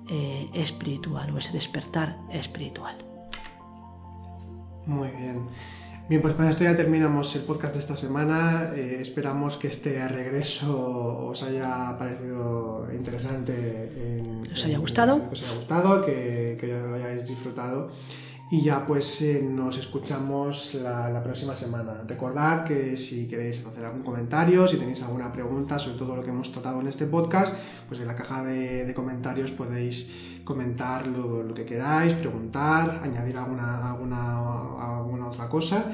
[0.09, 3.14] eh, espiritual o ese despertar espiritual.
[4.87, 5.49] Muy bien.
[6.07, 8.73] Bien, pues con esto ya terminamos el podcast de esta semana.
[8.77, 14.23] Eh, esperamos que este regreso os haya parecido interesante.
[14.53, 15.31] ¿Os haya gustado?
[15.31, 17.91] que os haya gustado, que, que lo hayáis disfrutado.
[18.51, 22.05] Y ya pues eh, nos escuchamos la, próxima semana.
[22.07, 26.31] Recordad que si queréis hacer algún comentario, si tenéis alguna pregunta sobre todo lo que
[26.31, 27.57] hemos tratado en este podcast,
[27.89, 34.99] pues en la caja de, comentarios podéis comentar lo, que queráis, preguntar, añadir alguna, alguna,
[34.99, 35.93] alguna otra cosa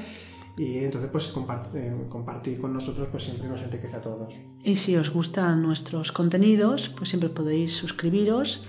[0.57, 1.33] y entonces pues
[1.73, 4.35] eh, compartir con nosotros pues siempre nos enriquece a todos.
[4.63, 8.63] Y si os gustan nuestros contenidos, pues siempre podéis suscribiros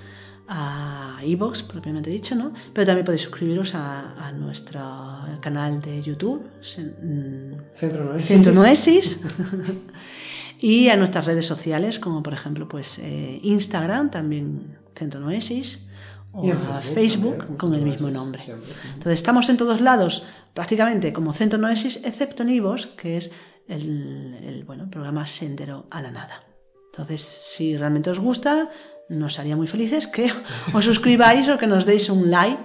[0.48, 2.52] a iVoox, propiamente dicho, ¿no?
[2.72, 4.80] Pero también podéis suscribiros a, nuestro
[5.40, 7.52] canal de YouTube, mm,
[8.20, 9.20] Centro Noesis,
[10.60, 15.88] y a nuestras redes sociales, como por ejemplo pues eh, Instagram, también Centro Noesis,
[16.32, 18.42] o a Facebook, con el mismo nombre.
[18.44, 20.24] Entonces estamos en todos lados,
[20.54, 23.30] prácticamente como Centro Noesis, excepto en iVoox, que es
[23.68, 26.44] el, el bueno, programa Sendero a la Nada.
[26.92, 28.70] Entonces, si realmente os gusta,
[29.08, 30.32] nos haría muy felices que
[30.72, 32.60] os suscribáis o que nos deis un like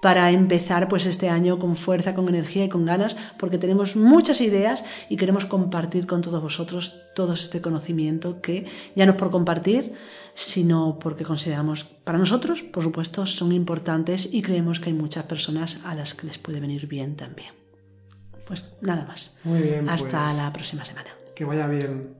[0.00, 4.40] para empezar pues este año con fuerza, con energía y con ganas, porque tenemos muchas
[4.40, 9.30] ideas y queremos compartir con todos vosotros todo este conocimiento que ya no es por
[9.30, 9.92] compartir,
[10.34, 15.80] sino porque consideramos para nosotros, por supuesto, son importantes y creemos que hay muchas personas
[15.84, 17.50] a las que les puede venir bien también.
[18.46, 19.36] Pues nada más.
[19.44, 19.88] Muy bien.
[19.88, 21.10] Hasta pues, la próxima semana.
[21.36, 22.19] Que vaya bien.